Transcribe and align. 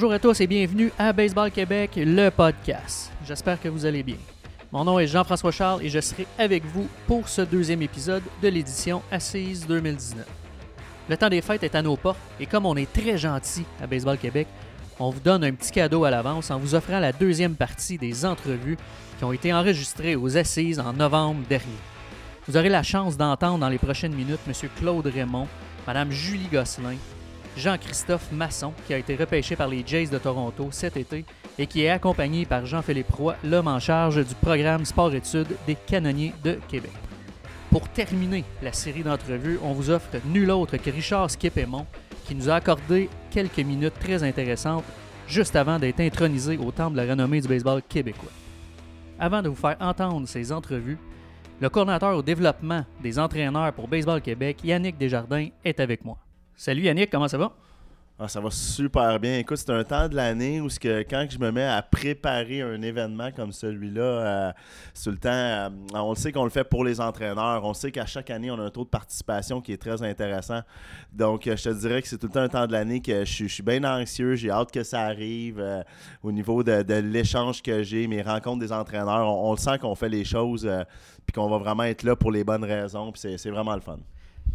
Bonjour 0.00 0.14
à 0.14 0.18
tous 0.18 0.40
et 0.40 0.46
bienvenue 0.46 0.90
à 0.98 1.12
Baseball 1.12 1.50
Québec, 1.50 1.90
le 1.96 2.30
podcast. 2.30 3.12
J'espère 3.26 3.60
que 3.60 3.68
vous 3.68 3.84
allez 3.84 4.02
bien. 4.02 4.16
Mon 4.72 4.82
nom 4.82 4.98
est 4.98 5.06
Jean-François 5.06 5.50
Charles 5.50 5.82
et 5.82 5.90
je 5.90 6.00
serai 6.00 6.26
avec 6.38 6.64
vous 6.64 6.88
pour 7.06 7.28
ce 7.28 7.42
deuxième 7.42 7.82
épisode 7.82 8.22
de 8.42 8.48
l'édition 8.48 9.02
Assise 9.12 9.66
2019. 9.66 10.26
Le 11.06 11.16
temps 11.18 11.28
des 11.28 11.42
fêtes 11.42 11.64
est 11.64 11.74
à 11.74 11.82
nos 11.82 11.98
portes 11.98 12.16
et 12.40 12.46
comme 12.46 12.64
on 12.64 12.76
est 12.76 12.90
très 12.90 13.18
gentil 13.18 13.66
à 13.78 13.86
Baseball 13.86 14.16
Québec, 14.16 14.48
on 14.98 15.10
vous 15.10 15.20
donne 15.20 15.44
un 15.44 15.52
petit 15.52 15.70
cadeau 15.70 16.04
à 16.04 16.10
l'avance 16.10 16.50
en 16.50 16.58
vous 16.58 16.74
offrant 16.74 16.98
la 16.98 17.12
deuxième 17.12 17.54
partie 17.54 17.98
des 17.98 18.24
entrevues 18.24 18.78
qui 19.18 19.24
ont 19.24 19.34
été 19.34 19.52
enregistrées 19.52 20.16
aux 20.16 20.38
Assises 20.38 20.80
en 20.80 20.94
novembre 20.94 21.46
dernier. 21.46 21.66
Vous 22.48 22.56
aurez 22.56 22.70
la 22.70 22.82
chance 22.82 23.18
d'entendre 23.18 23.58
dans 23.58 23.68
les 23.68 23.76
prochaines 23.76 24.14
minutes 24.14 24.40
M. 24.46 24.54
Claude 24.78 25.06
Raymond, 25.08 25.46
Mme 25.86 26.10
Julie 26.10 26.48
Gosselin, 26.50 26.96
Jean-Christophe 27.56 28.30
Masson, 28.32 28.72
qui 28.86 28.94
a 28.94 28.98
été 28.98 29.16
repêché 29.16 29.56
par 29.56 29.68
les 29.68 29.82
Jays 29.86 30.06
de 30.06 30.18
Toronto 30.18 30.68
cet 30.70 30.96
été 30.96 31.24
et 31.58 31.66
qui 31.66 31.82
est 31.82 31.90
accompagné 31.90 32.46
par 32.46 32.66
Jean-Philippe 32.66 33.10
Roy, 33.10 33.36
l'homme 33.44 33.68
en 33.68 33.80
charge 33.80 34.24
du 34.24 34.34
programme 34.34 34.84
Sport-Études 34.84 35.56
des 35.66 35.74
Canonniers 35.74 36.32
de 36.42 36.58
Québec. 36.68 36.92
Pour 37.70 37.88
terminer 37.88 38.44
la 38.62 38.72
série 38.72 39.02
d'entrevues, 39.02 39.58
on 39.62 39.72
vous 39.72 39.90
offre 39.90 40.08
nul 40.24 40.50
autre 40.50 40.76
que 40.76 40.90
Richard 40.90 41.30
Skipémont, 41.30 41.86
qui 42.24 42.34
nous 42.34 42.48
a 42.48 42.54
accordé 42.54 43.08
quelques 43.30 43.58
minutes 43.58 43.98
très 44.00 44.22
intéressantes 44.22 44.84
juste 45.28 45.54
avant 45.54 45.78
d'être 45.78 46.00
intronisé 46.00 46.58
au 46.58 46.70
temple 46.70 46.96
de 46.96 47.02
la 47.02 47.10
renommée 47.10 47.40
du 47.40 47.48
baseball 47.48 47.82
québécois. 47.82 48.32
Avant 49.18 49.42
de 49.42 49.48
vous 49.48 49.54
faire 49.54 49.76
entendre 49.80 50.26
ces 50.26 50.50
entrevues, 50.50 50.98
le 51.60 51.68
coordinateur 51.68 52.16
au 52.16 52.22
développement 52.22 52.84
des 53.02 53.18
entraîneurs 53.18 53.72
pour 53.74 53.86
Baseball 53.86 54.22
Québec, 54.22 54.58
Yannick 54.64 54.96
Desjardins, 54.96 55.48
est 55.64 55.78
avec 55.78 56.04
moi. 56.04 56.16
Salut 56.62 56.82
Yannick, 56.82 57.08
comment 57.08 57.26
ça 57.26 57.38
va? 57.38 57.54
Ah, 58.18 58.28
ça 58.28 58.38
va 58.38 58.50
super 58.50 59.18
bien. 59.18 59.38
Écoute, 59.38 59.56
c'est 59.56 59.70
un 59.70 59.82
temps 59.82 60.10
de 60.10 60.14
l'année 60.14 60.60
où 60.60 60.68
quand 60.68 61.26
je 61.30 61.38
me 61.38 61.50
mets 61.50 61.64
à 61.64 61.80
préparer 61.80 62.60
un 62.60 62.82
événement 62.82 63.30
comme 63.32 63.50
celui-là, 63.50 64.02
euh, 64.02 64.52
le 65.06 65.16
temps. 65.16 65.30
euh, 65.30 65.70
on 65.94 66.10
le 66.10 66.16
sait 66.16 66.32
qu'on 66.32 66.44
le 66.44 66.50
fait 66.50 66.64
pour 66.64 66.84
les 66.84 67.00
entraîneurs. 67.00 67.64
On 67.64 67.72
sait 67.72 67.90
qu'à 67.90 68.04
chaque 68.04 68.28
année, 68.28 68.50
on 68.50 68.58
a 68.58 68.64
un 68.64 68.68
taux 68.70 68.84
de 68.84 68.90
participation 68.90 69.62
qui 69.62 69.72
est 69.72 69.78
très 69.78 70.02
intéressant. 70.02 70.60
Donc, 71.14 71.46
euh, 71.46 71.56
je 71.56 71.64
te 71.64 71.68
dirais 71.70 72.02
que 72.02 72.08
c'est 72.08 72.18
tout 72.18 72.26
le 72.26 72.32
temps 72.34 72.40
un 72.40 72.48
temps 72.50 72.66
de 72.66 72.72
l'année 72.72 73.00
que 73.00 73.24
je, 73.24 73.46
suis- 73.46 73.62
bien 73.62 73.82
anxieux. 73.82 74.34
J'ai 74.34 74.50
hâte 74.50 74.70
que 74.70 74.82
ça 74.82 75.00
arrive 75.00 75.60
euh, 75.60 75.82
au 76.22 76.30
niveau 76.30 76.62
de, 76.62 76.92
l'échange 77.00 77.62
que 77.62 77.82
j'ai, 77.82 78.06
mes 78.06 78.20
rencontres 78.20 78.60
des 78.60 78.72
entraîneurs. 78.72 79.26
On, 79.26 79.48
on 79.48 79.52
le 79.52 79.58
sent 79.58 79.78
qu'on 79.78 79.94
fait 79.94 80.10
les 80.10 80.26
choses 80.26 80.70
puis 81.24 81.32
qu'on 81.32 81.48
va 81.48 81.56
vraiment 81.56 81.84
être 81.84 82.02
là 82.02 82.16
pour 82.16 82.30
les 82.30 82.44
bonnes 82.44 82.64
raisons. 82.64 83.10
C'est 83.14 83.48
vraiment 83.48 83.76
le 83.76 83.80
fun. 83.80 83.96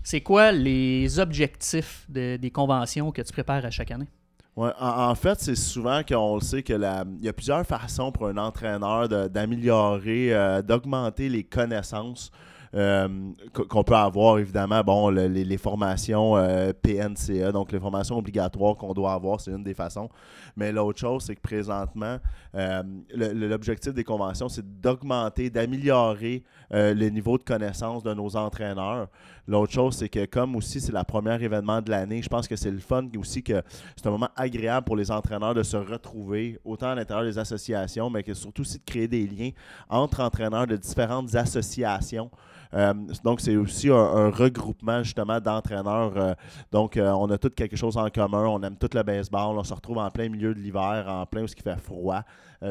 C'est 0.08 0.22
quoi 0.22 0.52
les 0.52 1.20
objectifs 1.20 2.06
de- 2.08 2.38
des 2.38 2.52
conventions 2.52 3.12
que 3.12 3.24
tu 3.24 3.34
prépares 3.34 3.66
à 3.66 3.72
chaque 3.72 3.90
année? 3.90 4.08
Ouais, 4.56 4.70
en, 4.80 5.16
fait, 5.16 5.40
c'est 5.40 5.56
souvent 5.56 6.02
qu'on 6.08 6.36
le 6.36 6.42
sait 6.42 6.62
que 6.62 6.74
la, 6.74 7.04
il 7.20 7.26
y 7.26 7.28
a 7.28 7.34
plusieurs 7.34 7.66
façons 7.66 8.12
pour 8.12 8.28
un 8.28 8.38
entraîneur 8.38 9.10
d'améliorer, 9.10 10.34
euh, 10.34 10.62
d'augmenter 10.62 11.28
les 11.28 11.44
connaissances 11.44 12.32
euh, 12.76 13.08
qu- 13.54 13.64
qu'on 13.68 13.84
peut 13.84 13.96
avoir, 13.96 14.38
évidemment. 14.38 14.82
Bon, 14.84 15.10
le- 15.10 15.28
les, 15.28 15.44
les 15.44 15.58
formations 15.58 16.38
euh, 16.38 16.72
PNCA, 16.74 17.52
donc 17.52 17.72
les 17.72 17.80
formations 17.80 18.18
obligatoires 18.18 18.76
qu'on 18.76 18.94
doit 18.94 19.14
avoir, 19.14 19.42
c'est 19.42 19.52
une 19.52 19.64
des 19.64 19.74
façons. 19.74 20.10
Mais 20.56 20.72
l'autre 20.72 21.00
chose, 21.00 21.24
c'est 21.26 21.36
que 21.36 21.42
présentement, 21.42 22.18
euh, 22.56 22.84
l'objectif 23.14 23.94
des 23.94 24.04
conventions, 24.04 24.48
c'est 24.48 24.82
d'augmenter, 24.82 25.50
d'améliorer 25.50 26.44
euh, 26.74 26.94
le 26.94 27.10
niveau 27.10 27.38
de 27.38 27.44
connaissance 27.44 28.04
de 28.04 28.14
nos 28.14 28.36
entraîneurs. 28.36 29.08
L'autre 29.48 29.74
chose, 29.74 29.98
c'est 29.98 30.10
que 30.10 30.26
comme 30.26 30.56
aussi 30.56 30.82
c'est 30.82 30.92
la 30.92 31.04
première 31.04 31.42
événement 31.42 31.82
de 31.82 31.92
l'année, 31.92 32.22
je 32.22 32.30
pense 32.30 32.48
que 32.48 32.56
c'est 32.56 32.72
le 32.72 32.80
fun 32.80 33.08
aussi 33.18 33.44
que 33.44 33.62
c'est 33.96 34.08
un 34.08 34.12
moment 34.12 34.30
agréable 34.36 34.86
pour 34.86 34.96
les 34.96 35.12
entraîneurs 35.12 35.54
de 35.54 35.62
se 35.64 35.78
retrouver, 35.78 36.60
autant 36.64 36.88
à 36.88 36.96
l'intérieur 36.96 37.26
des 37.26 37.38
associations, 37.38 38.10
mais 38.10 38.24
que 38.24 38.34
surtout 38.34 38.62
aussi 38.62 38.80
de 38.80 38.86
créer 38.86 39.08
des 39.08 39.28
liens 39.28 39.52
entre 39.90 40.22
entraîneurs 40.22 40.68
de 40.68 40.78
différentes 40.78 41.36
associations. 41.36 42.32
Euh, 42.76 42.94
donc, 43.24 43.40
c'est 43.40 43.56
aussi 43.56 43.90
un, 43.90 44.30
regroupement 44.30 45.02
justement 45.04 45.40
d'entraîneurs. 45.40 46.18
euh, 46.18 46.34
donc, 46.72 46.98
euh, 46.98 47.10
on 47.12 47.30
a 47.30 47.38
tous 47.38 47.50
quelque 47.50 47.76
chose 47.78 47.96
en 47.98 48.10
commun. 48.10 48.46
On 48.48 48.62
aime 48.64 48.76
tout 48.76 48.90
le 48.94 49.04
baseball. 49.04 49.58
On 49.58 49.64
se 49.64 49.74
retrouve 49.74 49.98
en 49.98 50.10
plein 50.12 50.30
milieu 50.30 50.54
de 50.54 50.60
l'hiver, 50.60 51.06
en 51.08 51.26
plein 51.26 51.44
où 51.44 51.46
il 51.46 51.62
fait 51.62 51.80
froid, 51.80 52.22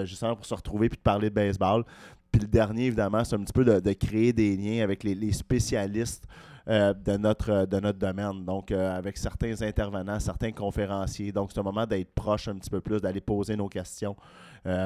justement 0.04 0.36
pour 0.36 0.44
se 0.44 0.54
retrouver 0.54 0.88
puis 0.88 0.98
de 0.98 1.02
parler 1.02 1.30
de 1.30 1.34
baseball. 1.34 1.84
Puis 2.30 2.40
le 2.40 2.48
dernier, 2.48 2.86
évidemment, 2.86 3.24
c'est 3.24 3.36
un 3.36 3.40
petit 3.40 3.52
peu 3.52 3.64
de, 3.64 3.92
créer 3.92 4.32
des 4.32 4.56
liens 4.56 4.82
avec 4.82 5.04
les, 5.04 5.32
spécialistes 5.32 6.26
de, 6.66 7.16
notre, 7.16 7.66
de 7.66 7.80
notre 7.80 7.98
domaine. 7.98 8.44
Donc, 8.44 8.72
avec 8.72 9.16
certains 9.16 9.62
intervenants, 9.62 10.18
certains 10.18 10.52
conférenciers. 10.52 11.32
Donc, 11.32 11.50
c'est 11.52 11.60
un 11.60 11.64
moment 11.64 11.86
d'être 11.86 12.12
proche 12.12 12.48
un 12.48 12.56
petit 12.56 12.70
peu 12.70 12.80
plus, 12.80 13.00
d'aller 13.00 13.20
poser 13.20 13.56
nos 13.56 13.68
questions. 13.68 14.16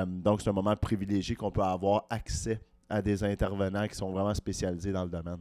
Donc, 0.07 0.43
c'est 0.43 0.51
un 0.51 0.53
moment 0.53 0.77
privilégié 0.77 1.35
qu'on 1.35 1.51
peut 1.51 1.63
avoir 1.63 2.05
accès 2.11 2.61
à 2.89 3.03
des 3.03 3.23
intervenants 3.25 3.87
qui 3.87 3.95
sont 3.95 4.11
vraiment 4.11 4.35
spécialisés 4.35 4.93
dans 4.93 5.05
le 5.05 5.11
domaine. 5.11 5.39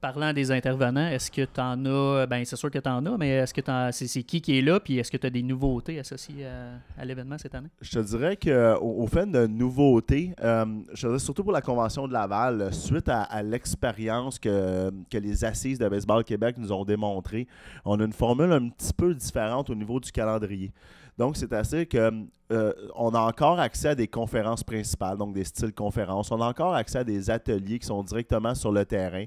Parlant 0.00 0.32
des 0.32 0.50
intervenants, 0.50 1.06
est-ce 1.06 1.30
que 1.30 1.42
tu 1.42 1.60
en 1.60 1.86
as, 1.86 2.26
ben 2.26 2.44
c'est 2.44 2.56
sûr 2.56 2.72
que 2.72 2.78
tu 2.80 2.88
en 2.88 3.06
as, 3.06 3.16
mais 3.16 3.28
est-ce 3.28 3.54
que 3.54 3.60
c'est, 3.92 4.08
c'est 4.08 4.24
qui 4.24 4.40
qui 4.40 4.58
est 4.58 4.60
là, 4.60 4.80
puis 4.80 4.98
est-ce 4.98 5.12
que 5.12 5.16
tu 5.16 5.28
as 5.28 5.30
des 5.30 5.44
nouveautés 5.44 6.00
associées 6.00 6.44
à, 6.44 6.72
à 7.00 7.04
l'événement 7.04 7.38
cette 7.38 7.54
année? 7.54 7.68
Je 7.80 7.90
te 7.92 7.98
dirais 8.00 8.36
qu'au 8.36 8.84
au 8.84 9.06
fait 9.06 9.30
de 9.30 9.46
nouveautés, 9.46 10.34
euh, 10.42 10.64
je 10.92 11.02
te 11.02 11.06
dirais 11.06 11.18
surtout 11.20 11.44
pour 11.44 11.52
la 11.52 11.62
Convention 11.62 12.08
de 12.08 12.12
Laval, 12.12 12.74
suite 12.74 13.08
à, 13.08 13.22
à 13.22 13.44
l'expérience 13.44 14.40
que, 14.40 14.90
que 15.08 15.18
les 15.18 15.44
assises 15.44 15.78
de 15.78 15.88
Baseball 15.88 16.24
Québec 16.24 16.56
nous 16.58 16.72
ont 16.72 16.84
démontré, 16.84 17.46
on 17.84 18.00
a 18.00 18.04
une 18.04 18.12
formule 18.12 18.50
un 18.50 18.70
petit 18.70 18.92
peu 18.92 19.14
différente 19.14 19.70
au 19.70 19.74
niveau 19.76 20.00
du 20.00 20.10
calendrier. 20.10 20.72
Donc, 21.16 21.36
c'est 21.36 21.52
assez 21.52 21.86
que 21.86 22.10
euh, 22.52 22.72
on 22.94 23.14
a 23.14 23.20
encore 23.20 23.58
accès 23.58 23.88
à 23.88 23.94
des 23.94 24.08
conférences 24.08 24.62
principales, 24.62 25.16
donc 25.16 25.32
des 25.32 25.44
styles 25.44 25.72
conférences. 25.72 26.30
On 26.30 26.40
a 26.40 26.46
encore 26.46 26.74
accès 26.74 26.98
à 26.98 27.04
des 27.04 27.30
ateliers 27.30 27.78
qui 27.78 27.86
sont 27.86 28.02
directement 28.02 28.54
sur 28.54 28.70
le 28.70 28.84
terrain. 28.84 29.24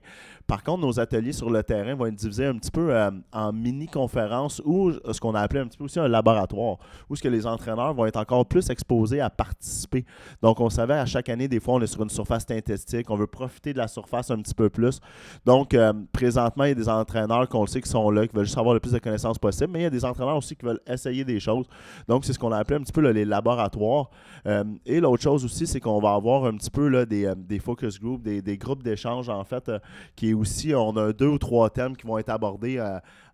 Par 0.48 0.64
contre, 0.64 0.82
nos 0.82 1.00
ateliers 1.00 1.34
sur 1.34 1.50
le 1.50 1.64
terrain 1.64 1.96
vont 1.96 2.06
être 2.06 2.16
divisés 2.16 2.46
un 2.46 2.56
petit 2.56 2.72
peu 2.72 2.96
euh, 2.96 3.10
en 3.34 3.52
mini-conférences 3.52 4.62
ou 4.64 4.92
ce 5.12 5.20
qu'on 5.20 5.34
a 5.34 5.42
appelé 5.42 5.62
un 5.62 5.68
petit 5.68 5.78
peu 5.78 5.86
aussi 5.86 6.00
un 6.00 6.08
laboratoire, 6.08 6.78
où 7.10 7.16
ce 7.16 7.22
que 7.22 7.28
les 7.28 7.48
entraîneurs 7.48 7.94
vont 7.94 8.06
être 8.06 8.18
encore 8.18 8.46
plus 8.46 8.70
exposés 8.70 9.22
à 9.22 9.30
participer. 9.30 10.06
Donc, 10.42 10.60
on 10.60 10.70
savait 10.70 10.94
à 10.94 11.06
chaque 11.06 11.30
année, 11.30 11.48
des 11.48 11.60
fois, 11.60 11.76
on 11.76 11.82
est 11.82 11.88
sur 11.88 12.04
une 12.04 12.10
surface 12.10 12.46
synthétique, 12.46 13.10
on 13.10 13.16
veut 13.16 13.28
profiter 13.28 13.74
de 13.74 13.80
la 13.80 13.88
surface 13.88 14.30
un 14.30 14.38
petit 14.38 14.54
peu 14.54 14.70
plus. 14.70 15.00
Donc, 15.46 15.74
euh, 15.74 15.94
présentement, 16.12 16.66
il 16.66 16.70
y 16.70 16.72
a 16.72 16.76
des 16.76 16.90
entraîneurs 16.90 17.50
qu'on 17.50 17.62
le 17.62 17.68
sait 17.68 17.82
qui 17.82 17.90
sont 17.90 18.10
là, 18.12 18.28
qui 18.28 18.36
veulent 18.36 18.46
juste 18.46 18.58
avoir 18.58 18.74
le 18.74 18.80
plus 18.80 18.92
de 18.92 19.00
connaissances 19.00 19.40
possible, 19.40 19.72
mais 19.74 19.80
il 19.80 19.84
y 19.84 19.88
a 19.88 19.90
des 19.90 20.06
entraîneurs 20.06 20.38
aussi 20.38 20.56
qui 20.56 20.66
veulent 20.66 20.82
essayer 20.86 21.24
des 21.24 21.40
choses. 21.40 21.66
Donc, 22.08 22.26
c'est 22.26 22.34
ce 22.34 22.40
qu'on 22.40 22.52
a 22.52 22.58
appelé 22.58 22.80
un 22.80 22.84
petit 22.84 22.94
peu 22.94 23.02
là, 23.02 23.14
les 23.16 23.26
laboratoires. 23.26 24.10
Euh, 24.46 24.64
et 24.86 25.00
l'autre 25.00 25.24
chose 25.24 25.44
aussi, 25.44 25.66
c'est 25.66 25.80
qu'on 25.80 26.00
va 26.00 26.14
avoir 26.14 26.46
un 26.46 26.56
petit 26.56 26.70
peu 26.70 26.94
euh, 26.94 27.36
des 27.36 27.60
focus 27.60 28.00
groups, 28.00 28.22
des, 28.22 28.58
groupes 28.58 28.84
d'échange, 28.84 29.30
en 29.30 29.44
fait, 29.44 29.70
euh, 29.70 29.80
qui 30.16 30.30
est 30.30 30.34
aussi, 30.34 30.74
on 30.76 30.96
a 30.98 31.14
deux 31.14 31.28
ou 31.28 31.38
trois 31.40 31.70
thèmes 31.70 31.96
qui 31.98 32.06
vont 32.06 32.18
être 32.18 32.30
abordés 32.30 32.80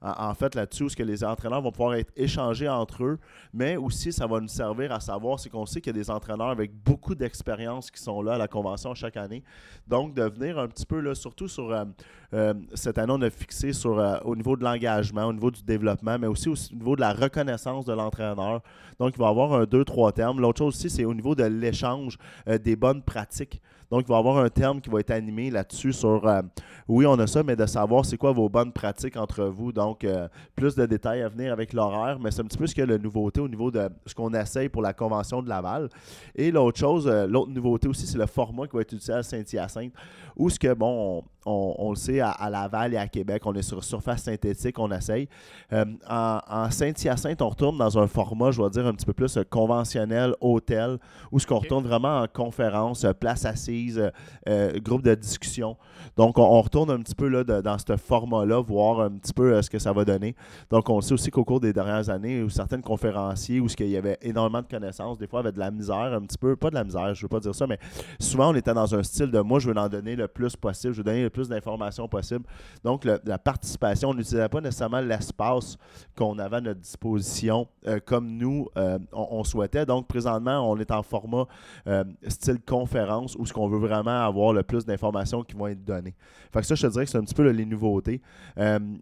en, 0.01 0.33
fait 0.33 0.55
là-dessus, 0.55 0.83
où 0.83 0.89
ce 0.89 0.95
que 0.95 1.03
les 1.03 1.23
entraîneurs 1.23 1.61
vont 1.61 1.71
pouvoir 1.71 1.95
être 1.95 2.11
échangés 2.15 2.69
entre 2.69 3.03
eux, 3.03 3.19
mais 3.53 3.77
aussi 3.77 4.11
ça 4.11 4.25
va 4.25 4.39
nous 4.39 4.47
servir 4.47 4.91
à 4.91 4.99
savoir, 4.99 5.39
c'est 5.39 5.49
qu'on 5.49 5.65
sait 5.65 5.81
qu'il 5.81 5.95
y 5.95 5.99
a 5.99 6.01
des 6.01 6.09
entraîneurs 6.09 6.49
avec 6.49 6.71
beaucoup 6.73 7.15
d'expérience 7.15 7.91
qui 7.91 8.01
sont 8.01 8.21
là 8.21 8.33
à 8.33 8.37
la 8.37 8.47
convention 8.47 8.95
chaque 8.95 9.17
année. 9.17 9.43
Donc, 9.87 10.13
de 10.13 10.23
venir 10.23 10.57
un 10.57 10.67
petit 10.67 10.85
peu, 10.85 10.99
là, 10.99 11.13
surtout 11.13 11.47
sur 11.47 11.71
euh, 11.71 11.85
euh, 12.33 12.53
cette 12.73 12.97
année, 12.97 13.13
on 13.15 13.21
a 13.21 13.29
fixé 13.29 13.73
sur, 13.73 13.99
euh, 13.99 14.17
au 14.23 14.35
niveau 14.35 14.55
de 14.55 14.63
l'engagement, 14.63 15.25
au 15.25 15.33
niveau 15.33 15.51
du 15.51 15.63
développement, 15.63 16.17
mais 16.17 16.27
aussi 16.27 16.49
au 16.49 16.55
au 16.71 16.75
niveau 16.75 16.95
de 16.95 17.01
la 17.01 17.13
reconnaissance 17.13 17.85
de 17.85 17.93
l'entraîneur. 17.93 18.61
Donc, 18.99 19.13
il 19.15 19.19
va 19.19 19.27
y 19.27 19.29
avoir 19.29 19.53
un, 19.53 19.63
deux, 19.65 19.83
trois 19.83 20.11
termes. 20.11 20.39
L'autre 20.39 20.59
chose 20.59 20.75
aussi, 20.75 20.89
c'est 20.89 21.05
au 21.05 21.13
niveau 21.13 21.35
de 21.35 21.43
l'échange 21.43 22.17
euh, 22.47 22.57
des 22.57 22.75
bonnes 22.75 23.01
pratiques. 23.01 23.61
Donc, 23.89 24.03
il 24.03 24.07
va 24.07 24.15
y 24.15 24.19
avoir 24.19 24.37
un 24.37 24.49
terme 24.49 24.79
qui 24.79 24.89
va 24.89 24.99
être 24.99 25.11
animé 25.11 25.49
là-dessus 25.49 25.91
sur, 25.91 26.25
euh, 26.25 26.41
oui, 26.87 27.05
on 27.05 27.19
a 27.19 27.27
ça, 27.27 27.43
mais 27.43 27.55
de 27.55 27.65
savoir 27.65 28.05
c'est 28.05 28.17
quoi 28.17 28.31
vos 28.31 28.47
bonnes 28.47 28.71
pratiques 28.71 29.17
entre 29.17 29.45
vous. 29.45 29.71
Donc, 29.71 29.90
euh, 30.03 30.27
plus 30.55 30.75
de 30.75 30.85
détails 30.85 31.21
à 31.21 31.29
venir 31.29 31.53
avec 31.53 31.73
l'horaire, 31.73 32.19
mais 32.19 32.31
c'est 32.31 32.41
un 32.41 32.45
petit 32.45 32.57
peu 32.57 32.67
ce 32.67 32.73
qu'il 32.73 32.81
y 32.81 32.83
a 32.83 32.97
de 32.97 32.97
nouveauté 32.97 33.39
au 33.39 33.47
niveau 33.47 33.71
de 33.71 33.89
ce 34.05 34.13
qu'on 34.13 34.33
essaye 34.33 34.69
pour 34.69 34.81
la 34.81 34.93
Convention 34.93 35.41
de 35.41 35.49
Laval. 35.49 35.89
Et 36.35 36.51
l'autre 36.51 36.79
chose, 36.79 37.07
euh, 37.07 37.27
l'autre 37.27 37.51
nouveauté 37.51 37.87
aussi, 37.87 38.07
c'est 38.07 38.17
le 38.17 38.25
format 38.25 38.67
qui 38.67 38.75
va 38.75 38.81
être 38.81 38.93
utilisé 38.93 39.13
à 39.13 39.23
Saint-Hyacinthe, 39.23 39.93
où 40.35 40.49
ce 40.49 40.59
que, 40.59 40.73
bon, 40.73 41.23
on, 41.40 41.40
on- 41.45 41.75
on 41.77 41.89
le 41.91 41.95
sait, 41.95 42.19
à, 42.19 42.29
à 42.31 42.49
Laval 42.49 42.93
et 42.93 42.97
à 42.97 43.07
Québec, 43.07 43.43
on 43.45 43.53
est 43.53 43.61
sur 43.61 43.83
surface 43.83 44.23
synthétique, 44.23 44.77
on 44.79 44.91
essaye. 44.91 45.27
Euh, 45.73 45.85
en, 46.09 46.39
en 46.47 46.69
Saint-Hyacinthe, 46.71 47.41
on 47.41 47.49
retourne 47.49 47.77
dans 47.77 47.97
un 47.97 48.07
format, 48.07 48.51
je 48.51 48.57
dois 48.57 48.69
dire, 48.69 48.85
un 48.85 48.93
petit 48.93 49.05
peu 49.05 49.13
plus 49.13 49.37
euh, 49.37 49.43
conventionnel, 49.49 50.35
hôtel, 50.41 50.97
où 51.31 51.39
ce 51.39 51.47
qu'on 51.47 51.59
retourne 51.59 51.85
vraiment 51.85 52.21
en 52.21 52.27
conférence, 52.31 53.03
euh, 53.03 53.13
place 53.13 53.45
assise, 53.45 54.11
euh, 54.47 54.79
groupe 54.79 55.01
de 55.03 55.15
discussion. 55.15 55.77
Donc, 56.17 56.37
on, 56.37 56.43
on 56.43 56.61
retourne 56.61 56.91
un 56.91 56.99
petit 56.99 57.15
peu 57.15 57.27
là, 57.27 57.43
de- 57.43 57.61
dans 57.61 57.77
ce 57.77 57.95
format-là, 57.97 58.59
voir 58.61 58.99
un 59.01 59.11
petit 59.11 59.33
peu 59.33 59.53
euh, 59.53 59.61
ce 59.61 59.69
que 59.69 59.79
ça 59.79 59.93
va 59.93 60.05
donner. 60.05 60.35
Donc, 60.69 60.89
on 60.89 61.01
sait 61.01 61.13
aussi 61.13 61.31
qu'au 61.31 61.43
cours 61.43 61.59
des 61.59 61.73
dernières 61.73 62.09
années, 62.09 62.43
où 62.43 62.49
certains 62.49 62.81
conférenciers, 62.81 63.59
où 63.59 63.67
ce 63.69 63.75
qu'il 63.75 63.89
y 63.89 63.97
avait 63.97 64.17
énormément 64.21 64.61
de 64.61 64.67
connaissances, 64.67 65.17
des 65.17 65.27
fois 65.27 65.39
avec 65.39 65.55
de 65.55 65.59
la 65.59 65.71
misère, 65.71 66.13
un 66.13 66.21
petit 66.21 66.37
peu, 66.37 66.55
pas 66.55 66.69
de 66.69 66.75
la 66.75 66.83
misère, 66.83 67.13
je 67.15 67.21
veux 67.23 67.27
pas 67.29 67.39
dire 67.39 67.55
ça, 67.55 67.65
mais 67.67 67.79
souvent 68.19 68.51
on 68.51 68.55
était 68.55 68.73
dans 68.73 68.93
un 68.95 69.03
style 69.03 69.31
de 69.31 69.39
moi, 69.39 69.59
je 69.59 69.69
veux 69.69 69.77
en 69.77 69.89
donner 69.89 70.15
le 70.15 70.27
plus 70.27 70.55
possible, 70.55 70.93
je 70.93 70.97
veux 70.99 71.03
donner 71.03 71.21
plus 71.31 71.49
d'informations 71.49 72.07
possible. 72.07 72.45
Donc, 72.83 73.05
la 73.05 73.37
participation, 73.37 74.09
on 74.09 74.13
n'utilisait 74.13 74.49
pas 74.49 74.61
nécessairement 74.61 75.01
l'espace 75.01 75.77
qu'on 76.15 76.37
avait 76.39 76.57
à 76.57 76.61
notre 76.61 76.79
disposition 76.79 77.67
euh, 77.87 77.99
comme 78.05 78.37
nous, 78.37 78.67
euh, 78.77 78.99
on, 79.11 79.43
souhaitait. 79.43 79.85
Donc, 79.85 80.07
présentement, 80.07 80.69
on 80.69 80.77
est 80.77 80.91
en 80.91 81.03
format 81.03 81.45
euh, 81.87 82.03
style 82.27 82.59
conférence 82.61 83.35
où 83.37 83.45
ce 83.45 83.53
qu'on 83.53 83.67
veut 83.67 83.79
vraiment 83.79 84.25
avoir 84.25 84.53
le 84.53 84.63
plus 84.63 84.85
d'informations 84.85 85.43
qui 85.43 85.55
vont 85.55 85.67
être 85.67 85.83
données. 85.83 86.13
Fait 86.53 86.61
que 86.61 86.65
ça, 86.65 86.75
je 86.75 86.85
te 86.85 86.91
dirais 86.91 87.05
que 87.05 87.11
c'est 87.11 87.17
un 87.17 87.23
petit 87.23 87.33
peu 87.33 87.49
les 87.49 87.65
nouveautés. 87.65 88.21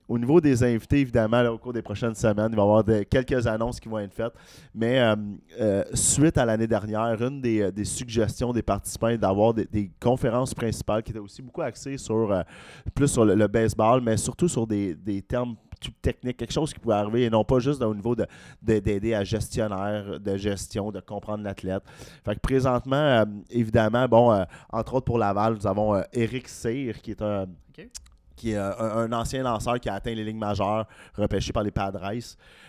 Au 0.07 0.17
niveau 0.17 0.39
des 0.39 0.63
invités, 0.63 0.99
évidemment, 0.99 1.41
au 1.47 1.57
cours 1.57 1.73
des 1.73 1.81
prochaines 1.81 2.15
semaines, 2.15 2.49
il 2.51 2.55
va 2.55 2.61
y 2.61 2.65
avoir 2.65 2.83
quelques 3.09 3.47
annonces 3.47 3.79
qui 3.79 3.89
vont 3.89 3.99
être 3.99 4.13
faites. 4.13 4.33
Mais 4.73 5.01
suite 5.93 6.37
à 6.37 6.45
l'année 6.45 6.67
dernière, 6.67 7.21
une 7.21 7.41
des, 7.41 7.71
des 7.71 7.85
suggestions 7.85 8.53
des 8.53 8.61
participants 8.61 9.07
est 9.07 9.17
d'avoir 9.17 9.53
des, 9.53 9.65
des 9.65 9.91
conférences 9.99 10.53
principales 10.53 11.01
qui 11.01 11.11
étaient 11.11 11.19
aussi 11.19 11.41
beaucoup 11.41 11.61
axées 11.61 11.97
sur 11.97 12.18
euh, 12.31 12.41
plus 12.93 13.07
sur 13.07 13.25
le, 13.25 13.47
baseball, 13.47 14.01
mais 14.01 14.17
surtout 14.17 14.47
sur 14.47 14.65
des, 14.67 14.95
des 14.95 15.21
termes 15.21 15.55
techniques, 16.01 16.37
quelque 16.37 16.51
chose 16.51 16.73
qui 16.73 16.79
pouvait 16.79 16.95
arriver 16.95 17.23
et 17.23 17.29
non 17.29 17.43
pas 17.45 17.59
juste 17.59 17.81
au 17.81 17.95
niveau 17.95 18.13
de- 18.15 18.25
de- 18.61 18.79
d'aider 18.79 19.13
à 19.13 19.23
gestionnaire, 19.23 20.19
de 20.19 20.37
gestion, 20.37 20.91
de 20.91 20.99
comprendre 20.99 21.43
l'athlète. 21.43 21.83
Fait 22.25 22.35
que 22.35 22.39
présentement, 22.41 22.95
euh, 22.97 23.25
évidemment, 23.49 24.05
bon, 24.07 24.31
euh, 24.33 24.43
entre 24.71 24.95
autres 24.95 25.05
pour 25.05 25.17
Laval, 25.17 25.53
nous 25.55 25.65
avons 25.67 26.01
Eric 26.11 26.47
Cyr, 26.49 27.01
qui 27.01 27.11
est 27.11 27.21
un. 27.21 27.45
Qui 28.39 28.51
est 28.51 28.57
un, 28.57 28.73
un 28.79 29.11
ancien 29.11 29.43
lanceur 29.43 29.79
qui 29.79 29.89
a 29.89 29.95
atteint 29.95 30.13
les 30.13 30.23
lignes 30.23 30.37
majeures, 30.37 30.87
repêché 31.15 31.51
par 31.51 31.63
les 31.63 31.71
Padres. 31.71 31.99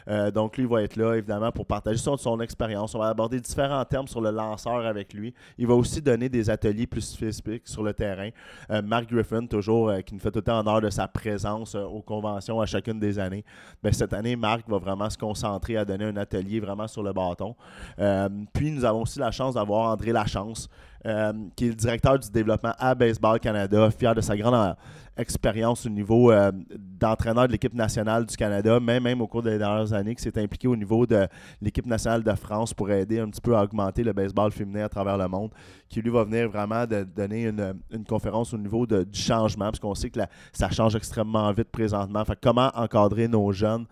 Euh, 0.08 0.30
donc, 0.30 0.56
lui 0.58 0.66
va 0.66 0.82
être 0.82 0.96
là, 0.96 1.14
évidemment, 1.14 1.52
pour 1.52 1.66
partager 1.66 1.98
son, 1.98 2.16
son 2.16 2.40
expérience. 2.40 2.94
On 2.94 2.98
va 2.98 3.08
aborder 3.08 3.40
différents 3.40 3.84
termes 3.84 4.08
sur 4.08 4.20
le 4.20 4.30
lanceur 4.30 4.84
avec 4.84 5.14
lui. 5.14 5.32
Il 5.56 5.66
va 5.66 5.74
aussi 5.74 6.02
donner 6.02 6.28
des 6.28 6.50
ateliers 6.50 6.86
plus 6.86 7.02
spécifiques 7.02 7.68
sur 7.68 7.82
le 7.82 7.92
terrain. 7.92 8.30
Euh, 8.70 8.82
Mark 8.82 9.08
Griffin, 9.08 9.46
toujours, 9.46 9.90
euh, 9.90 10.00
qui 10.00 10.14
nous 10.14 10.20
fait 10.20 10.30
tout 10.30 10.40
le 10.40 10.44
temps 10.44 10.58
honneur 10.58 10.80
de 10.80 10.90
sa 10.90 11.06
présence 11.06 11.74
euh, 11.74 11.84
aux 11.84 12.02
conventions 12.02 12.60
à 12.60 12.66
chacune 12.66 12.98
des 12.98 13.18
années. 13.18 13.44
Ben, 13.82 13.92
cette 13.92 14.12
année, 14.12 14.34
Marc 14.34 14.68
va 14.68 14.78
vraiment 14.78 15.08
se 15.08 15.18
concentrer 15.18 15.76
à 15.76 15.84
donner 15.84 16.06
un 16.06 16.16
atelier 16.16 16.58
vraiment 16.58 16.88
sur 16.88 17.02
le 17.02 17.12
bâton. 17.12 17.54
Euh, 17.98 18.28
puis, 18.52 18.72
nous 18.72 18.84
avons 18.84 19.02
aussi 19.02 19.18
la 19.18 19.30
chance 19.30 19.54
d'avoir 19.54 19.92
André 19.92 20.12
Lachance, 20.12 20.68
euh, 21.06 21.32
qui 21.56 21.64
est 21.64 21.68
le 21.68 21.74
directeur 21.74 22.18
du 22.18 22.30
développement 22.30 22.74
à 22.78 22.94
Baseball 22.94 23.40
Canada, 23.40 23.90
fier 23.90 24.14
de 24.14 24.20
sa 24.20 24.36
grande 24.36 24.52
euh, 24.54 24.74
expérience 25.16 25.86
au 25.86 25.88
niveau 25.88 26.30
euh, 26.30 26.52
d'entraîneur 26.78 27.46
de 27.46 27.52
l'équipe 27.52 27.72
nationale 27.72 28.26
du 28.26 28.36
Canada, 28.36 28.78
mais 28.78 29.00
même 29.00 29.22
au 29.22 29.26
cours 29.26 29.42
des 29.42 29.56
dernières 29.56 29.94
années, 29.94 30.14
qui 30.14 30.22
s'est 30.22 30.38
impliqué 30.38 30.68
au 30.68 30.76
niveau 30.76 31.06
de 31.06 31.26
l'équipe 31.62 31.86
nationale 31.86 32.22
de 32.22 32.34
France 32.34 32.74
pour 32.74 32.90
aider 32.90 33.18
un 33.18 33.30
petit 33.30 33.40
peu 33.40 33.56
à 33.56 33.62
augmenter 33.62 34.04
le 34.04 34.12
baseball 34.12 34.52
féminin 34.52 34.84
à 34.84 34.88
travers 34.90 35.16
le 35.16 35.26
monde, 35.26 35.52
qui 35.88 36.02
lui 36.02 36.10
va 36.10 36.24
venir 36.24 36.50
vraiment 36.50 36.86
de 36.86 37.02
donner 37.02 37.44
une, 37.46 38.04
conférence 38.06 38.52
au 38.52 38.58
niveau 38.58 38.86
du 38.86 39.04
changement, 39.14 39.66
parce 39.66 39.78
qu'on 39.78 39.94
sait 39.94 40.10
que 40.10 40.20
ça 40.52 40.68
change 40.68 40.96
extrêmement 40.96 41.50
vite 41.52 41.70
présentement. 41.70 42.22
Fait 42.26 42.38
comment 42.42 42.70
encadrer 42.74 43.26
nos 43.26 43.50
jeunes 43.52 43.86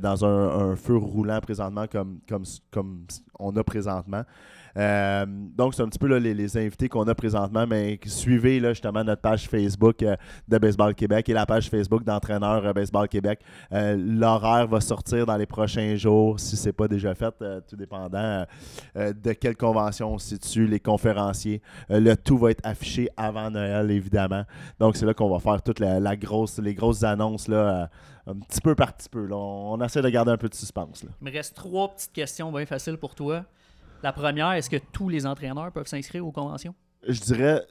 dans 0.00 0.24
un, 0.24 0.70
un 0.70 0.76
feu 0.76 0.96
roulant 0.96 1.40
présentement 1.40 1.86
comme, 1.86 2.20
comme, 2.26 2.44
comme 2.70 3.06
on 3.38 3.54
a 3.54 3.62
présentement? 3.62 4.22
Euh, 4.76 5.24
donc, 5.28 5.74
c'est 5.74 5.82
un 5.82 5.88
petit 5.88 5.98
peu 5.98 6.16
les, 6.16 6.56
invités 6.56 6.88
qu'on 6.88 7.06
a 7.06 7.14
présentement, 7.14 7.66
mais 7.66 7.98
suivez 8.06 8.60
justement 8.60 9.04
notre 9.04 9.22
page 9.22 9.48
Facebook 9.48 10.02
euh, 10.02 10.16
de 10.48 10.58
Baseball 10.58 10.94
Québec 10.94 11.28
et 11.28 11.32
la 11.32 11.46
page 11.46 11.68
Facebook 11.68 12.04
d'entraîneur 12.04 12.64
euh, 12.66 12.72
Baseball 12.72 13.08
Québec. 13.08 13.40
L'horaire 13.70 14.66
va 14.66 14.80
sortir 14.80 15.26
dans 15.26 15.36
les 15.36 15.46
prochains 15.46 15.96
jours, 15.96 16.38
si 16.40 16.56
ce 16.56 16.66
n'est 16.66 16.72
pas 16.72 16.88
déjà 16.88 17.14
fait, 17.14 17.34
tout 17.68 17.76
dépendant 17.76 18.44
de 18.94 19.32
quelle 19.32 19.56
convention 19.56 20.14
on 20.14 20.18
se 20.18 20.36
situe, 20.36 20.66
les 20.66 20.80
conférenciers. 20.80 21.60
Le 21.88 22.14
tout 22.14 22.38
va 22.38 22.50
être 22.50 22.64
affiché 22.64 23.08
avant 23.16 23.50
Noël, 23.50 23.90
évidemment. 23.90 24.44
Donc, 24.78 24.96
c'est 24.96 25.06
là 25.06 25.14
qu'on 25.14 25.28
va 25.28 25.38
faire 25.38 25.62
toutes 25.62 25.80
la, 25.80 26.16
grosse, 26.16 26.58
les 26.58 26.74
grosses 26.74 27.02
annonces, 27.02 27.48
là, 27.48 27.88
un 28.26 28.34
petit 28.34 28.60
peu 28.60 28.74
par 28.74 28.94
petit 28.94 29.08
peu. 29.08 29.28
On, 29.32 29.80
essaie 29.80 30.02
de 30.02 30.08
garder 30.08 30.32
un 30.32 30.36
peu 30.36 30.48
de 30.48 30.54
suspense. 30.54 31.04
Il 31.20 31.24
me 31.24 31.32
reste 31.32 31.54
trois 31.54 31.88
petites 31.88 32.12
questions 32.12 32.50
bien 32.52 32.66
faciles 32.66 32.96
pour 32.96 33.14
toi. 33.14 33.44
La 34.04 34.12
première, 34.12 34.52
est-ce 34.52 34.68
que 34.68 34.76
tous 34.92 35.08
les 35.08 35.24
entraîneurs 35.24 35.72
peuvent 35.72 35.86
s'inscrire 35.86 36.26
aux 36.26 36.30
conventions? 36.30 36.74
je 37.08 37.20
dirais, 37.20 37.62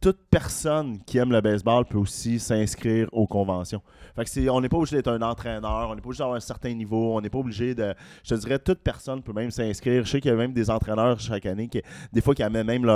toute 0.00 0.18
personne 0.30 0.98
qui 1.04 1.18
aime 1.18 1.30
le 1.30 1.42
baseball 1.42 1.84
peut 1.84 1.98
aussi 1.98 2.38
s'inscrire 2.38 3.08
aux 3.12 3.26
conventions. 3.26 3.82
Fait 4.16 4.24
que 4.24 4.30
c'est, 4.30 4.48
on 4.48 4.62
n'est 4.62 4.68
pas 4.70 4.78
obligé 4.78 4.96
d'être 4.96 5.08
un 5.08 5.20
entraîneur, 5.20 5.90
on 5.90 5.94
n'est 5.94 6.00
pas 6.00 6.08
obligé 6.08 6.20
d'avoir 6.20 6.36
un 6.36 6.40
certain 6.40 6.72
niveau, 6.72 7.16
on 7.16 7.20
n'est 7.20 7.28
pas 7.28 7.38
obligé 7.38 7.74
de. 7.74 7.94
Je 8.22 8.34
te 8.34 8.40
dirais, 8.40 8.58
toute 8.58 8.78
personne 8.80 9.22
peut 9.22 9.34
même 9.34 9.50
s'inscrire. 9.50 10.04
Je 10.06 10.10
sais 10.10 10.20
qu'il 10.22 10.30
y 10.30 10.34
a 10.34 10.36
même 10.36 10.54
des 10.54 10.70
entraîneurs 10.70 11.20
chaque 11.20 11.44
année 11.44 11.68
qui, 11.68 11.82
des 12.12 12.20
fois, 12.22 12.34
qui 12.34 12.42
amènent 12.42 12.66
même 12.66 12.86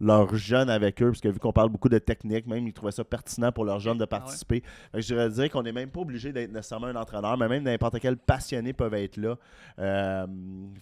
leurs 0.00 0.34
jeunes 0.34 0.68
avec 0.68 1.02
eux, 1.02 1.08
parce 1.08 1.20
que 1.20 1.28
vu 1.28 1.38
qu'on 1.38 1.52
parle 1.52 1.70
beaucoup 1.70 1.88
de 1.88 1.98
technique, 1.98 2.46
même 2.46 2.66
ils 2.66 2.72
trouvaient 2.74 2.92
ça 2.92 3.04
pertinent 3.04 3.52
pour 3.52 3.64
leurs 3.64 3.80
jeunes 3.80 3.98
de 3.98 4.02
Ah 4.02 4.14
ouais. 4.14 4.20
participer. 4.20 4.62
Fait 4.92 4.98
que 4.98 5.02
je 5.02 5.28
dirais 5.28 5.48
qu'on 5.48 5.62
n'est 5.62 5.72
même 5.72 5.90
pas 5.90 6.00
obligé 6.00 6.32
d'être 6.32 6.52
nécessairement 6.52 6.88
un 6.88 6.96
entraîneur, 6.96 7.38
mais 7.38 7.48
même 7.48 7.62
n'importe 7.62 8.00
quel 8.00 8.16
passionné 8.16 8.72
peuvent 8.74 8.94
être 8.94 9.16
là. 9.16 9.36
Euh, 9.78 10.26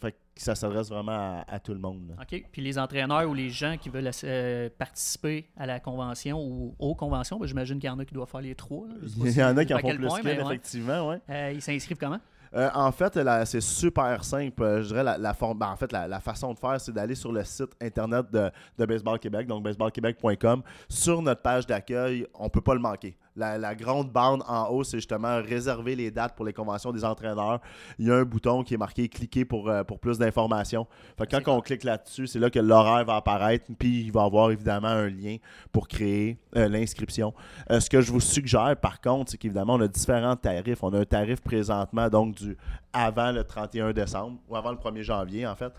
fait 0.00 0.12
que 0.12 0.16
ça 0.36 0.54
s'adresse 0.54 0.88
vraiment 0.88 1.12
à, 1.12 1.44
à 1.48 1.58
tout 1.60 1.72
le 1.72 1.78
monde. 1.78 2.08
là. 2.08 2.14
OK. 2.22 2.44
Puis 2.50 2.62
les 2.62 2.78
entraîneurs 2.78 3.28
ou 3.28 3.34
les 3.34 3.50
gens 3.50 3.76
qui 3.78 3.88
veulent 3.90 4.10
euh, 4.24 4.68
participer 4.78 5.48
à 5.56 5.66
la 5.66 5.78
convention 5.80 6.40
ou 6.42 6.74
aux 6.78 6.94
conventions, 6.94 7.38
ben, 7.38 7.46
j'imagine 7.46 7.78
qu'il 7.78 7.88
y 7.88 7.90
en 7.90 7.98
a 7.98 8.04
qui 8.04 8.14
doivent 8.14 8.28
faire 8.30 8.40
les 8.40 8.54
trois. 8.54 8.86
là. 8.88 8.94
Il 9.02 9.32
si- 9.32 9.38
y 9.38 9.44
en 9.44 9.56
a 9.56 9.64
qui 9.64 9.74
en 9.74 9.78
font 9.78 9.88
plus 9.88 9.98
qu'une, 10.08 10.26
ouais. 10.26 10.40
effectivement, 10.46 11.08
ouais. 11.08 11.20
Euh, 11.28 11.52
ils 11.54 11.62
s'inscrivent 11.62 11.98
comment? 11.98 12.18
Euh, 12.54 12.68
en 12.74 12.92
fait, 12.92 13.18
c'est 13.46 13.62
super 13.62 14.22
simple. 14.24 14.82
Je 14.82 14.88
dirais 14.88 15.02
la, 15.02 15.16
la 15.16 15.32
forme- 15.32 15.58
ben, 15.58 15.68
en 15.70 15.76
fait, 15.76 15.90
la, 15.90 16.06
la 16.06 16.20
façon 16.20 16.52
de 16.52 16.58
faire, 16.58 16.78
c'est 16.80 16.92
d'aller 16.92 17.14
sur 17.14 17.32
le 17.32 17.42
site 17.44 17.70
internet 17.80 18.26
de, 18.30 18.50
de 18.78 18.84
Baseball 18.86 19.18
Québec, 19.18 19.46
donc 19.46 19.62
baseballquebec.com. 19.62 20.62
Sur 20.88 21.22
notre 21.22 21.40
page 21.40 21.66
d'accueil, 21.66 22.26
on 22.34 22.48
peut 22.50 22.60
pas 22.60 22.74
le 22.74 22.80
manquer. 22.80 23.16
La, 23.36 23.58
la 23.58 23.74
grande 23.74 24.10
bande 24.10 24.42
en 24.46 24.68
haut, 24.68 24.84
c'est 24.84 24.98
justement 24.98 25.40
réserver 25.42 25.96
les 25.96 26.10
dates 26.10 26.34
pour 26.36 26.44
les 26.44 26.52
conventions 26.52 26.92
des 26.92 27.04
entraîneurs. 27.04 27.60
Il 27.98 28.06
y 28.06 28.10
a 28.10 28.16
un 28.16 28.24
bouton 28.24 28.62
qui 28.62 28.74
est 28.74 28.78
marqué 28.78 29.08
cliquer 29.08 29.44
pour, 29.44 29.68
euh, 29.68 29.84
pour 29.84 29.98
plus 29.98 30.18
d'informations. 30.18 30.86
Fait 31.18 31.26
que 31.26 31.36
quand 31.36 31.56
on 31.56 31.60
clique 31.60 31.84
là-dessus, 31.84 32.26
c'est 32.26 32.38
là 32.38 32.50
que 32.50 32.58
l'horaire 32.58 33.04
va 33.04 33.16
apparaître, 33.16 33.66
puis 33.78 34.02
il 34.02 34.12
va 34.12 34.22
y 34.22 34.26
avoir 34.26 34.50
évidemment 34.50 34.88
un 34.88 35.08
lien 35.08 35.36
pour 35.72 35.88
créer 35.88 36.38
euh, 36.56 36.68
l'inscription. 36.68 37.32
Euh, 37.70 37.80
ce 37.80 37.88
que 37.88 38.00
je 38.00 38.12
vous 38.12 38.20
suggère, 38.20 38.76
par 38.80 39.00
contre, 39.00 39.30
c'est 39.30 39.38
qu'évidemment, 39.38 39.74
on 39.74 39.80
a 39.80 39.88
différents 39.88 40.36
tarifs. 40.36 40.82
On 40.82 40.92
a 40.92 41.00
un 41.00 41.04
tarif 41.04 41.40
présentement, 41.40 42.08
donc 42.08 42.34
du 42.34 42.56
avant 42.94 43.32
le 43.32 43.42
31 43.42 43.92
décembre, 43.92 44.38
ou 44.48 44.54
avant 44.54 44.70
le 44.70 44.76
1er 44.76 45.02
janvier, 45.02 45.46
en 45.46 45.56
fait. 45.56 45.72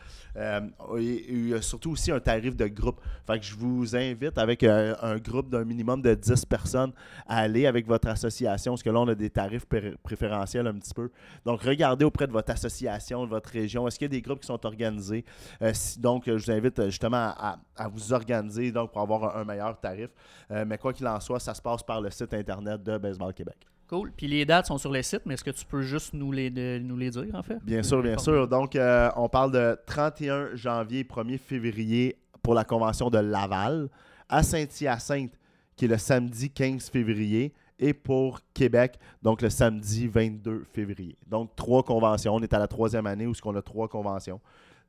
Il 0.98 1.50
y 1.50 1.54
a 1.54 1.62
surtout 1.62 1.92
aussi 1.92 2.12
un 2.12 2.20
tarif 2.20 2.56
de 2.56 2.66
groupe. 2.68 3.00
Fait 3.28 3.40
que 3.40 3.46
je 3.46 3.56
vous 3.56 3.96
invite, 3.96 4.38
avec 4.38 4.64
euh, 4.64 4.96
un 5.02 5.18
groupe 5.18 5.50
d'un 5.50 5.64
minimum 5.64 6.02
de 6.02 6.14
10 6.14 6.46
personnes, 6.46 6.92
à 7.28 7.43
aller 7.44 7.68
avec 7.68 7.88
votre 7.88 8.08
association, 8.08 8.74
parce 8.74 8.84
que 8.84 8.90
là, 8.90 9.00
on 9.00 9.08
a 9.08 9.16
des 9.16 9.30
tarifs 9.30 9.66
pré- 9.66 9.94
préférentiels 10.04 10.68
un 10.68 10.74
petit 10.74 10.94
peu. 10.94 11.10
Donc, 11.46 11.62
regardez 11.62 12.06
auprès 12.06 12.28
de 12.28 12.32
votre 12.32 12.52
association, 12.52 13.24
de 13.26 13.30
votre 13.30 13.50
région. 13.50 13.88
Est-ce 13.88 13.98
qu'il 14.00 14.06
y 14.06 14.12
a 14.12 14.16
des 14.18 14.22
groupes 14.22 14.40
qui 14.42 14.48
sont 14.48 14.66
organisés? 14.66 15.24
Euh, 15.62 15.72
si- 15.74 16.00
donc, 16.00 16.24
je 16.26 16.32
vous 16.32 16.52
invite 16.52 16.80
euh, 16.80 16.86
justement 16.86 17.34
à, 17.38 17.60
à 17.78 17.88
vous 17.88 18.14
organiser 18.14 18.72
donc, 18.72 18.92
pour 18.92 19.02
avoir 19.02 19.36
un, 19.38 19.42
un 19.42 19.46
meilleur 19.46 19.80
tarif. 19.80 20.10
Euh, 20.52 20.66
mais 20.68 20.78
quoi 20.78 20.94
qu'il 20.94 21.08
en 21.08 21.20
soit, 21.20 21.40
ça 21.40 21.54
se 21.54 21.62
passe 21.62 21.84
par 21.84 22.02
le 22.02 22.10
site 22.10 22.34
Internet 22.34 22.82
de 22.84 22.98
Baseball 22.98 23.34
Québec. 23.34 23.58
Cool. 23.88 24.12
Puis 24.16 24.28
les 24.28 24.46
dates 24.46 24.68
sont 24.68 24.78
sur 24.78 24.92
le 24.92 25.02
site, 25.04 25.22
mais 25.26 25.34
est-ce 25.36 25.44
que 25.44 25.52
tu 25.52 25.66
peux 25.66 25.82
juste 25.82 26.14
nous 26.14 26.32
les, 26.32 26.50
de- 26.50 26.80
nous 26.82 26.98
les 26.98 27.10
dire, 27.12 27.26
en 27.34 27.44
fait? 27.44 27.60
Bien 27.64 27.84
sûr, 27.84 28.02
bien 28.02 28.18
sûr. 28.18 28.48
Donc, 28.48 28.76
euh, 28.76 29.10
on 29.18 29.28
parle 29.30 29.52
de 29.52 29.78
31 29.86 30.56
janvier, 30.56 31.04
1er 31.04 31.38
février 31.38 32.18
pour 32.42 32.54
la 32.56 32.64
convention 32.64 33.10
de 33.10 33.20
Laval, 33.20 33.90
à 34.30 34.42
Saint-Hyacinthe, 34.42 35.34
qui 35.76 35.86
est 35.86 35.88
le 35.88 35.98
samedi 35.98 36.50
15 36.50 36.90
février, 36.90 37.54
et 37.80 37.94
pour 37.94 38.40
Québec, 38.54 38.98
donc 39.22 39.42
le 39.42 39.50
samedi 39.50 40.08
22 40.08 40.64
février. 40.72 41.18
Donc, 41.28 41.56
trois 41.56 41.84
conventions. 41.84 42.36
On 42.36 42.40
est 42.42 42.54
à 42.54 42.60
la 42.60 42.68
troisième 42.68 43.08
année 43.08 43.26
où 43.28 43.34
on 43.44 43.56
a 43.56 43.62
trois 43.62 43.88
conventions. 43.88 44.40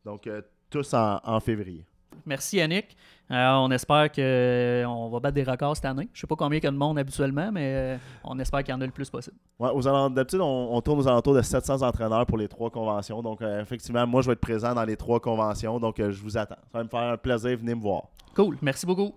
Donc, 0.05 0.27
euh, 0.27 0.43
tous 0.71 0.93
en, 0.95 1.19
en 1.25 1.41
février. 1.41 1.85
Merci 2.27 2.59
Yannick. 2.59 2.97
Euh, 3.31 3.53
on 3.55 3.71
espère 3.73 4.13
qu'on 4.13 5.09
va 5.11 5.19
battre 5.19 5.35
des 5.35 5.43
records 5.43 5.75
cette 5.77 5.87
année. 5.87 6.09
Je 6.13 6.21
sais 6.21 6.27
pas 6.27 6.37
combien 6.37 6.59
il 6.59 6.63
y 6.63 6.67
a 6.67 6.71
de 6.71 6.77
monde 6.77 6.99
habituellement, 6.99 7.51
mais 7.51 7.75
euh, 7.75 7.97
on 8.23 8.39
espère 8.39 8.63
qu'il 8.63 8.73
y 8.73 8.77
en 8.77 8.81
a 8.81 8.87
le 8.87 8.93
plus 8.93 9.11
possible. 9.11 9.37
Ouais, 9.59 9.71
aux 9.75 9.89
alentours- 9.89 10.11
d'habitude, 10.15 10.41
on, 10.41 10.69
on 10.77 10.81
tourne 10.81 11.01
aux 11.01 11.09
alentours 11.09 11.35
de 11.35 11.43
700 11.43 11.83
entraîneurs 11.83 12.27
pour 12.27 12.39
les 12.39 12.47
trois 12.49 12.71
conventions. 12.71 13.21
Donc, 13.23 13.41
euh, 13.43 13.63
effectivement, 13.63 14.07
moi, 14.07 14.21
je 14.23 14.27
vais 14.29 14.35
être 14.35 14.41
présent 14.41 14.75
dans 14.75 14.85
les 14.85 14.97
trois 14.97 15.19
conventions. 15.19 15.81
Donc, 15.81 15.99
euh, 15.99 16.13
je 16.13 16.23
vous 16.23 16.37
attends. 16.37 16.55
Ça 16.71 16.79
va 16.79 16.85
me 16.85 16.89
faire 16.89 17.01
un 17.01 17.17
plaisir. 17.17 17.57
Venez 17.59 17.75
me 17.75 17.81
voir. 17.81 18.05
Cool, 18.37 18.59
merci 18.63 18.85
beaucoup. 18.87 19.15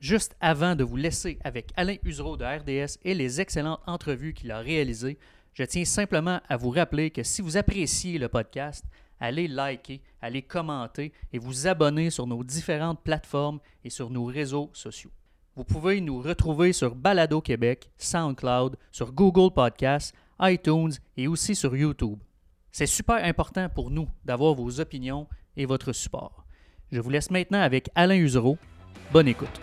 Juste 0.00 0.36
avant 0.40 0.76
de 0.76 0.84
vous 0.84 0.96
laisser 0.96 1.38
avec 1.42 1.72
Alain 1.76 1.96
Usereau 2.04 2.36
de 2.36 2.44
RDS 2.44 2.98
et 3.02 3.14
les 3.14 3.40
excellentes 3.40 3.80
entrevues 3.86 4.32
qu'il 4.32 4.52
a 4.52 4.60
réalisées, 4.60 5.18
je 5.54 5.64
tiens 5.64 5.84
simplement 5.84 6.40
à 6.48 6.56
vous 6.56 6.70
rappeler 6.70 7.10
que 7.10 7.24
si 7.24 7.42
vous 7.42 7.56
appréciez 7.56 8.16
le 8.16 8.28
podcast, 8.28 8.84
allez 9.18 9.48
liker, 9.48 10.00
allez 10.22 10.42
commenter 10.42 11.12
et 11.32 11.38
vous 11.38 11.66
abonner 11.66 12.10
sur 12.10 12.28
nos 12.28 12.44
différentes 12.44 13.02
plateformes 13.02 13.58
et 13.82 13.90
sur 13.90 14.08
nos 14.10 14.24
réseaux 14.24 14.70
sociaux. 14.72 15.10
Vous 15.56 15.64
pouvez 15.64 16.00
nous 16.00 16.22
retrouver 16.22 16.72
sur 16.72 16.94
Balado 16.94 17.40
Québec, 17.40 17.90
SoundCloud, 17.98 18.76
sur 18.92 19.12
Google 19.12 19.52
Podcasts, 19.52 20.14
iTunes 20.40 20.92
et 21.16 21.26
aussi 21.26 21.56
sur 21.56 21.74
YouTube. 21.74 22.20
C'est 22.70 22.86
super 22.86 23.24
important 23.24 23.68
pour 23.68 23.90
nous 23.90 24.08
d'avoir 24.24 24.54
vos 24.54 24.78
opinions 24.78 25.26
et 25.56 25.66
votre 25.66 25.92
support. 25.92 26.44
Je 26.92 27.00
vous 27.00 27.10
laisse 27.10 27.32
maintenant 27.32 27.60
avec 27.60 27.90
Alain 27.96 28.14
Usereau. 28.14 28.56
Bonne 29.12 29.26
écoute. 29.26 29.60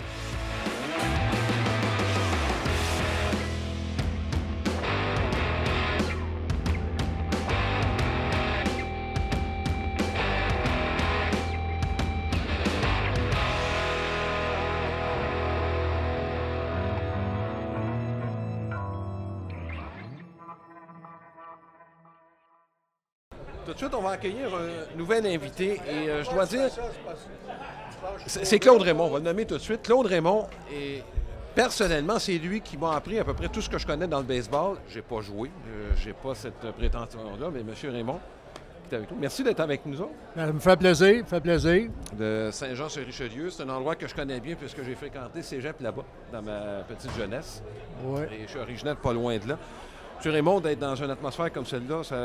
Accueillir 24.16 24.48
un 24.54 24.98
nouvel 24.98 25.26
invité 25.28 25.80
et 25.88 26.10
euh, 26.10 26.24
je 26.24 26.30
dois 26.32 26.46
dire, 26.46 26.70
c'est 28.26 28.60
Claude 28.60 28.82
Raymond, 28.82 29.06
on 29.06 29.10
va 29.10 29.20
le 29.20 29.26
nommer 29.26 29.46
tout 29.46 29.56
de 29.56 29.62
suite. 29.62 29.82
Claude 29.84 30.08
Raymond, 30.08 30.48
et 30.72 31.04
personnellement, 31.54 32.20
c'est 32.20 32.38
lui 32.38 32.62
qui 32.62 32.78
m'a 32.78 32.96
appris 32.96 33.20
à 33.20 33.24
peu 33.24 33.34
près 33.34 33.50
tout 33.50 33.62
ce 33.62 33.70
que 33.70 33.78
je 33.78 33.86
connais 33.86 34.08
dans 34.08 34.20
le 34.20 34.26
baseball. 34.26 34.78
J'ai 34.90 35.02
pas 35.02 35.22
joué, 35.22 35.50
euh, 35.50 35.92
j'ai 35.98 36.14
pas 36.14 36.34
cette 36.36 36.72
prétention-là, 36.78 37.50
mais 37.54 37.60
M. 37.60 37.92
Raymond, 37.92 38.20
qui 38.88 38.96
est 38.96 38.98
avec 38.98 39.12
nous. 39.12 39.18
Merci 39.20 39.44
d'être 39.44 39.60
avec 39.60 39.86
nous 39.86 40.00
autres. 40.00 40.12
Ça 40.36 40.52
me 40.52 40.60
fait 40.60 40.78
plaisir, 40.78 41.28
fait 41.28 41.42
plaisir. 41.42 41.90
de 42.18 42.50
Saint-Jean-sur-Richelieu. 42.52 43.50
C'est 43.50 43.64
un 43.64 43.70
endroit 43.70 43.96
que 43.96 44.08
je 44.08 44.16
connais 44.16 44.40
bien 44.40 44.56
puisque 44.56 44.84
j'ai 44.84 44.96
fréquenté 44.96 45.42
Cégep 45.42 45.82
là-bas 45.82 46.06
dans 46.32 46.42
ma 46.42 46.84
petite 46.88 47.14
jeunesse. 47.18 47.62
Ouais. 48.04 48.30
Et 48.32 48.44
je 48.44 48.52
suis 48.52 48.60
originaire 48.60 48.96
de 48.96 49.02
pas 49.02 49.14
loin 49.14 49.38
de 49.38 49.50
là. 49.50 49.58
M. 50.24 50.32
Raymond, 50.32 50.60
d'être 50.60 50.80
dans 50.80 50.96
une 50.96 51.10
atmosphère 51.12 51.52
comme 51.52 51.66
celle-là, 51.66 52.04
ça, 52.04 52.16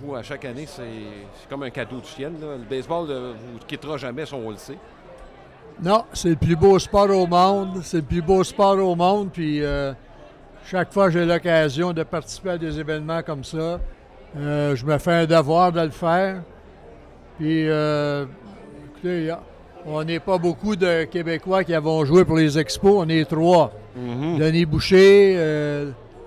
vous, 0.00 0.14
à 0.14 0.22
chaque 0.22 0.44
année, 0.44 0.66
c'est 0.66 0.82
comme 1.48 1.62
un 1.62 1.70
cadeau 1.70 1.98
du 1.98 2.06
ciel. 2.08 2.32
là. 2.40 2.56
Le 2.58 2.64
baseball 2.68 3.08
ne 3.08 3.32
vous 3.32 3.58
quittera 3.66 3.96
jamais, 3.96 4.24
si 4.26 4.34
on 4.34 4.50
le 4.50 4.56
sait. 4.56 4.78
Non, 5.82 6.04
c'est 6.12 6.30
le 6.30 6.36
plus 6.36 6.56
beau 6.56 6.78
sport 6.78 7.10
au 7.10 7.26
monde. 7.26 7.80
C'est 7.82 7.98
le 7.98 8.02
plus 8.02 8.22
beau 8.22 8.42
sport 8.44 8.78
au 8.78 8.94
monde. 8.94 9.30
Puis 9.30 9.62
euh, 9.62 9.92
chaque 10.64 10.92
fois 10.92 11.06
que 11.06 11.12
j'ai 11.12 11.26
l'occasion 11.26 11.92
de 11.92 12.02
participer 12.02 12.50
à 12.50 12.58
des 12.58 12.80
événements 12.80 13.22
comme 13.22 13.44
ça, 13.44 13.78
euh, 14.38 14.74
je 14.74 14.86
me 14.86 14.96
fais 14.96 15.12
un 15.12 15.26
devoir 15.26 15.72
de 15.72 15.80
le 15.82 15.90
faire. 15.90 16.42
Puis, 17.38 17.68
euh, 17.68 18.24
écoutez, 18.90 19.34
on 19.84 20.02
n'est 20.02 20.20
pas 20.20 20.38
beaucoup 20.38 20.74
de 20.74 21.04
Québécois 21.04 21.64
qui 21.64 21.74
avons 21.74 22.02
joué 22.06 22.24
pour 22.24 22.36
les 22.38 22.58
expos. 22.58 22.94
On 22.96 23.08
est 23.10 23.26
trois. 23.26 23.72
Denis 23.94 24.64
Boucher, 24.64 25.36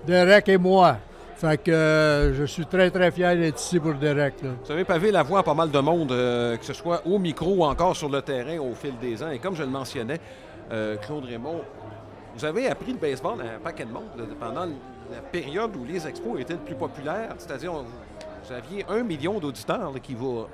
Derek 0.06 0.48
et 0.48 0.58
moi. 0.58 0.96
Fait 1.36 1.56
que 1.56 1.70
euh, 1.70 2.34
je 2.34 2.44
suis 2.44 2.66
très, 2.66 2.90
très 2.90 3.10
fier 3.10 3.34
d'être 3.34 3.58
ici 3.58 3.80
pour 3.80 3.94
Derek. 3.94 4.42
là. 4.42 4.50
Vous 4.62 4.72
avez 4.72 4.84
pavé 4.84 5.10
la 5.10 5.22
voie 5.22 5.38
à 5.38 5.42
pas 5.42 5.54
mal 5.54 5.70
de 5.70 5.78
monde, 5.78 6.12
euh, 6.12 6.56
que 6.58 6.64
ce 6.66 6.74
soit 6.74 7.00
au 7.06 7.18
micro 7.18 7.54
ou 7.54 7.64
encore 7.64 7.96
sur 7.96 8.10
le 8.10 8.20
terrain 8.20 8.58
au 8.58 8.74
fil 8.74 8.92
des 9.00 9.22
ans. 9.22 9.30
Et 9.30 9.38
comme 9.38 9.56
je 9.56 9.62
le 9.62 9.70
mentionnais, 9.70 10.20
euh, 10.70 10.96
Claude 10.96 11.24
Raymond, 11.24 11.62
vous 12.36 12.44
avez 12.44 12.68
appris 12.68 12.92
le 12.92 12.98
baseball 12.98 13.40
à 13.40 13.56
un 13.56 13.58
paquet 13.58 13.86
de 13.86 13.90
monde 13.92 14.04
là, 14.18 14.24
pendant 14.38 14.66
la 14.66 15.20
période 15.32 15.74
où 15.76 15.84
les 15.84 16.06
expos 16.06 16.38
étaient 16.38 16.52
le 16.52 16.58
plus 16.60 16.74
populaires. 16.74 17.34
C'est-à-dire, 17.38 17.72
vous 17.72 18.52
aviez 18.52 18.84
un 18.90 19.02
million 19.02 19.38
d'auditeurs 19.40 19.92
qui, 20.02 20.14
vous, 20.14 20.44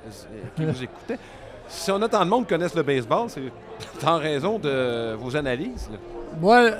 qui 0.54 0.64
vous 0.64 0.82
écoutaient. 0.84 1.18
Si 1.66 1.90
on 1.90 2.00
a 2.00 2.08
tant 2.08 2.24
de 2.24 2.30
monde 2.30 2.44
qui 2.44 2.50
connaissent 2.50 2.76
le 2.76 2.84
baseball, 2.84 3.28
c'est 3.28 3.42
en 4.06 4.18
raison 4.18 4.60
de 4.60 5.14
vos 5.14 5.36
analyses. 5.36 5.88
là. 5.90 5.98
Moi, 6.40 6.70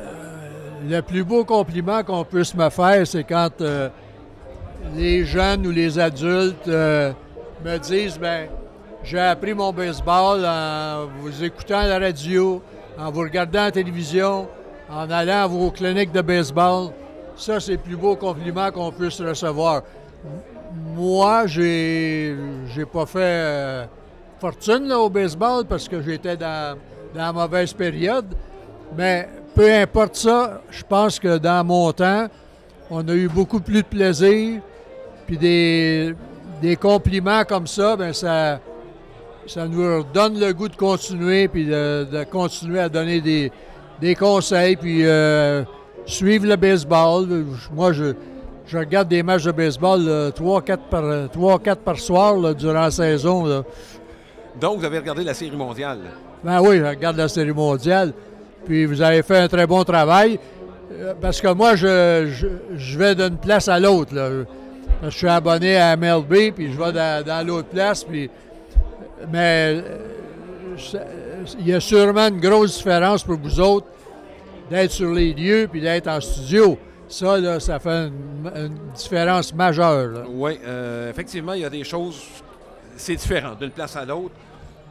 le 0.84 1.00
plus 1.00 1.24
beau 1.24 1.44
compliment 1.44 2.02
qu'on 2.02 2.24
puisse 2.24 2.54
me 2.54 2.68
faire, 2.70 3.06
c'est 3.06 3.24
quand 3.24 3.60
euh, 3.60 3.88
les 4.94 5.24
jeunes 5.24 5.66
ou 5.66 5.70
les 5.70 5.98
adultes 5.98 6.68
euh, 6.68 7.12
me 7.64 7.78
disent 7.78 8.18
ben 8.18 8.48
j'ai 9.02 9.20
appris 9.20 9.54
mon 9.54 9.72
baseball 9.72 10.44
en 10.44 11.06
vous 11.20 11.44
écoutant 11.44 11.78
à 11.78 11.86
la 11.86 11.98
radio, 11.98 12.62
en 12.98 13.10
vous 13.10 13.20
regardant 13.20 13.60
à 13.60 13.64
la 13.66 13.72
télévision, 13.72 14.48
en 14.90 15.10
allant 15.10 15.44
à 15.44 15.46
vos 15.46 15.70
cliniques 15.70 16.12
de 16.12 16.22
baseball. 16.22 16.90
Ça, 17.36 17.60
c'est 17.60 17.72
le 17.72 17.78
plus 17.78 17.96
beau 17.96 18.16
compliment 18.16 18.70
qu'on 18.70 18.90
puisse 18.90 19.20
recevoir. 19.20 19.82
Moi, 20.94 21.46
j'ai 21.46 22.36
j'ai 22.74 22.84
pas 22.84 23.06
fait 23.06 23.18
euh, 23.20 23.84
fortune 24.40 24.90
au 24.92 25.08
baseball 25.08 25.64
parce 25.66 25.88
que 25.88 26.00
j'étais 26.02 26.36
dans, 26.36 26.76
dans 27.14 27.20
la 27.20 27.32
mauvaise 27.32 27.72
période. 27.72 28.34
Mais 28.96 29.28
peu 29.56 29.72
importe 29.72 30.16
ça, 30.16 30.60
je 30.70 30.82
pense 30.86 31.18
que 31.18 31.38
dans 31.38 31.64
mon 31.64 31.90
temps, 31.90 32.26
on 32.90 33.08
a 33.08 33.14
eu 33.14 33.26
beaucoup 33.26 33.58
plus 33.58 33.82
de 33.82 33.88
plaisir. 33.88 34.60
Puis 35.26 35.38
des, 35.38 36.14
des 36.60 36.76
compliments 36.76 37.42
comme 37.44 37.66
ça, 37.66 37.96
ben 37.96 38.12
ça, 38.12 38.60
ça 39.46 39.66
nous 39.66 40.04
donne 40.12 40.38
le 40.38 40.52
goût 40.52 40.68
de 40.68 40.76
continuer, 40.76 41.48
puis 41.48 41.64
de, 41.64 42.04
de 42.04 42.24
continuer 42.24 42.80
à 42.80 42.88
donner 42.90 43.20
des, 43.22 43.50
des 43.98 44.14
conseils, 44.14 44.76
puis 44.76 45.00
euh, 45.06 45.64
suivre 46.04 46.46
le 46.46 46.56
baseball. 46.56 47.26
Moi, 47.72 47.92
je, 47.94 48.12
je 48.66 48.76
regarde 48.78 49.08
des 49.08 49.22
matchs 49.22 49.44
de 49.44 49.52
baseball 49.52 50.00
3-4 50.36 50.76
par, 50.90 51.02
3-4 51.02 51.76
par 51.76 51.98
soir 51.98 52.36
là, 52.36 52.52
durant 52.52 52.82
la 52.82 52.90
saison. 52.90 53.46
là. 53.46 53.62
Donc, 54.60 54.80
vous 54.80 54.84
avez 54.84 54.98
regardé 54.98 55.24
la 55.24 55.34
Série 55.34 55.56
mondiale? 55.56 55.98
Ben 56.44 56.60
oui, 56.60 56.78
je 56.78 56.84
regarde 56.84 57.16
la 57.16 57.28
série 57.28 57.52
mondiale. 57.52 58.12
Puis 58.66 58.84
vous 58.86 59.00
avez 59.00 59.22
fait 59.22 59.38
un 59.38 59.48
très 59.48 59.66
bon 59.66 59.82
travail. 59.84 60.38
Euh, 60.92 61.14
Parce 61.20 61.40
que 61.40 61.48
moi, 61.52 61.76
je, 61.76 62.28
je, 62.32 62.46
je 62.76 62.98
vais 62.98 63.14
d'une 63.14 63.36
place 63.38 63.68
à 63.68 63.78
l'autre. 63.80 64.14
là. 64.14 64.28
Parce 65.00 65.00
que 65.00 65.10
Je 65.10 65.16
suis 65.18 65.28
abonné 65.28 65.76
à 65.76 65.96
MLB, 65.96 66.52
puis 66.54 66.72
je 66.72 66.78
vais 66.78 66.92
dans, 66.92 67.24
dans 67.24 67.46
l'autre 67.46 67.68
place. 67.68 68.04
Puis, 68.04 68.30
mais 69.32 69.82
euh, 69.82 69.98
il 71.58 71.68
y 71.68 71.74
a 71.74 71.80
sûrement 71.80 72.28
une 72.28 72.40
grosse 72.40 72.76
différence 72.78 73.22
pour 73.22 73.38
vous 73.38 73.60
autres 73.60 73.86
d'être 74.70 74.90
sur 74.90 75.12
les 75.12 75.32
lieux 75.32 75.68
puis 75.70 75.80
d'être 75.80 76.08
en 76.08 76.20
studio. 76.20 76.76
Ça, 77.08 77.38
là, 77.38 77.60
ça 77.60 77.78
fait 77.78 78.08
une, 78.08 78.50
une 78.56 78.78
différence 78.94 79.54
majeure. 79.54 80.08
là. 80.08 80.20
Oui, 80.28 80.58
euh, 80.66 81.08
effectivement, 81.10 81.52
il 81.52 81.60
y 81.60 81.64
a 81.64 81.70
des 81.70 81.84
choses. 81.84 82.20
C'est 82.96 83.14
différent 83.14 83.54
d'une 83.60 83.70
place 83.70 83.94
à 83.96 84.04
l'autre. 84.04 84.34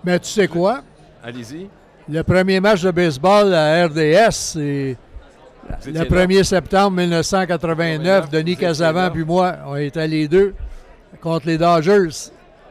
Mais 0.03 0.17
tu 0.19 0.27
sais 0.29 0.47
quoi? 0.47 0.81
Allez-y. 1.23 1.67
Le 2.07 2.21
premier 2.23 2.59
match 2.59 2.81
de 2.83 2.91
baseball 2.91 3.53
à 3.53 3.85
RDS, 3.87 4.31
c'est 4.31 4.97
le 5.87 5.89
étiez 5.89 5.93
là. 5.93 6.05
1er 6.25 6.43
septembre 6.43 6.97
1989. 6.97 8.29
Denis 8.29 8.55
Casavant 8.57 9.09
puis 9.11 9.23
moi, 9.23 9.55
on 9.65 9.75
était 9.75 10.07
les 10.07 10.27
deux 10.27 10.53
contre 11.21 11.47
les 11.47 11.57
Dodgers. 11.57 12.09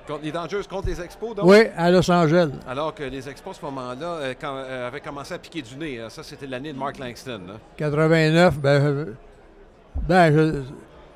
Contre 0.06 0.20
les 0.22 0.32
Dangers 0.32 0.60
contre 0.68 0.86
les 0.88 1.00
Expos, 1.00 1.34
donc? 1.34 1.46
Oui, 1.46 1.60
à 1.78 1.90
Los 1.90 2.08
Angeles. 2.10 2.50
Alors 2.68 2.94
que 2.94 3.04
les 3.04 3.26
Expos, 3.26 3.56
à 3.56 3.60
ce 3.60 3.64
moment-là, 3.64 4.06
euh, 4.06 4.34
euh, 4.44 4.88
avaient 4.88 5.00
commencé 5.00 5.32
à 5.32 5.38
piquer 5.38 5.62
du 5.62 5.76
nez. 5.76 5.98
Euh, 5.98 6.10
Ça, 6.10 6.22
c'était 6.22 6.46
l'année 6.46 6.74
de 6.74 6.78
Mark 6.78 6.98
Langston. 6.98 7.40
hein. 7.48 7.58
89, 7.78 8.58
ben, 8.58 8.68
euh, 8.84 9.04
ben 10.06 10.30
je- 10.36 10.60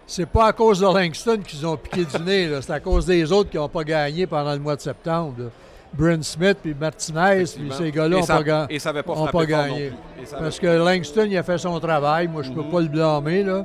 c'est 0.06 0.24
pas 0.26 0.46
à 0.46 0.52
cause 0.54 0.80
de 0.80 0.86
Langston 0.86 1.38
qu'ils 1.46 1.66
ont 1.66 1.76
piqué 1.76 2.06
du 2.06 2.24
nez, 2.24 2.48
c'est 2.62 2.72
à 2.72 2.80
cause 2.80 3.04
des 3.04 3.30
autres 3.30 3.50
qui 3.50 3.58
n'ont 3.58 3.68
pas 3.68 3.84
gagné 3.84 4.26
pendant 4.26 4.54
le 4.54 4.58
mois 4.58 4.74
de 4.74 4.80
septembre. 4.80 5.34
là. 5.38 5.44
Brent 5.92 6.22
Smith 6.22 6.58
puis 6.62 6.74
Martinez, 6.78 7.44
puis 7.56 7.70
ces 7.76 7.90
gars-là 7.90 8.18
n'ont 8.20 8.26
pas, 8.26 8.42
ga- 8.42 8.66
Et 8.70 8.78
ça 8.78 8.90
n'avait 8.90 9.02
pas 9.02 9.14
pas 9.32 9.46
gagné. 9.46 9.86
avait- 9.86 10.38
Parce 10.38 10.58
que 10.60 10.66
Langston, 10.66 11.26
il 11.28 11.36
a 11.38 11.42
fait 11.42 11.58
son 11.58 11.78
travail. 11.80 12.28
Moi, 12.28 12.42
je 12.42 12.50
peux 12.52 12.60
Mhm. 12.62 12.70
pas 12.70 12.80
le 12.80 12.88
blâmer, 12.88 13.42
là. 13.42 13.64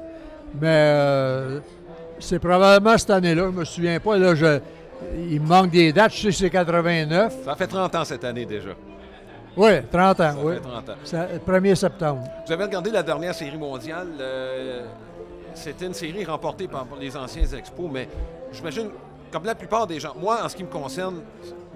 Mais 0.59 0.67
euh, 0.69 1.59
c'est 2.19 2.39
probablement 2.39 2.97
cette 2.97 3.09
année-là. 3.09 3.43
Je 3.51 3.57
me 3.59 3.65
souviens 3.65 3.99
pas. 3.99 4.17
Là, 4.17 4.35
je- 4.35 4.59
il 5.29 5.41
me 5.41 5.47
manque 5.47 5.71
des 5.71 5.91
dates. 5.91 6.13
Je 6.13 6.21
sais 6.21 6.27
que 6.29 6.33
c'est 6.33 6.49
89. 6.49 7.33
Ça 7.43 7.55
fait 7.55 7.67
30 7.67 7.93
ans 7.95 8.05
cette 8.05 8.23
année 8.23 8.45
déjà. 8.45 8.69
Oui, 9.55 9.71
30 9.91 10.19
ans, 10.19 10.31
Ça 10.31 10.35
oui. 10.43 10.53
fait 10.55 10.59
30 10.61 10.89
ans. 10.89 10.93
Ça- 11.03 11.27
1er 11.45 11.75
septembre. 11.75 12.23
Vous 12.47 12.51
avez 12.53 12.63
regardé 12.63 12.89
la 12.89 13.03
dernière 13.03 13.35
série 13.35 13.57
mondiale. 13.57 14.07
euh, 14.19 14.85
C'était 15.55 15.85
une 15.85 15.93
série 15.93 16.25
remportée 16.25 16.67
par 16.67 16.87
les 16.99 17.15
anciens 17.15 17.43
Expos, 17.45 17.87
mais 17.91 18.07
j'imagine, 18.51 18.87
comme 19.31 19.45
la 19.45 19.53
plupart 19.53 19.85
des 19.85 19.99
gens, 19.99 20.15
moi, 20.19 20.39
en 20.43 20.49
ce 20.49 20.55
qui 20.55 20.63
me 20.63 20.67
concerne, 20.69 21.17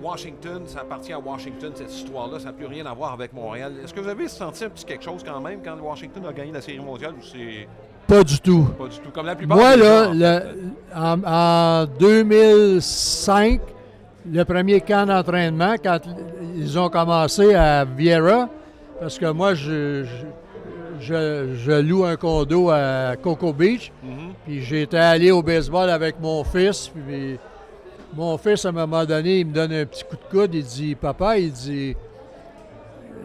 Washington, 0.02 0.62
ça 0.68 0.82
appartient 0.82 1.14
à 1.14 1.20
Washington, 1.20 1.72
cette 1.76 1.92
histoire-là, 1.94 2.40
ça 2.40 2.46
n'a 2.46 2.54
plus 2.54 2.66
rien 2.68 2.86
à 2.86 2.94
voir 2.94 3.14
avec 3.14 3.34
Montréal. 3.34 3.74
Est-ce 3.84 3.94
que 3.94 4.00
vous 4.00 4.10
avez 4.10 4.28
senti 4.28 4.64
un 4.66 4.70
petit 4.70 4.86
quelque 4.86 5.04
chose 5.04 5.24
quand 5.26 5.42
même 5.42 5.60
quand 5.64 5.76
Washington 5.82 6.24
a 6.30 6.34
gagné 6.34 6.52
la 6.52 6.62
série 6.62 6.80
mondiale 6.80 7.14
ou 7.20 7.24
c'est 7.24 7.68
Pas 8.08 8.24
du 8.24 8.40
tout. 8.40 8.66
pas 8.78 8.88
du 8.88 9.00
tout? 9.00 9.10
Comme 9.12 9.26
la 9.26 9.36
plupart 9.36 9.58
Moi, 9.58 9.76
des 9.76 9.82
là, 9.84 10.04
gens, 10.06 10.10
en 10.96 11.16
le- 11.16 11.24
en, 11.26 11.84
en 11.84 11.86
2005, 12.00 13.62
le 14.32 14.44
premier 14.46 14.82
camp 14.82 15.06
d'entraînement, 15.08 15.76
quand 15.84 16.00
ils 16.56 16.78
ont 16.78 16.90
commencé 16.90 17.54
à 17.56 17.86
Vieira, 17.86 18.50
parce 19.00 19.18
que 19.18 19.26
moi, 19.32 19.54
je, 19.54 20.04
je, 20.04 20.26
je- 21.00 21.56
je 21.56 21.72
loue 21.82 22.04
un 22.06 22.16
condo 22.16 22.70
à 22.70 23.16
Cocoa 23.22 23.54
Beach, 23.54 23.92
Mhm. 24.04 24.34
puis 24.46 24.62
j'étais 24.62 24.98
allé 24.98 25.32
au 25.32 25.42
baseball 25.42 25.90
avec 25.90 26.20
mon 26.22 26.44
fils, 26.44 26.90
puis 26.90 27.38
mon 28.18 28.36
fils, 28.40 28.66
à 28.66 28.70
un 28.70 28.72
moment 28.72 29.06
donné, 29.06 29.42
il 29.42 29.46
me 29.46 29.54
donne 29.54 29.72
un 29.72 29.86
petit 29.86 30.04
coup 30.04 30.16
de 30.16 30.32
coude, 30.32 30.56
il 30.56 30.64
dit, 30.64 30.96
papa, 30.96 31.38
il 31.38 31.52
dit, 31.52 31.96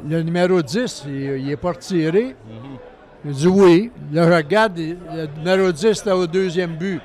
le 0.07 0.23
numéro 0.23 0.61
10, 0.61 1.05
il, 1.07 1.13
il 1.15 1.51
est 1.51 1.57
pas 1.57 1.73
retiré. 1.73 2.37
Mhm. 2.47 2.77
Il 3.25 3.33
dit 3.33 3.47
oui. 3.47 3.91
Là, 4.13 4.27
je 4.27 4.37
regarde, 4.37 4.77
le 4.77 5.29
numéro 5.39 5.73
10 5.73 5.87
était 5.87 6.11
au 6.11 6.27
deuxième 6.27 6.77
but. 6.77 7.01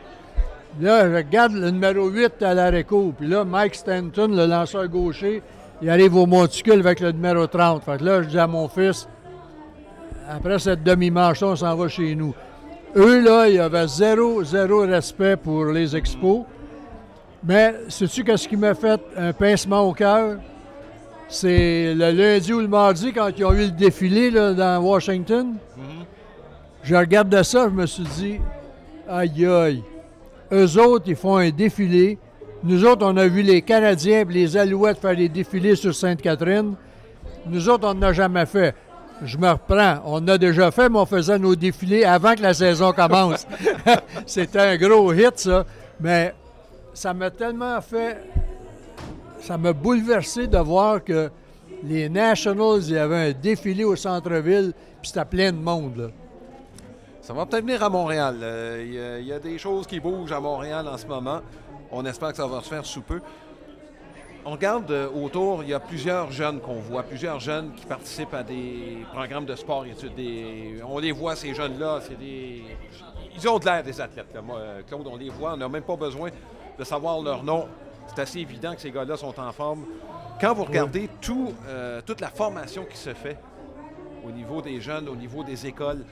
Là, 0.81 1.09
je 1.09 1.15
regarde 1.15 1.53
le 1.53 1.69
numéro 1.69 2.09
8 2.09 2.43
à 2.43 2.83
court. 2.83 3.13
Puis 3.17 3.27
là, 3.27 3.45
Mike 3.45 3.75
Stanton, 3.75 4.27
le 4.27 4.45
lanceur 4.47 4.87
gaucher, 4.87 5.41
il 5.81 5.89
arrive 5.89 6.15
au 6.15 6.25
monticule 6.25 6.79
avec 6.79 6.99
le 6.99 7.11
numéro 7.11 7.47
30. 7.47 7.83
Fait 7.83 7.97
que 7.97 8.03
là, 8.03 8.21
je 8.23 8.27
dis 8.29 8.39
à 8.39 8.47
mon 8.47 8.67
fils, 8.67 9.07
après 10.29 10.59
cette 10.59 10.83
demi-manche, 10.83 11.41
on 11.41 11.55
s'en 11.55 11.75
va 11.75 11.87
chez 11.87 12.15
nous. 12.15 12.33
Eux, 12.95 13.21
là, 13.21 13.47
il 13.47 13.55
y 13.55 13.59
avait 13.59 13.87
zéro, 13.87 14.43
zéro 14.43 14.81
respect 14.81 15.37
pour 15.37 15.65
les 15.65 15.95
expos. 15.95 16.43
Mais 17.47 17.75
sais-tu 17.87 18.25
qu'est-ce 18.25 18.45
qui 18.45 18.57
m'a 18.57 18.75
fait 18.75 18.99
un 19.15 19.31
pincement 19.31 19.87
au 19.87 19.93
cœur? 19.93 20.37
C'est 21.29 21.93
le 21.93 22.11
lundi 22.11 22.51
ou 22.51 22.59
le 22.59 22.67
mardi, 22.67 23.13
quand 23.13 23.29
ils 23.37 23.45
ont 23.45 23.53
eu 23.53 23.65
le 23.65 23.71
défilé 23.71 24.29
là, 24.29 24.53
dans 24.53 24.83
Washington. 24.83 25.55
Mhm. 25.77 25.83
Je 26.83 26.95
regardais 26.95 27.43
ça, 27.45 27.69
je 27.69 27.73
me 27.73 27.85
suis 27.85 28.03
dit, 28.03 28.39
aïe 29.09 29.45
aïe, 29.45 29.83
eux 30.51 30.77
autres, 30.77 31.05
ils 31.07 31.15
font 31.15 31.37
un 31.37 31.49
défilé. 31.49 32.17
Nous 32.63 32.83
autres, 32.83 33.05
on 33.05 33.15
a 33.15 33.27
vu 33.27 33.41
les 33.43 33.61
Canadiens 33.61 34.21
et 34.21 34.33
les 34.33 34.57
Alouettes 34.57 34.99
faire 34.99 35.15
des 35.15 35.29
défilés 35.29 35.75
sur 35.75 35.95
Sainte-Catherine. 35.95 36.75
Nous 37.45 37.69
autres, 37.69 37.87
on 37.87 37.93
n'a 37.93 38.11
jamais 38.11 38.45
fait. 38.45 38.75
Je 39.23 39.37
me 39.37 39.49
reprends. 39.49 40.01
On 40.05 40.27
a 40.27 40.37
déjà 40.37 40.69
fait, 40.71 40.89
mais 40.89 40.99
on 40.99 41.05
faisait 41.05 41.39
nos 41.39 41.55
défilés 41.55 42.03
avant 42.03 42.35
que 42.35 42.41
la 42.41 42.53
saison 42.53 42.91
commence. 42.91 43.47
C'était 44.25 44.59
un 44.59 44.77
gros 44.77 45.13
hit, 45.13 45.39
ça. 45.39 45.65
Mais 45.99 46.33
ça 46.97 47.13
m'a 47.13 47.29
tellement 47.29 47.79
fait. 47.79 48.17
Ça 49.39 49.55
m'a 49.55 49.71
bouleversé 49.71 50.47
de 50.47 50.57
voir 50.57 51.03
que 51.03 51.29
les 51.83 52.09
Nationals, 52.09 52.81
il 52.87 52.93
y 52.93 52.97
avait 52.97 53.29
un 53.29 53.31
défilé 53.33 53.83
au 53.83 53.95
centre-ville, 53.95 54.73
puis 54.99 55.09
c'était 55.11 55.23
plein 55.25 55.51
de 55.51 55.57
monde. 55.59 55.95
là. 55.95 56.07
Ça 57.21 57.33
va 57.33 57.45
peut-être 57.45 57.65
venir 57.65 57.83
à 57.83 57.89
Montréal. 57.89 58.37
Euh, 58.41 59.17
Il 59.21 59.27
y 59.27 59.31
a- 59.31 59.37
des 59.39 59.59
choses 59.59 59.85
qui 59.85 59.99
bougent 59.99 60.31
à 60.31 60.39
Montréal 60.39 60.87
en 60.87 60.97
ce 60.97 61.05
moment. 61.05 61.41
On 61.91 62.03
espère 62.03 62.31
que 62.31 62.37
ça 62.37 62.47
va 62.47 62.61
se 62.61 62.69
faire 62.69 62.83
sous 62.85 63.01
peu. 63.01 63.21
On 64.43 64.51
regarde 64.51 64.89
euh, 64.89 65.07
autour, 65.23 65.61
il 65.61 65.69
y 65.69 65.73
a 65.75 65.79
plusieurs 65.79 66.31
jeunes 66.31 66.59
qu'on 66.61 66.79
voit, 66.79 67.03
plusieurs 67.03 67.39
jeunes 67.39 67.73
qui 67.75 67.85
participent 67.85 68.33
à 68.33 68.41
des 68.43 68.97
programmes 69.13 69.45
de 69.45 69.55
sport. 69.55 69.85
on 70.87 70.97
les 70.99 71.11
voit, 71.11 71.35
ces 71.35 71.53
jeunes-là, 71.53 71.99
c'est 72.01 72.17
des... 72.17 72.63
Ils 73.35 73.47
ont 73.47 73.59
de 73.59 73.65
l'air 73.65 73.83
des 73.83 74.01
athlètes. 74.01 74.33
là. 74.33 74.41
Moi, 74.41 74.57
euh, 74.57 74.81
Claude, 74.87 75.05
on 75.05 75.15
les 75.17 75.29
voit, 75.29 75.53
on 75.53 75.57
n'a 75.57 75.69
même 75.69 75.83
pas 75.83 75.95
besoin 75.95 76.29
de 76.77 76.83
savoir 76.83 77.21
leur 77.21 77.43
nom. 77.43 77.65
C'est 78.07 78.21
assez 78.21 78.39
évident 78.39 78.73
que 78.73 78.81
ces 78.81 78.91
gars-là 78.91 79.17
sont 79.17 79.39
en 79.39 79.51
forme. 79.51 79.85
Quand 80.39 80.53
vous 80.53 80.63
regardez 80.63 81.09
tout, 81.21 81.53
euh, 81.67 82.01
toute 82.05 82.21
la 82.21 82.29
formation 82.29 82.85
qui 82.85 82.97
se 82.97 83.13
fait 83.13 83.37
au 84.25 84.31
niveau 84.31 84.61
des 84.61 84.79
jeunes, 84.79 85.09
au 85.09 85.15
niveau 85.15 85.43
des 85.43 85.65
écoles, 85.65 86.03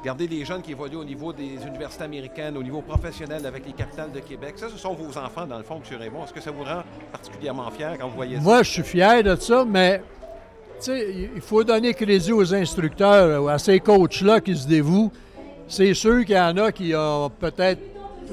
Regardez 0.00 0.26
les 0.28 0.46
jeunes 0.46 0.62
qui 0.62 0.70
évoluent 0.70 0.96
au 0.96 1.04
niveau 1.04 1.30
des 1.30 1.58
universités 1.66 2.04
américaines, 2.04 2.56
au 2.56 2.62
niveau 2.62 2.80
professionnel 2.80 3.44
avec 3.44 3.66
les 3.66 3.74
capitales 3.74 4.10
de 4.10 4.20
Québec. 4.20 4.54
Ça, 4.56 4.70
ce 4.70 4.78
sont 4.78 4.94
vos 4.94 5.18
enfants, 5.18 5.46
dans 5.46 5.58
le 5.58 5.62
fond, 5.62 5.76
M. 5.76 5.98
Raymond. 5.98 6.24
Est-ce 6.24 6.32
que 6.32 6.40
ça 6.40 6.50
vous 6.50 6.64
rend 6.64 6.82
particulièrement 7.12 7.70
fier 7.70 7.98
quand 8.00 8.08
vous 8.08 8.16
voyez 8.16 8.36
ça? 8.36 8.42
Moi, 8.42 8.62
je 8.62 8.70
suis 8.70 8.82
fier 8.82 9.22
de 9.22 9.36
ça, 9.36 9.66
mais 9.68 10.02
il 10.88 11.42
faut 11.42 11.62
donner 11.64 11.92
crédit 11.92 12.32
aux 12.32 12.54
instructeurs, 12.54 13.46
à 13.46 13.58
ces 13.58 13.78
coachs-là 13.78 14.40
qui 14.40 14.56
se 14.56 14.66
dévouent. 14.66 15.12
C'est 15.68 15.92
sûr 15.92 16.24
qu'il 16.24 16.34
y 16.34 16.40
en 16.40 16.56
a 16.56 16.72
qui 16.72 16.94
ont 16.96 17.30
peut-être 17.38 17.82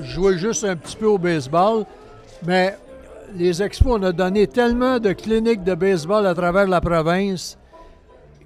joué 0.01 0.37
juste 0.37 0.63
un 0.63 0.75
petit 0.75 0.95
peu 0.95 1.07
au 1.07 1.17
baseball, 1.17 1.85
mais 2.45 2.75
les 3.35 3.61
expos, 3.61 3.99
on 3.99 4.03
a 4.03 4.11
donné 4.11 4.47
tellement 4.47 4.99
de 4.99 5.11
cliniques 5.13 5.63
de 5.63 5.75
baseball 5.75 6.25
à 6.25 6.33
travers 6.33 6.67
la 6.67 6.81
province 6.81 7.57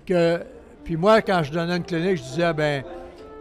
que. 0.06 0.40
Puis 0.84 0.98
moi, 0.98 1.22
quand 1.22 1.44
je 1.44 1.52
donnais 1.52 1.78
une 1.78 1.84
clinique, 1.84 2.18
je 2.18 2.24
disais, 2.24 2.54
ben 2.54 2.84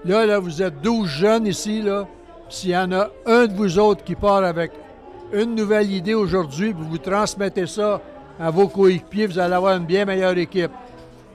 là, 0.04 0.26
là, 0.26 0.38
vous 0.38 0.62
êtes 0.62 0.80
12 0.82 1.08
jeunes 1.08 1.46
ici, 1.46 1.82
là. 1.82 2.06
S'il 2.48 2.70
y 2.70 2.76
en 2.76 2.90
a 2.92 3.08
un 3.26 3.46
de 3.46 3.54
vous 3.54 3.78
autres 3.78 4.04
qui 4.04 4.14
part 4.14 4.44
avec 4.44 4.72
une 5.32 5.54
nouvelle 5.54 5.90
idée 5.90 6.14
aujourd'hui, 6.14 6.74
puis 6.74 6.84
vous 6.88 6.98
transmettez 6.98 7.66
ça 7.66 8.00
à 8.38 8.50
vos 8.50 8.68
coéquipiers, 8.68 9.26
vous 9.26 9.38
allez 9.38 9.54
avoir 9.54 9.76
une 9.76 9.84
bien 9.84 10.04
meilleure 10.04 10.36
équipe. 10.36 10.72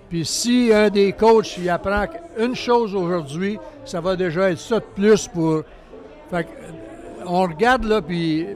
Puis 0.10 0.26
si 0.26 0.72
un 0.74 0.90
des 0.90 1.14
coachs 1.14 1.58
il 1.58 1.70
apprend 1.70 2.06
une 2.38 2.56
chose 2.56 2.94
aujourd'hui, 2.94 3.58
ça 3.86 4.02
va 4.02 4.16
déjà 4.16 4.52
être 4.52 4.60
ça 4.60 4.80
de 4.80 4.86
plus 4.96 5.28
pour. 5.28 5.64
Fait 6.30 6.44
que, 6.44 6.50
on 7.28 7.44
regarde 7.44 7.84
là, 7.86 8.02
puis 8.02 8.48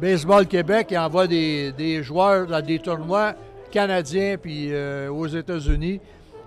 Baseball 0.00 0.46
Québec 0.46 0.88
il 0.90 0.98
envoie 0.98 1.26
des, 1.26 1.72
des 1.72 2.02
joueurs 2.02 2.46
dans 2.46 2.60
des 2.60 2.78
tournois 2.78 3.34
canadiens 3.70 4.36
puis 4.40 4.68
euh, 4.70 5.10
aux 5.10 5.26
États-Unis, 5.26 6.00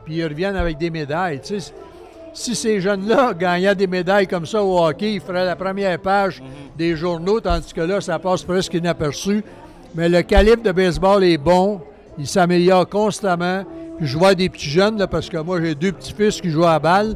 puis 0.05 0.15
ils 0.15 0.23
reviennent 0.25 0.55
avec 0.55 0.77
des 0.77 0.89
médailles. 0.89 1.41
Tu 1.41 1.59
sais, 1.59 1.73
si 2.33 2.55
ces 2.55 2.79
jeunes-là 2.79 3.33
gagnaient 3.33 3.75
des 3.75 3.87
médailles 3.87 4.27
comme 4.27 4.45
ça 4.45 4.63
au 4.63 4.85
hockey, 4.85 5.13
ils 5.13 5.21
feraient 5.21 5.45
la 5.45 5.55
première 5.55 5.99
page 5.99 6.41
des 6.77 6.95
journaux, 6.95 7.39
tandis 7.39 7.73
que 7.73 7.81
là, 7.81 7.99
ça 7.99 8.19
passe 8.19 8.43
presque 8.43 8.75
inaperçu. 8.75 9.43
Mais 9.95 10.07
le 10.07 10.21
calibre 10.21 10.61
de 10.61 10.71
baseball 10.71 11.23
est 11.23 11.37
bon, 11.37 11.81
il 12.17 12.27
s'améliore 12.27 12.87
constamment. 12.87 13.63
Puis 13.97 14.05
je 14.05 14.17
vois 14.17 14.35
des 14.35 14.49
petits 14.49 14.69
jeunes, 14.69 14.99
là, 14.99 15.07
parce 15.07 15.27
que 15.29 15.37
moi, 15.37 15.59
j'ai 15.59 15.73
deux 15.73 15.91
petits-fils 15.91 16.39
qui 16.39 16.51
jouent 16.51 16.65
à 16.65 16.77
balle. 16.77 17.15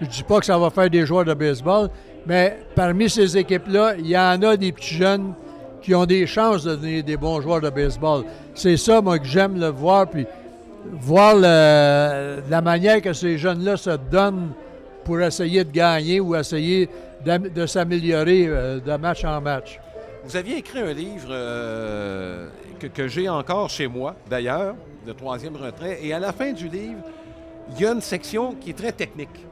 Je 0.00 0.06
dis 0.06 0.22
pas 0.22 0.40
que 0.40 0.46
ça 0.46 0.56
va 0.56 0.70
faire 0.70 0.88
des 0.88 1.04
joueurs 1.04 1.26
de 1.26 1.34
baseball, 1.34 1.90
mais 2.26 2.58
parmi 2.74 3.08
ces 3.10 3.36
équipes-là, 3.36 3.94
il 3.98 4.06
y 4.08 4.16
en 4.18 4.40
a 4.42 4.56
des 4.56 4.72
petits 4.72 4.94
jeunes 4.94 5.32
qui 5.80 5.94
ont 5.94 6.06
des 6.06 6.26
chances 6.26 6.64
de 6.64 6.76
devenir 6.76 7.02
des 7.02 7.16
bons 7.16 7.40
joueurs 7.40 7.60
de 7.60 7.70
baseball. 7.70 8.24
C'est 8.54 8.76
ça, 8.76 9.00
moi, 9.00 9.18
que 9.18 9.24
j'aime 9.26 9.58
le 9.58 9.68
voir, 9.68 10.08
puis 10.08 10.26
voir 10.90 11.34
le- 11.34 12.40
la 12.48 12.60
manière 12.60 13.00
que 13.02 13.12
ces 13.12 13.36
jeunes-là 13.38 13.76
se 13.76 13.90
donnent 14.10 14.50
pour 15.04 15.20
essayer 15.20 15.64
de 15.64 15.70
gagner 15.72 16.20
ou 16.20 16.36
essayer 16.36 16.88
de 17.24 17.66
s'améliorer 17.66 18.46
euh, 18.46 18.80
de 18.80 18.96
match 18.96 19.24
en 19.24 19.40
match. 19.40 19.80
Vous 20.24 20.36
aviez 20.36 20.58
écrit 20.58 20.78
un 20.80 20.92
livre 20.92 21.28
euh, 21.30 22.48
que, 22.78 22.86
que 22.86 23.08
j'ai 23.08 23.28
encore 23.28 23.68
chez 23.70 23.88
moi, 23.88 24.14
d'ailleurs, 24.30 24.74
le 25.04 25.14
troisième 25.14 25.56
retrait. 25.56 25.98
Et 26.02 26.12
à 26.12 26.20
la 26.20 26.32
fin 26.32 26.52
du 26.52 26.68
livre, 26.68 27.00
il 27.74 27.82
y 27.82 27.86
a 27.86 27.92
une 27.92 28.00
section 28.00 28.54
qui 28.54 28.70
est 28.70 28.78
très 28.78 28.92
technique. 28.92 29.44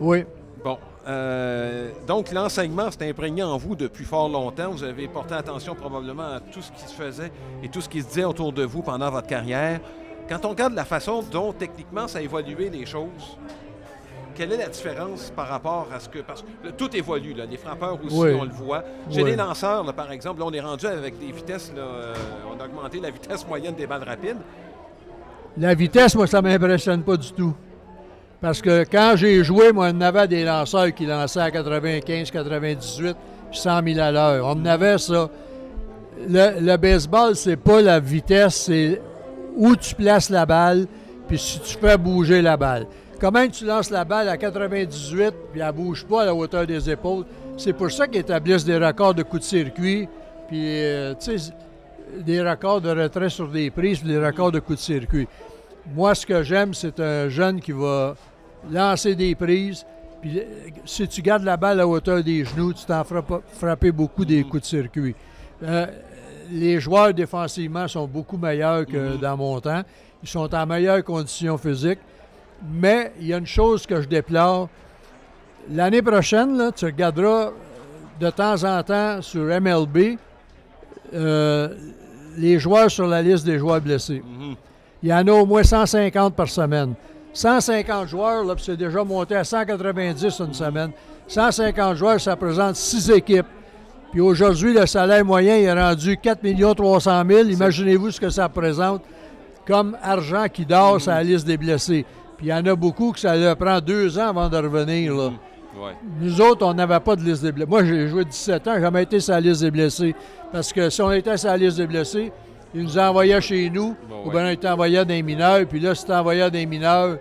Oui. 0.00 0.24
Bon. 0.64 0.78
Euh, 1.08 1.90
donc, 2.06 2.32
l'enseignement 2.32 2.90
s'est 2.90 3.08
imprégné 3.08 3.42
en 3.42 3.56
vous 3.56 3.76
depuis 3.76 4.04
fort 4.04 4.28
longtemps. 4.28 4.70
Vous 4.70 4.82
avez 4.82 5.06
porté 5.08 5.34
attention 5.34 5.74
probablement 5.74 6.24
à 6.34 6.40
tout 6.40 6.62
ce 6.62 6.72
qui 6.72 6.80
se 6.88 6.94
faisait 6.94 7.30
et 7.62 7.68
tout 7.68 7.80
ce 7.80 7.88
qui 7.88 8.02
se 8.02 8.08
disait 8.08 8.24
autour 8.24 8.52
de 8.52 8.64
vous 8.64 8.82
pendant 8.82 9.10
votre 9.10 9.26
carrière. 9.28 9.80
Quand 10.28 10.44
on 10.44 10.48
regarde 10.50 10.74
la 10.74 10.84
façon 10.84 11.22
dont 11.30 11.52
techniquement 11.52 12.08
ça 12.08 12.18
a 12.18 12.22
évolué 12.22 12.68
les 12.70 12.84
choses, 12.84 13.38
quelle 14.34 14.52
est 14.52 14.56
la 14.58 14.68
différence 14.68 15.30
par 15.34 15.48
rapport 15.48 15.86
à 15.94 16.00
ce 16.00 16.08
que. 16.08 16.18
Parce 16.18 16.42
que 16.42 16.48
là, 16.66 16.72
tout 16.72 16.94
évolue, 16.96 17.32
là. 17.32 17.46
les 17.46 17.56
frappeurs 17.56 17.98
aussi, 18.04 18.18
Oui. 18.18 18.36
on 18.38 18.44
le 18.44 18.50
voit. 18.50 18.82
Chez 19.10 19.22
Oui. 19.22 19.30
les 19.30 19.36
lanceurs, 19.36 19.84
là, 19.84 19.92
par 19.92 20.10
exemple, 20.12 20.40
là, 20.40 20.46
on 20.46 20.52
est 20.52 20.60
rendu 20.60 20.86
avec 20.86 21.18
des 21.18 21.32
vitesses, 21.32 21.72
là, 21.74 21.82
euh, 21.82 22.14
on 22.54 22.60
a 22.60 22.66
augmenté 22.66 23.00
la 23.00 23.10
vitesse 23.10 23.46
moyenne 23.46 23.74
des 23.74 23.86
balles 23.86 24.02
rapides. 24.02 24.36
La 25.56 25.72
vitesse, 25.74 26.14
moi, 26.14 26.26
ça 26.26 26.42
ne 26.42 26.48
m'impressionne 26.48 27.02
pas 27.02 27.16
du 27.16 27.32
tout. 27.32 27.54
Parce 28.46 28.62
que 28.62 28.84
quand 28.84 29.14
j'ai 29.16 29.42
joué, 29.42 29.72
moi, 29.72 29.90
on 29.92 30.00
avait 30.00 30.28
des 30.28 30.44
lanceurs 30.44 30.94
qui 30.94 31.04
lançaient 31.04 31.40
à 31.40 31.50
95, 31.50 32.30
98, 32.30 33.16
puis 33.50 33.58
100 33.58 33.82
000 33.84 33.98
à 33.98 34.12
l'heure. 34.12 34.46
On 34.46 34.64
avait 34.64 34.98
ça. 34.98 35.28
Le, 36.28 36.60
le 36.60 36.76
baseball, 36.76 37.34
c'est 37.34 37.56
pas 37.56 37.82
la 37.82 37.98
vitesse, 37.98 38.54
c'est 38.54 39.02
où 39.56 39.74
tu 39.74 39.96
places 39.96 40.30
la 40.30 40.46
balle, 40.46 40.86
puis 41.26 41.40
si 41.40 41.58
tu 41.58 41.76
fais 41.76 41.98
bouger 41.98 42.40
la 42.40 42.56
balle. 42.56 42.86
Comment 43.20 43.48
tu 43.48 43.64
lances 43.64 43.90
la 43.90 44.04
balle 44.04 44.28
à 44.28 44.36
98, 44.36 45.34
puis 45.50 45.60
elle 45.60 45.72
bouge 45.72 46.06
pas 46.06 46.22
à 46.22 46.26
la 46.26 46.34
hauteur 46.36 46.68
des 46.68 46.88
épaules. 46.88 47.24
C'est 47.56 47.72
pour 47.72 47.90
ça 47.90 48.06
qu'ils 48.06 48.20
établissent 48.20 48.64
des 48.64 48.78
records 48.78 49.14
de 49.14 49.24
coups 49.24 49.42
de 49.42 49.46
circuit, 49.48 50.08
puis, 50.46 50.84
euh, 50.84 51.14
des 52.24 52.48
records 52.48 52.80
de 52.80 52.90
retrait 52.90 53.28
sur 53.28 53.48
des 53.48 53.72
prises, 53.72 53.98
puis 53.98 54.08
des 54.08 54.24
records 54.24 54.52
de 54.52 54.60
coups 54.60 54.78
de 54.78 54.84
circuit. 54.84 55.26
Moi, 55.92 56.14
ce 56.14 56.24
que 56.24 56.44
j'aime, 56.44 56.74
c'est 56.74 57.00
un 57.00 57.28
jeune 57.28 57.60
qui 57.60 57.72
va 57.72 58.14
lancer 58.70 59.14
des 59.14 59.34
prises. 59.34 59.84
Puis 60.20 60.38
euh, 60.38 60.42
si 60.84 61.06
tu 61.08 61.22
gardes 61.22 61.44
la 61.44 61.56
balle 61.56 61.80
à 61.80 61.86
hauteur 61.86 62.22
des 62.22 62.44
genoux, 62.44 62.72
tu 62.72 62.84
t'en 62.84 63.04
feras 63.04 63.22
pas 63.22 63.40
frapper 63.52 63.92
beaucoup 63.92 64.24
des 64.24 64.42
coups 64.44 64.62
de 64.62 64.66
circuit. 64.66 65.14
Euh, 65.62 65.86
les 66.50 66.80
joueurs 66.80 67.12
défensivement 67.12 67.88
sont 67.88 68.06
beaucoup 68.06 68.36
meilleurs 68.36 68.86
que 68.86 69.16
dans 69.16 69.36
mon 69.36 69.60
temps. 69.60 69.82
Ils 70.22 70.28
sont 70.28 70.52
en 70.54 70.66
meilleure 70.66 71.02
condition 71.04 71.58
physique. 71.58 71.98
Mais 72.72 73.12
il 73.20 73.26
y 73.26 73.34
a 73.34 73.38
une 73.38 73.46
chose 73.46 73.86
que 73.86 74.00
je 74.00 74.08
déplore. 74.08 74.68
L'année 75.70 76.02
prochaine, 76.02 76.56
là, 76.56 76.72
tu 76.72 76.84
regarderas 76.86 77.46
euh, 77.46 77.50
de 78.20 78.30
temps 78.30 78.64
en 78.64 78.82
temps 78.82 79.20
sur 79.20 79.42
MLB 79.42 80.16
euh, 81.12 81.68
les 82.36 82.58
joueurs 82.58 82.90
sur 82.90 83.06
la 83.06 83.22
liste 83.22 83.44
des 83.44 83.58
joueurs 83.58 83.80
blessés. 83.80 84.22
Il 85.02 85.08
y 85.08 85.12
en 85.12 85.26
a 85.26 85.32
au 85.32 85.46
moins 85.46 85.62
150 85.62 86.34
par 86.34 86.48
semaine. 86.48 86.94
150 87.36 88.08
joueurs, 88.08 88.44
là, 88.44 88.54
puis 88.54 88.64
c'est 88.64 88.78
déjà 88.78 89.04
monté 89.04 89.36
à 89.36 89.44
190 89.44 90.40
une 90.40 90.54
semaine. 90.54 90.90
150 91.28 91.94
joueurs, 91.94 92.18
ça 92.18 92.30
représente 92.30 92.76
6 92.76 93.10
équipes. 93.10 93.46
Puis 94.10 94.22
aujourd'hui, 94.22 94.72
le 94.72 94.86
salaire 94.86 95.22
moyen 95.22 95.56
est 95.56 95.70
rendu 95.70 96.16
4 96.16 96.40
300 96.74 97.22
000. 97.28 97.48
Imaginez-vous 97.48 98.12
ce 98.12 98.20
que 98.20 98.30
ça 98.30 98.44
représente 98.44 99.02
comme 99.66 99.98
argent 100.02 100.46
qui 100.50 100.64
dort 100.64 100.98
sur 100.98 101.10
la 101.10 101.22
liste 101.22 101.46
des 101.46 101.58
blessés. 101.58 102.06
Puis 102.38 102.46
il 102.46 102.48
y 102.48 102.54
en 102.54 102.64
a 102.64 102.74
beaucoup 102.74 103.12
que 103.12 103.20
ça 103.20 103.36
leur 103.36 103.54
prend 103.56 103.80
deux 103.80 104.18
ans 104.18 104.28
avant 104.28 104.48
de 104.48 104.56
revenir. 104.56 105.14
Là. 105.14 105.32
Ouais. 105.78 105.92
Nous 106.18 106.40
autres, 106.40 106.64
on 106.64 106.72
n'avait 106.72 107.00
pas 107.00 107.16
de 107.16 107.22
liste 107.22 107.42
des 107.42 107.52
blessés. 107.52 107.68
Moi, 107.68 107.84
j'ai 107.84 108.08
joué 108.08 108.24
17 108.24 108.66
ans, 108.66 108.72
j'ai 108.76 108.80
jamais 108.80 109.02
été 109.02 109.20
sur 109.20 109.34
la 109.34 109.40
liste 109.40 109.60
des 109.60 109.70
blessés. 109.70 110.14
Parce 110.50 110.72
que 110.72 110.88
si 110.88 111.02
on 111.02 111.12
était 111.12 111.36
sur 111.36 111.50
la 111.50 111.58
liste 111.58 111.76
des 111.76 111.86
blessés, 111.86 112.32
ils 112.74 112.82
nous 112.82 112.98
envoyaient 112.98 113.40
chez 113.42 113.68
nous, 113.68 113.94
Bon, 114.08 114.26
ou 114.26 114.30
bien 114.30 114.54
envoyés 114.72 115.04
dans 115.04 115.08
les 115.08 115.22
mineurs. 115.22 115.66
Puis 115.66 115.80
là, 115.80 115.94
si 115.94 116.06
dans 116.06 116.22
les 116.24 116.66
mineurs, 116.66 117.18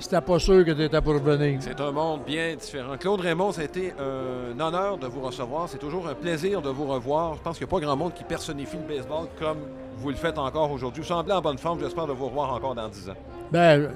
c'était 0.00 0.20
pas 0.20 0.38
sûr 0.38 0.64
que 0.64 0.72
tu 0.72 0.84
étais 0.84 1.00
pour 1.00 1.14
revenir. 1.14 1.58
C'est 1.60 1.80
un 1.80 1.92
monde 1.92 2.22
bien 2.26 2.54
différent. 2.54 2.96
Claude 2.98 3.20
Raymond, 3.20 3.52
ça 3.52 3.62
a 3.62 3.64
été 3.64 3.92
un 3.98 4.58
honneur 4.58 4.98
de 4.98 5.06
vous 5.06 5.20
recevoir. 5.20 5.68
C'est 5.68 5.78
toujours 5.78 6.08
un 6.08 6.14
plaisir 6.14 6.60
de 6.62 6.70
vous 6.70 6.86
revoir. 6.86 7.34
Je 7.36 7.40
pense 7.42 7.58
qu'il 7.58 7.66
n'y 7.66 7.70
a 7.70 7.74
pas 7.78 7.84
grand 7.84 7.96
monde 7.96 8.14
qui 8.14 8.24
personnifie 8.24 8.76
le 8.76 8.96
baseball 8.96 9.26
comme 9.38 9.58
vous 9.96 10.10
le 10.10 10.16
faites 10.16 10.38
encore 10.38 10.70
aujourd'hui. 10.70 11.02
Vous 11.02 11.08
semblez 11.08 11.32
en 11.32 11.40
bonne 11.40 11.58
forme. 11.58 11.80
J'espère 11.80 12.06
de 12.06 12.12
vous 12.12 12.26
revoir 12.26 12.52
encore 12.52 12.74
dans 12.74 12.88
10 12.88 13.10
ans. 13.10 13.16
Ben, 13.50 13.90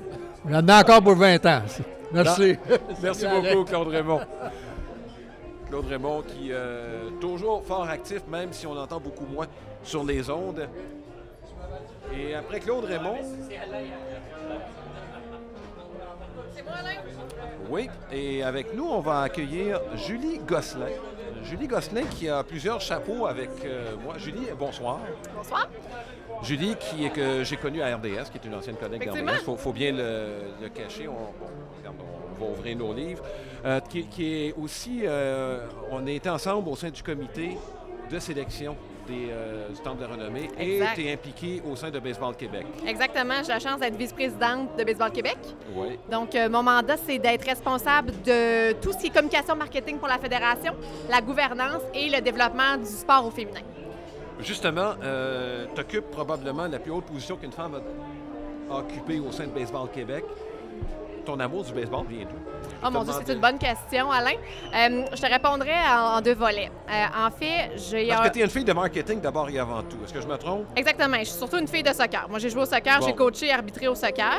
j'en 0.49 0.67
ai 0.67 0.73
encore 0.73 1.03
pour 1.03 1.17
20 1.17 1.47
ans. 1.47 1.63
Merci. 2.13 2.57
Merci 3.03 3.27
beaucoup, 3.27 3.65
Claude 3.65 3.89
Raymond. 3.89 4.21
Claude 5.69 5.87
Raymond 5.87 6.23
qui 6.23 6.53
euh, 6.53 7.11
toujours 7.21 7.65
fort 7.65 7.89
actif, 7.89 8.23
même 8.29 8.53
si 8.53 8.67
on 8.67 8.77
entend 8.77 9.01
beaucoup 9.01 9.27
moins 9.27 9.47
sur 9.83 10.05
les 10.05 10.31
ondes. 10.31 10.69
Et 12.17 12.35
après 12.35 12.61
Claude 12.61 12.85
Raymond. 12.85 13.17
C'est 16.57 16.63
moi, 16.63 16.73
Alain? 16.79 17.01
Oui, 17.69 17.91
et 18.11 18.43
avec 18.43 18.75
nous, 18.75 18.87
on 18.87 19.01
va 19.01 19.21
accueillir 19.21 19.79
Julie 19.95 20.39
Gosselin. 20.39 20.87
Julie 21.43 21.67
Gosselin 21.67 22.05
qui 22.05 22.31
a 22.31 22.43
plusieurs 22.43 22.81
chapeaux 22.81 23.27
avec 23.27 23.51
euh, 23.65 23.95
moi. 24.03 24.15
Julie, 24.17 24.47
bonsoir. 24.59 25.01
Bonsoir. 25.37 25.69
Julie, 26.43 26.75
qui 26.77 27.05
est 27.05 27.11
que 27.11 27.45
j'ai 27.45 27.59
connue 27.59 27.83
à 27.83 27.95
RDS, 27.95 28.31
qui 28.33 28.39
est 28.39 28.45
une 28.47 28.55
ancienne 28.55 28.77
collègue 28.77 29.05
d'RDS. 29.05 29.33
Il 29.33 29.45
faut, 29.45 29.57
faut 29.57 29.73
bien 29.73 29.93
le, 29.93 30.29
le 30.63 30.69
cacher. 30.71 31.09
On, 31.09 31.13
bon, 31.13 31.51
regarde, 31.79 31.97
on 32.01 32.45
va 32.45 32.51
ouvrir 32.53 32.77
nos 32.79 32.95
livres. 32.95 33.23
Euh, 33.67 33.81
qui, 33.81 34.07
qui 34.07 34.47
est 34.47 34.55
aussi, 34.55 35.03
euh, 35.05 35.67
on 35.91 36.07
a 36.07 36.11
été 36.11 36.31
ensemble 36.31 36.69
au 36.71 36.77
sein 36.77 36.89
du 36.89 37.03
comité 37.03 37.59
de 38.11 38.19
sélection 38.19 38.77
des, 39.07 39.29
euh, 39.31 39.69
du 39.69 39.81
Temple 39.81 40.03
de 40.03 40.07
renommée 40.07 40.51
et 40.59 40.81
tu 40.95 41.07
es 41.07 41.13
impliqué 41.13 41.63
au 41.65 41.77
sein 41.77 41.91
de 41.91 41.99
Baseball 41.99 42.35
Québec. 42.37 42.67
Exactement. 42.87 43.35
J'ai 43.43 43.53
la 43.53 43.59
chance 43.59 43.81
d'être 43.81 43.97
vice-présidente 43.97 44.77
de 44.77 44.85
Baseball 44.85 45.11
Québec. 45.11 45.39
Oui. 45.75 45.99
Donc, 46.11 46.35
euh, 46.35 46.49
mon 46.49 46.63
mandat, 46.63 46.97
c'est 46.97 47.19
d'être 47.19 47.45
responsable 47.45 48.13
de 48.25 48.73
tout 48.75 48.93
ce 48.93 48.99
qui 48.99 49.07
est 49.07 49.11
communication 49.11 49.57
marketing 49.57 49.99
pour 49.99 50.09
la 50.09 50.19
fédération, 50.19 50.75
la 51.11 51.21
gouvernance 51.21 51.83
et 51.95 52.09
le 52.09 52.21
développement 52.21 52.77
du 52.77 52.87
sport 52.87 53.27
au 53.27 53.31
féminin. 53.31 53.61
Justement, 54.41 54.95
tu 55.75 55.81
occupes 55.81 56.11
probablement 56.11 56.67
la 56.67 56.79
plus 56.79 56.91
haute 56.91 57.07
position 57.07 57.37
qu'une 57.37 57.53
femme 57.53 57.81
a 58.71 58.79
occupée 58.79 59.19
au 59.19 59.33
sein 59.33 59.45
de 59.45 59.51
Baseball 59.51 59.89
Québec. 59.91 60.25
Ton 61.27 61.41
amour 61.41 61.65
du 61.65 61.73
baseball 61.73 62.07
vient 62.09 62.25
d'où? 62.25 62.37
Oh 62.87 62.91
mon 62.91 63.03
Dieu, 63.03 63.13
c'est 63.27 63.33
une 63.33 63.41
bonne 63.41 63.59
question, 63.59 64.13
Alain. 64.13 64.31
Euh, 64.75 65.05
je 65.13 65.21
te 65.21 65.27
répondrai 65.27 65.73
en, 65.73 66.19
en 66.19 66.21
deux 66.21 66.35
volets. 66.35 66.71
Euh, 66.89 67.27
en 67.27 67.31
fait, 67.33 67.73
j'ai... 67.77 68.07
Parce 68.09 68.29
que 68.29 68.33
tu 68.35 68.41
es 68.41 68.45
une 68.45 68.51
fille 68.51 68.65
de 68.65 68.73
marketing 68.73 69.21
d'abord 69.21 69.49
et 69.51 69.59
avant 69.59 69.83
tout. 69.83 69.97
Est-ce 70.05 70.13
que 70.15 70.21
je 70.21 70.27
me 70.29 70.37
trompe? 70.37 70.67
Exactement. 70.77 71.17
Je 71.19 71.25
suis 71.25 71.35
surtout 71.39 71.59
une 71.59 71.67
fille 71.67 71.83
de 71.83 71.93
soccer. 71.93 72.27
Moi, 72.29 72.39
j'ai 72.39 72.49
joué 72.49 72.63
au 72.63 72.67
soccer, 72.67 73.01
Bon. 73.01 73.07
j'ai 73.07 73.13
coaché 73.15 73.47
et 73.47 73.53
arbitré 73.53 73.89
au 73.89 73.97
soccer. 73.97 74.37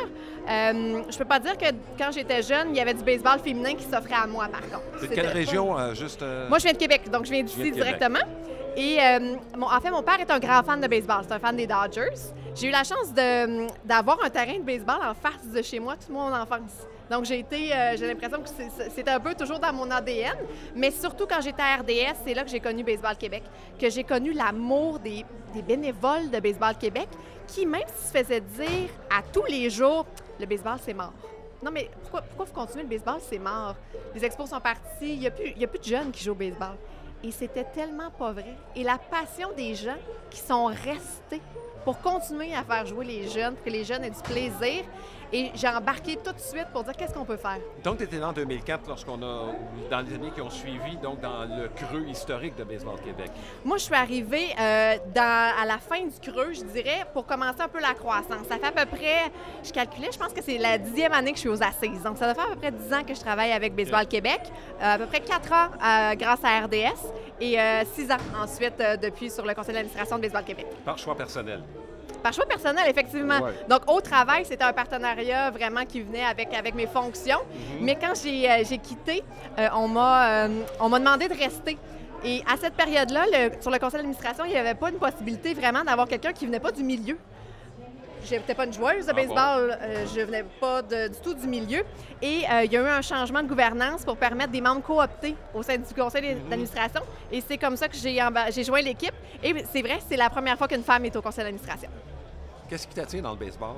Euh, 0.48 1.02
je 1.10 1.18
peux 1.18 1.26
pas 1.26 1.38
dire 1.40 1.58
que 1.58 1.66
quand 1.98 2.10
j'étais 2.10 2.42
jeune, 2.42 2.68
il 2.70 2.76
y 2.76 2.80
avait 2.80 2.94
du 2.94 3.04
baseball 3.04 3.38
féminin 3.38 3.74
qui 3.74 3.84
s'offrait 3.84 4.14
à 4.22 4.26
moi, 4.26 4.46
par 4.50 4.62
contre. 4.62 4.82
C'est 4.98 5.10
de 5.10 5.14
quelle 5.14 5.28
région? 5.28 5.78
euh, 5.78 5.92
juste, 5.94 6.22
Moi, 6.48 6.56
je 6.58 6.64
viens 6.64 6.72
de 6.72 6.78
Québec, 6.78 7.02
donc 7.12 7.26
je 7.26 7.32
viens 7.32 7.42
d'ici 7.42 7.70
directement. 7.70 8.20
Et 8.76 8.98
mon- 9.56 9.66
en 9.66 9.80
fait, 9.80 9.90
mon 9.90 10.02
père 10.02 10.20
est 10.20 10.30
un 10.30 10.38
grand 10.38 10.62
fan 10.62 10.80
de 10.80 10.86
baseball. 10.86 11.22
C'est 11.26 11.34
un 11.34 11.38
fan 11.40 11.56
des 11.56 11.66
Dodgers. 11.66 12.14
J'ai 12.58 12.66
eu 12.66 12.70
la 12.72 12.82
chance 12.82 13.14
de- 13.14 13.68
d'avoir 13.86 14.18
un 14.24 14.30
terrain 14.30 14.58
de 14.58 14.64
baseball 14.64 14.98
en 15.00 15.14
face 15.14 15.46
de 15.46 15.62
chez 15.62 15.78
moi 15.78 15.94
toute 15.96 16.08
mon 16.08 16.32
enfance. 16.34 16.72
Donc, 17.08 17.24
j'ai 17.24 17.38
été, 17.38 17.72
euh, 17.72 17.96
j'ai 17.96 18.08
l'impression 18.08 18.42
que 18.42 18.48
c'était 18.92 19.12
un 19.12 19.20
peu 19.20 19.32
toujours 19.36 19.60
dans 19.60 19.72
mon 19.72 19.88
ADN. 19.88 20.36
Mais 20.74 20.90
surtout, 20.90 21.24
quand 21.28 21.40
j'étais 21.40 21.62
à 21.62 21.76
RDS, 21.76 22.16
c'est 22.26 22.34
là 22.34 22.42
que 22.42 22.50
j'ai 22.50 22.58
connu 22.58 22.82
Baseball 22.82 23.16
Québec, 23.16 23.44
que 23.80 23.88
j'ai 23.88 24.02
connu 24.02 24.32
l'amour 24.32 24.98
des, 24.98 25.24
bénévoles 25.66 26.30
de 26.30 26.40
Baseball 26.40 26.74
Québec 26.76 27.08
qui, 27.46 27.64
même 27.64 27.82
s'ils 27.96 28.08
se 28.08 28.24
faisaient 28.24 28.40
dire 28.40 28.90
à 29.08 29.22
tous 29.32 29.44
les 29.44 29.70
jours, 29.70 30.04
le 30.40 30.46
baseball, 30.46 30.78
c'est 30.84 30.94
mort. 30.94 31.12
Non, 31.62 31.70
mais 31.70 31.88
pourquoi, 32.02 32.22
pourquoi 32.22 32.44
vous 32.44 32.52
continuez? 32.52 32.82
Le 32.82 32.88
baseball? 32.88 33.20
C'est 33.20 33.38
mort. 33.38 33.76
Les 34.16 34.24
expos 34.24 34.50
sont 34.50 34.60
partis. 34.60 35.14
Il 35.14 35.20
n'y 35.20 35.64
a 35.64 35.68
plus 35.68 35.78
de 35.78 35.84
jeunes 35.84 36.10
qui 36.10 36.24
jouent 36.24 36.32
au 36.32 36.34
baseball. 36.34 36.76
Et 37.22 37.30
c'était 37.30 37.64
tellement 37.64 38.10
pas 38.10 38.32
vrai. 38.32 38.54
Et 38.76 38.82
la 38.82 38.98
passion 38.98 39.50
des 39.56 39.74
gens 39.76 39.96
qui 40.30 40.38
sont 40.40 40.66
restés 40.66 41.40
pour 41.84 42.00
continuer 42.00 42.54
à 42.54 42.62
faire 42.62 42.86
jouer 42.86 43.04
les 43.04 43.28
jeunes, 43.28 43.54
pour 43.54 43.64
que 43.64 43.70
les 43.70 43.84
jeunes 43.84 44.04
aient 44.04 44.10
du 44.10 44.22
plaisir. 44.22 44.84
Et 45.32 45.50
j'ai 45.54 45.68
embarqué 45.68 46.16
tout 46.16 46.32
de 46.32 46.38
suite 46.40 46.66
pour 46.72 46.84
dire 46.84 46.94
qu'est-ce 46.96 47.12
qu'on 47.12 47.24
peut 47.24 47.36
faire? 47.36 47.58
Donc, 47.84 47.98
tu 47.98 48.04
étais 48.04 48.18
là 48.18 48.28
en 48.28 48.32
2004 48.32 48.88
lorsqu'on 48.88 49.22
a, 49.22 49.52
dans 49.90 50.00
les 50.00 50.14
années 50.14 50.30
qui 50.34 50.40
ont 50.40 50.48
suivi, 50.50 50.96
donc 51.02 51.20
dans 51.20 51.44
le 51.44 51.68
creux 51.68 52.06
historique 52.08 52.56
de 52.56 52.64
Baseball 52.64 52.98
Québec. 53.04 53.30
Moi, 53.64 53.76
je 53.76 53.82
suis 53.84 53.94
arrivée 53.94 54.46
euh, 54.58 54.96
dans- 55.14 55.52
à 55.60 55.66
la 55.66 55.78
fin 55.78 56.00
du 56.00 56.18
creux, 56.30 56.52
je 56.54 56.64
dirais, 56.64 57.04
pour 57.12 57.26
commencer 57.26 57.60
un 57.60 57.68
peu 57.68 57.80
la 57.80 57.92
croissance. 57.94 58.46
Ça 58.48 58.56
fait 58.56 58.66
à 58.66 58.72
peu 58.72 58.96
près, 58.96 59.30
je 59.62 59.70
calculais, 59.72 60.08
je 60.12 60.18
pense 60.18 60.32
que 60.32 60.42
c'est 60.42 60.56
la 60.58 60.78
dixième 60.78 61.12
année 61.12 61.30
que 61.32 61.36
je 61.36 61.40
suis 61.40 61.48
aux 61.50 61.62
assises. 61.62 62.02
Donc, 62.02 62.16
ça 62.16 62.24
doit 62.32 62.34
faire 62.34 62.50
à 62.50 62.54
peu 62.54 62.60
près 62.60 62.72
dix 62.72 62.92
ans 62.94 63.02
que 63.06 63.14
je 63.14 63.20
travaille 63.20 63.52
avec 63.52 63.74
Baseball 63.74 64.06
Québec. 64.06 64.40
Euh, 64.80 64.94
à 64.94 64.98
peu 64.98 65.06
près 65.06 65.20
quatre 65.20 65.52
ans 65.52 65.68
euh, 65.74 66.14
grâce 66.14 66.40
à 66.42 66.60
RDS 66.64 67.12
et 67.40 67.56
six 67.94 68.10
ans 68.10 68.16
ensuite 68.42 68.78
depuis 69.02 69.30
sur 69.30 69.44
le 69.44 69.54
conseil 69.54 69.74
d'administration 69.74 70.16
de 70.16 70.22
Baseball 70.22 70.44
Québec. 70.44 70.66
Par 70.84 70.98
choix 70.98 71.14
personnel. 71.14 71.62
Par 72.22 72.32
choix 72.32 72.46
personnel, 72.46 72.84
effectivement. 72.88 73.40
Ouais. 73.40 73.52
Donc, 73.68 73.82
au 73.90 74.00
travail, 74.00 74.44
c'était 74.44 74.64
un 74.64 74.72
partenariat 74.72 75.50
vraiment 75.50 75.84
qui 75.84 76.00
venait 76.00 76.24
avec, 76.24 76.54
avec 76.54 76.74
mes 76.74 76.86
fonctions. 76.86 77.40
Mais 77.80 77.96
quand 77.96 78.12
j'ai 78.22 78.50
euh, 78.50 78.76
quitté, 78.82 79.22
euh, 79.58 79.68
on 79.74 79.88
m'a 79.88 80.44
euh, 80.44 80.62
on 80.80 80.88
m'a 80.88 80.98
demandé 80.98 81.28
de 81.28 81.34
rester. 81.34 81.78
Et 82.24 82.42
à 82.52 82.56
cette 82.56 82.74
période-là, 82.74 83.24
sur 83.60 83.70
le 83.70 83.78
conseil 83.78 83.98
d'administration, 83.98 84.44
il 84.44 84.50
n'y 84.50 84.56
avait 84.56 84.74
pas 84.74 84.90
une 84.90 84.98
possibilité 84.98 85.54
vraiment 85.54 85.84
d'avoir 85.84 86.08
quelqu'un 86.08 86.32
qui 86.32 86.46
venait 86.46 86.58
pas 86.58 86.72
du 86.72 86.82
milieu. 86.82 87.16
Je 88.24 88.34
n'étais 88.34 88.54
pas 88.54 88.66
une 88.66 88.72
joueuse 88.72 89.06
de 89.06 89.10
Ah 89.10 89.14
baseball, 89.14 89.78
euh, 89.80 90.04
je 90.14 90.20
venais 90.20 90.44
pas 90.60 90.82
de- 90.82 91.08
du 91.08 91.18
tout 91.20 91.34
du 91.34 91.46
milieu. 91.46 91.82
Et 92.20 92.44
euh, 92.50 92.64
il 92.64 92.72
y 92.72 92.76
a 92.76 92.80
eu 92.82 92.86
un 92.86 93.00
changement 93.02 93.42
de 93.42 93.48
gouvernance 93.48 94.04
pour 94.04 94.16
permettre 94.16 94.50
des 94.52 94.60
membres 94.60 94.82
cooptés 94.82 95.34
au 95.54 95.62
sein 95.62 95.76
du 95.78 95.94
conseil 95.94 96.34
d'administration. 96.34 97.00
Et 97.32 97.40
c'est 97.40 97.56
comme 97.58 97.76
ça 97.76 97.88
que 97.88 97.96
j'ai 97.96 98.18
j'ai 98.50 98.64
joint 98.64 98.80
l'équipe. 98.82 99.14
Et 99.42 99.54
c'est 99.72 99.82
vrai, 99.82 99.98
c'est 100.08 100.16
la 100.16 100.28
première 100.30 100.58
fois 100.58 100.68
qu'une 100.68 100.82
femme 100.82 101.04
est 101.04 101.14
au 101.16 101.22
conseil 101.22 101.44
d'administration. 101.44 101.88
Qu'est-ce 102.68 102.86
qui 102.86 102.94
t'attire 102.94 103.22
dans 103.22 103.30
le 103.32 103.38
baseball? 103.38 103.76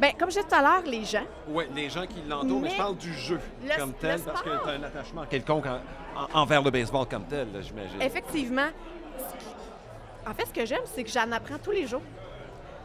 Bien, 0.00 0.10
comme 0.18 0.28
je 0.30 0.36
disais 0.38 0.48
tout 0.48 0.54
à 0.56 0.60
l'heure, 0.62 0.82
les 0.84 1.04
gens, 1.04 1.22
Oui, 1.46 1.64
les 1.72 1.88
gens 1.88 2.04
qui 2.06 2.20
l'entourent, 2.28 2.60
mais, 2.60 2.68
Mais 2.68 2.70
je 2.70 2.76
parle 2.76 2.96
du 2.96 3.12
jeu 3.14 3.38
le- 3.64 3.76
comme 3.78 3.92
tel, 3.92 4.20
parce 4.20 4.42
que 4.42 4.48
tu 4.48 4.68
as 4.68 4.72
un 4.72 4.82
attachement 4.82 5.24
quelconque 5.26 5.66
en- 5.66 5.78
en- 6.20 6.40
envers 6.42 6.62
le 6.62 6.70
baseball 6.72 7.06
comme 7.06 7.24
tel, 7.26 7.52
là, 7.52 7.60
j'imagine. 7.60 8.02
effectivement, 8.02 8.66
en 10.26 10.34
fait, 10.34 10.46
ce 10.46 10.52
que 10.52 10.66
j'aime, 10.66 10.82
c'est 10.86 11.04
que 11.04 11.10
j'en 11.10 11.30
apprends 11.30 11.58
tous 11.62 11.70
les 11.70 11.86
jours. 11.86 12.02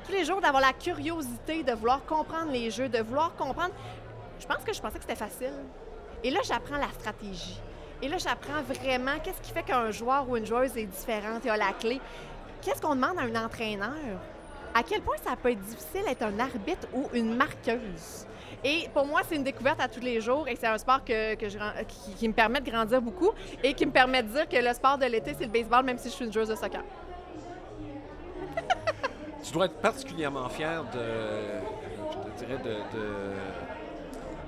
Tous 0.10 0.16
les 0.16 0.26
jours, 0.26 0.42
d'avoir 0.42 0.64
la 0.64 0.74
curiosité 0.74 1.62
de 1.62 1.72
vouloir 1.74 2.04
comprendre 2.04 2.52
les 2.52 2.72
jeux, 2.72 2.90
de 2.90 2.98
vouloir 2.98 3.36
comprendre. 3.36 3.76
Je 4.40 4.48
pense 4.48 4.64
que 4.64 4.74
je 4.74 4.82
pensais 4.82 4.96
que 4.96 5.04
c'était 5.04 5.16
facile. 5.16 5.54
Et 6.24 6.32
là, 6.32 6.40
j'apprends 6.44 6.78
la 6.78 6.90
stratégie. 7.00 7.60
Et 8.02 8.08
là, 8.08 8.18
j'apprends 8.18 8.64
vraiment 8.64 9.20
qu'est-ce 9.24 9.40
qui 9.40 9.52
fait 9.52 9.62
qu'un 9.62 9.92
joueur 9.92 10.28
ou 10.28 10.36
une 10.36 10.48
joueuse 10.48 10.76
est 10.78 10.86
différente 10.86 11.46
et 11.46 11.52
a 11.52 11.58
la 11.58 11.74
clé. 11.74 12.02
Qu'est-ce 12.64 12.82
qu'on 12.82 12.96
demande 12.96 13.20
à 13.20 13.22
un 13.22 13.46
entraîneur? 13.46 13.94
À 14.74 14.82
quel 14.82 15.02
point 15.04 15.18
ça 15.24 15.36
peut 15.36 15.52
être 15.52 15.62
difficile 15.62 16.04
d'être 16.08 16.24
un 16.24 16.40
arbitre 16.40 16.88
ou 16.92 17.08
une 17.14 17.36
marqueuse? 17.36 18.26
Et 18.64 18.90
pour 18.96 19.06
moi, 19.06 19.22
c'est 19.30 19.36
une 19.36 19.44
découverte 19.44 19.80
à 19.80 19.88
tous 19.88 20.02
les 20.02 20.22
jours 20.22 20.48
et 20.48 20.56
c'est 20.56 20.66
un 20.66 20.80
sport 20.80 21.04
qui 21.04 22.28
me 22.28 22.34
permet 22.34 22.62
de 22.62 22.72
grandir 22.72 23.00
beaucoup 23.00 23.30
et 23.64 23.76
qui 23.76 23.86
me 23.86 23.92
permet 23.92 24.24
de 24.24 24.30
dire 24.30 24.50
que 24.50 24.58
le 24.58 24.74
sport 24.74 24.98
de 24.98 25.06
l'été, 25.06 25.36
c'est 25.38 25.46
le 25.46 25.52
baseball, 25.52 25.86
même 25.86 26.00
si 26.00 26.10
je 26.10 26.16
suis 26.16 26.26
une 26.26 26.34
joueuse 26.34 26.50
de 26.50 26.56
soccer. 26.56 26.82
Tu 29.44 29.54
dois 29.54 29.66
être 29.66 29.82
particulièrement 29.82 30.50
fier 30.50 30.84
de, 30.94 31.00
je 32.12 32.32
te 32.32 32.46
dirais, 32.46 32.60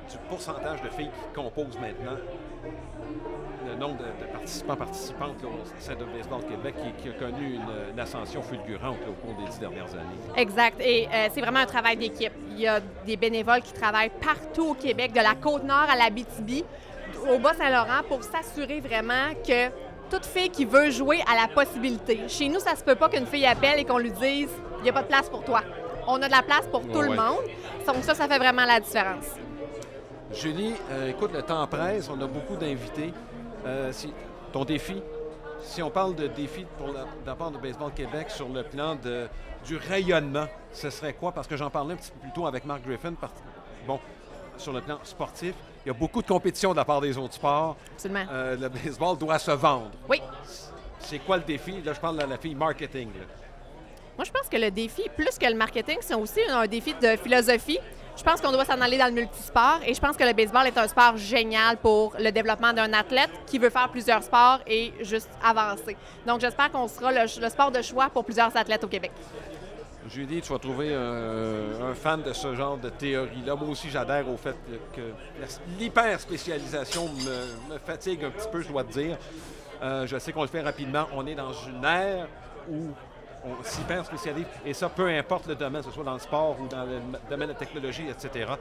du 0.10 0.18
pourcentage 0.30 0.82
de 0.82 0.90
filles 0.90 1.10
qui 1.10 1.36
composent 1.36 1.80
maintenant 1.80 2.18
le 3.66 3.76
nombre 3.76 3.98
de, 3.98 4.26
participants, 4.32 4.76
participantes 4.76 5.44
au 5.44 5.80
sein 5.80 5.94
de 5.94 6.50
Québec 6.50 6.76
qui, 6.84 7.04
qui 7.04 7.10
a 7.10 7.14
connu 7.14 7.56
une, 7.56 8.00
ascension 8.00 8.42
fulgurante 8.42 8.98
au 9.08 9.14
cours 9.14 9.36
des 9.40 9.50
dix 9.50 9.60
dernières 9.60 9.92
années. 9.94 10.20
Exact. 10.36 10.82
Et 10.82 11.08
euh, 11.08 11.28
c'est 11.32 11.42
vraiment 11.42 11.60
un 11.60 11.66
travail 11.66 11.98
d'équipe. 11.98 12.34
Il 12.52 12.60
y 12.60 12.68
a 12.68 12.80
des 13.06 13.16
bénévoles 13.16 13.62
qui 13.62 13.74
travaillent 13.74 14.12
partout 14.22 14.72
au 14.72 14.74
Québec, 14.74 15.14
de 15.14 15.20
la 15.20 15.36
Côte-Nord 15.36 15.88
à 15.90 15.96
la 15.96 16.10
BTB, 16.10 16.66
au 17.30 17.38
Bas-Saint-Laurent, 17.38 18.02
pour 18.08 18.24
s'assurer 18.24 18.80
vraiment 18.80 19.34
que 19.48 19.70
toute 20.12 20.26
fille 20.26 20.50
qui 20.50 20.66
veut 20.66 20.92
jouer 20.92 21.22
a 21.28 21.36
la 21.42 21.48
possibilité. 21.48 22.22
Chez 22.28 22.50
nous, 22.50 22.60
ça 22.60 22.76
se 22.76 22.84
peut 22.84 22.96
pas 22.96 23.10
qu'une 23.10 23.26
fille 23.26 23.46
appelle 23.46 23.80
et 23.80 23.86
qu'on 23.86 23.98
lui 23.98 24.12
dise 24.12 24.50
il 24.80 24.84
n'y 24.84 24.90
a 24.90 24.94
pas 24.94 25.02
de 25.04 25.08
place 25.08 25.30
pour 25.30 25.44
toi. 25.44 25.62
On 26.08 26.22
a 26.22 26.28
de 26.28 26.32
la 26.32 26.42
place 26.44 26.68
pour 26.72 26.82
tout 26.82 27.00
Ouais, 27.00 27.10
le 27.10 27.16
monde. 27.16 27.44
Donc 27.88 27.98
ça, 28.04 28.14
ça 28.14 28.28
fait 28.28 28.38
vraiment 28.38 28.66
la 28.66 28.80
différence. 28.80 29.26
Julie, 30.34 30.74
euh, 30.92 31.10
écoute, 31.10 31.32
le 31.34 31.42
temps 31.42 31.66
presse, 31.68 32.10
on 32.10 32.20
a 32.22 32.28
beaucoup 32.28 32.56
d'invités. 32.56 33.14
Euh, 33.66 33.92
si, 33.92 34.14
ton 34.54 34.64
défi, 34.66 35.02
si 35.62 35.82
on 35.84 35.90
parle 35.90 36.16
de 36.16 36.28
défi 36.28 36.66
pour 36.78 36.88
la, 36.88 37.02
de 37.04 37.28
la 37.28 37.36
part 37.36 37.52
de 37.52 37.58
Baseball 37.58 37.92
Québec 37.94 38.30
sur 38.32 38.48
le 38.50 38.64
plan 38.64 38.96
de, 38.96 39.28
du 39.66 39.78
rayonnement, 39.78 40.48
ce 40.72 40.90
serait 40.90 41.14
quoi? 41.14 41.32
Parce 41.32 41.48
que 41.48 41.58
j'en 41.58 41.70
parlais 41.70 41.94
un 41.94 41.98
petit 41.98 42.12
peu 42.12 42.20
plus 42.22 42.32
tôt 42.34 42.48
avec 42.48 42.66
Mark 42.66 42.82
Griffin. 42.86 43.14
par- 43.14 43.32
bon, 43.86 44.00
sur 44.58 44.74
le 44.74 44.82
plan 44.82 44.98
sportif, 45.04 45.54
il 45.86 45.88
y 45.88 45.92
a 45.92 45.94
beaucoup 45.94 46.22
de 46.22 46.28
compétition 46.28 46.72
de 46.72 46.78
la 46.78 46.86
part 46.86 47.02
des 47.02 47.18
autres 47.18 47.34
sports. 47.34 47.76
Absolument. 47.94 48.26
Euh, 48.32 48.56
le 48.56 48.70
baseball 48.70 49.18
doit 49.18 49.40
se 49.40 49.52
vendre. 49.52 49.92
Oui. 50.10 50.22
C'est 51.00 51.20
quoi 51.20 51.38
le 51.38 51.44
défi? 51.44 51.82
Là, 51.82 51.94
je 51.94 52.00
parle 52.00 52.18
de 52.18 52.26
la 52.30 52.38
fille 52.38 52.56
marketing. 52.56 53.10
là. 53.16 53.26
Moi, 54.18 54.26
je 54.26 54.32
pense 54.32 54.48
que 54.48 54.58
le 54.58 54.70
défi, 54.70 55.04
plus 55.16 55.38
que 55.38 55.48
le 55.48 55.56
marketing, 55.56 55.98
c'est 56.02 56.14
aussi 56.14 56.40
un 56.50 56.68
défi 56.68 56.94
de 56.94 57.16
philosophie. 57.18 57.80
Je 58.16 58.24
pense 58.24 58.40
qu'on 58.42 58.52
doit 58.52 58.66
s'en 58.66 58.80
aller 58.82 58.98
dans 58.98 59.08
le 59.08 59.14
multisport 59.14 59.80
et 59.86 59.94
je 59.94 60.00
pense 60.00 60.16
que 60.18 60.24
le 60.24 60.34
baseball 60.34 60.68
est 60.68 60.78
un 60.78 60.88
sport 60.88 61.18
génial 61.18 61.78
pour 61.78 62.14
le 62.20 62.30
développement 62.30 62.74
d'un 62.74 62.92
athlète 62.94 63.32
qui 63.48 63.58
veut 63.58 63.70
faire 63.70 63.90
plusieurs 63.90 64.22
sports 64.22 64.60
et 64.68 64.94
juste 65.02 65.30
avancer. 65.44 65.96
Donc, 66.28 66.42
j'espère 66.42 66.70
qu'on 66.72 66.88
sera 66.88 67.12
le, 67.12 67.22
le 67.22 67.50
sport 67.50 67.72
de 67.72 67.82
choix 67.82 68.10
pour 68.10 68.24
plusieurs 68.26 68.56
athlètes 68.56 68.84
au 68.84 68.88
Québec. 68.88 69.12
Julie, 70.10 70.42
tu 70.42 70.52
vas 70.52 70.60
trouver 70.60 70.94
un, 70.94 71.90
un 71.90 71.94
fan 71.94 72.22
de 72.22 72.34
ce 72.34 72.56
genre 72.56 72.78
de 72.78 72.90
théorie-là. 72.90 73.56
Moi 73.56 73.70
aussi, 73.70 73.90
j'adhère 73.90 74.28
au 74.30 74.38
fait 74.38 74.56
que 74.96 75.02
l'hyper-spécialisation 75.80 77.08
me, 77.08 77.74
me 77.74 77.80
fatigue 77.80 78.24
un 78.24 78.32
petit 78.32 78.48
peu, 78.52 78.62
je 78.62 78.68
dois 78.68 78.84
te 78.84 78.92
dire. 78.92 79.18
Euh, 79.84 80.06
je 80.08 80.18
sais 80.18 80.32
qu'on 80.32 80.42
le 80.42 80.48
fait 80.48 80.62
rapidement. 80.62 81.08
On 81.14 81.26
est 81.26 81.36
dans 81.36 81.54
une 81.54 81.84
ère 81.84 82.28
où 82.70 82.90
on 83.44 83.64
s'hyper 83.64 84.06
spécialise, 84.06 84.46
et 84.66 84.74
ça, 84.74 84.88
peu 84.90 85.08
importe 85.08 85.48
le 85.48 85.56
domaine, 85.56 85.82
que 85.82 85.88
ce 85.90 85.94
soit 85.94 86.04
dans 86.04 86.14
le 86.14 86.20
sport 86.20 86.58
ou 86.62 86.68
dans 86.68 86.84
le 86.84 87.00
domaine 87.30 87.48
de 87.48 87.54
la 87.54 87.60
technologie, 87.60 88.06
etc. 88.08 88.52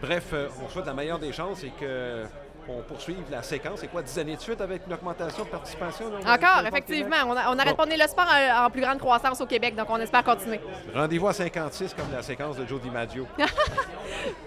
Bref, 0.00 0.30
euh, 0.32 0.48
on 0.64 0.68
souhaite 0.68 0.86
la 0.86 0.94
meilleure 0.94 1.18
des 1.18 1.32
chances 1.32 1.64
et 1.64 1.70
que 1.70 2.24
on 2.68 2.80
poursuive 2.82 3.24
la 3.30 3.42
séquence. 3.42 3.80
C'est 3.80 3.88
quoi, 3.88 4.02
10 4.02 4.18
années 4.18 4.36
de 4.36 4.40
suite 4.40 4.60
avec 4.60 4.82
une 4.86 4.92
augmentation 4.94 5.44
de 5.44 5.48
participation? 5.48 6.06
là, 6.10 6.18
Encore, 6.34 6.66
effectivement. 6.66 7.16
On, 7.26 7.32
a- 7.36 7.50
on 7.50 7.58
arrête 7.58 7.76
Bon. 7.76 7.84
pas 7.84 7.86
de 7.86 8.00
le 8.00 8.06
sport 8.08 8.26
en, 8.26 8.66
en 8.66 8.70
plus 8.70 8.80
grande 8.80 8.98
croissance 8.98 9.40
au 9.40 9.46
Québec, 9.46 9.74
donc 9.74 9.86
on 9.90 9.98
espère 9.98 10.22
continuer. 10.24 10.60
Rendez-vous 10.94 11.28
à 11.28 11.32
56 11.32 11.94
comme 11.94 12.12
la 12.12 12.22
séquence 12.22 12.56
de 12.56 12.66
Joe 12.66 12.80
DiMaggio. 12.80 13.26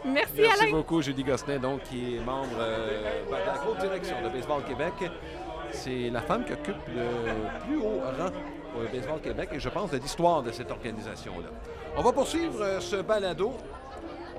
Merci, 0.06 0.34
Merci 0.38 0.62
Alain. 0.64 0.72
beaucoup, 0.72 1.02
Julie 1.02 1.24
Gosselin, 1.24 1.58
donc, 1.60 1.84
qui 1.84 2.16
est 2.16 2.20
membre 2.20 2.48
euh, 2.60 3.24
de 3.28 3.32
la 3.32 3.68
haute 3.68 3.80
direction 3.80 4.16
de 4.24 4.30
Baseball 4.30 4.64
Québec. 4.64 4.94
C'est 5.72 6.10
la 6.10 6.22
femme 6.22 6.46
qui 6.46 6.54
occupe 6.54 6.76
le 6.88 7.66
plus 7.66 7.78
haut 7.78 8.00
rang 8.18 8.30
pour 8.72 8.82
le 8.82 8.88
Baseball 8.88 9.20
Québec 9.20 9.50
et 9.52 9.60
je 9.60 9.70
pense 9.70 9.92
de 9.92 9.98
l'histoire 9.98 10.42
de 10.42 10.52
cette 10.52 10.72
organisation-là. 10.72 11.50
On 11.98 12.02
va 12.02 12.12
poursuivre 12.14 12.62
euh, 12.62 12.80
ce 12.80 12.98
balado. 12.98 13.54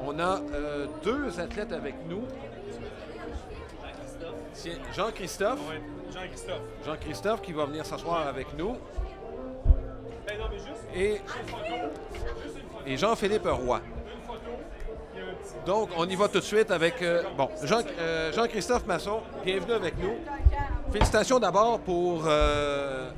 On 0.04 0.18
a 0.18 0.40
euh, 0.54 0.86
deux 1.02 1.38
athlètes 1.40 1.72
avec 1.72 1.94
nous. 2.08 2.22
Jean-Christophe. 4.94 5.58
Jean-Christophe. 6.12 6.60
Jean-Christophe 6.84 7.42
qui 7.42 7.52
va 7.52 7.64
venir 7.66 7.84
s'asseoir 7.84 8.26
avec 8.26 8.46
nous. 8.56 8.76
Et, 10.94 11.20
et 12.86 12.96
Jean-Philippe 12.96 13.46
Roy. 13.46 13.80
Donc, 15.64 15.90
on 15.96 16.08
y 16.08 16.14
va 16.14 16.28
tout 16.28 16.38
de 16.38 16.44
suite 16.44 16.70
avec. 16.70 17.02
euh, 17.02 17.22
bon, 17.36 17.48
Jean, 17.64 17.80
euh, 17.98 18.32
Jean-Christophe 18.32 18.86
Masson, 18.86 19.20
bienvenue 19.44 19.72
avec 19.72 19.98
nous. 19.98 20.14
Félicitations 20.92 21.38
d'abord 21.38 21.80
pour, 21.80 22.22
euh, 22.26 23.10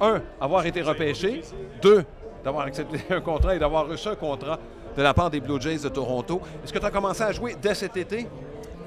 un, 0.00 0.20
avoir 0.40 0.66
été 0.66 0.82
repêché, 0.82 1.42
deux, 1.80 2.04
d'avoir 2.44 2.66
accepté 2.66 3.00
un 3.14 3.20
contrat 3.20 3.56
et 3.56 3.58
d'avoir 3.58 3.88
reçu 3.88 4.08
un 4.08 4.14
contrat 4.14 4.58
de 4.96 5.02
la 5.02 5.14
part 5.14 5.30
des 5.30 5.40
Blue 5.40 5.60
Jays 5.60 5.78
de 5.78 5.88
Toronto. 5.88 6.40
Est-ce 6.62 6.72
que 6.72 6.78
tu 6.78 6.84
as 6.86 6.90
commencé 6.90 7.22
à 7.22 7.32
jouer 7.32 7.56
dès 7.60 7.74
cet 7.74 7.96
été? 7.96 8.26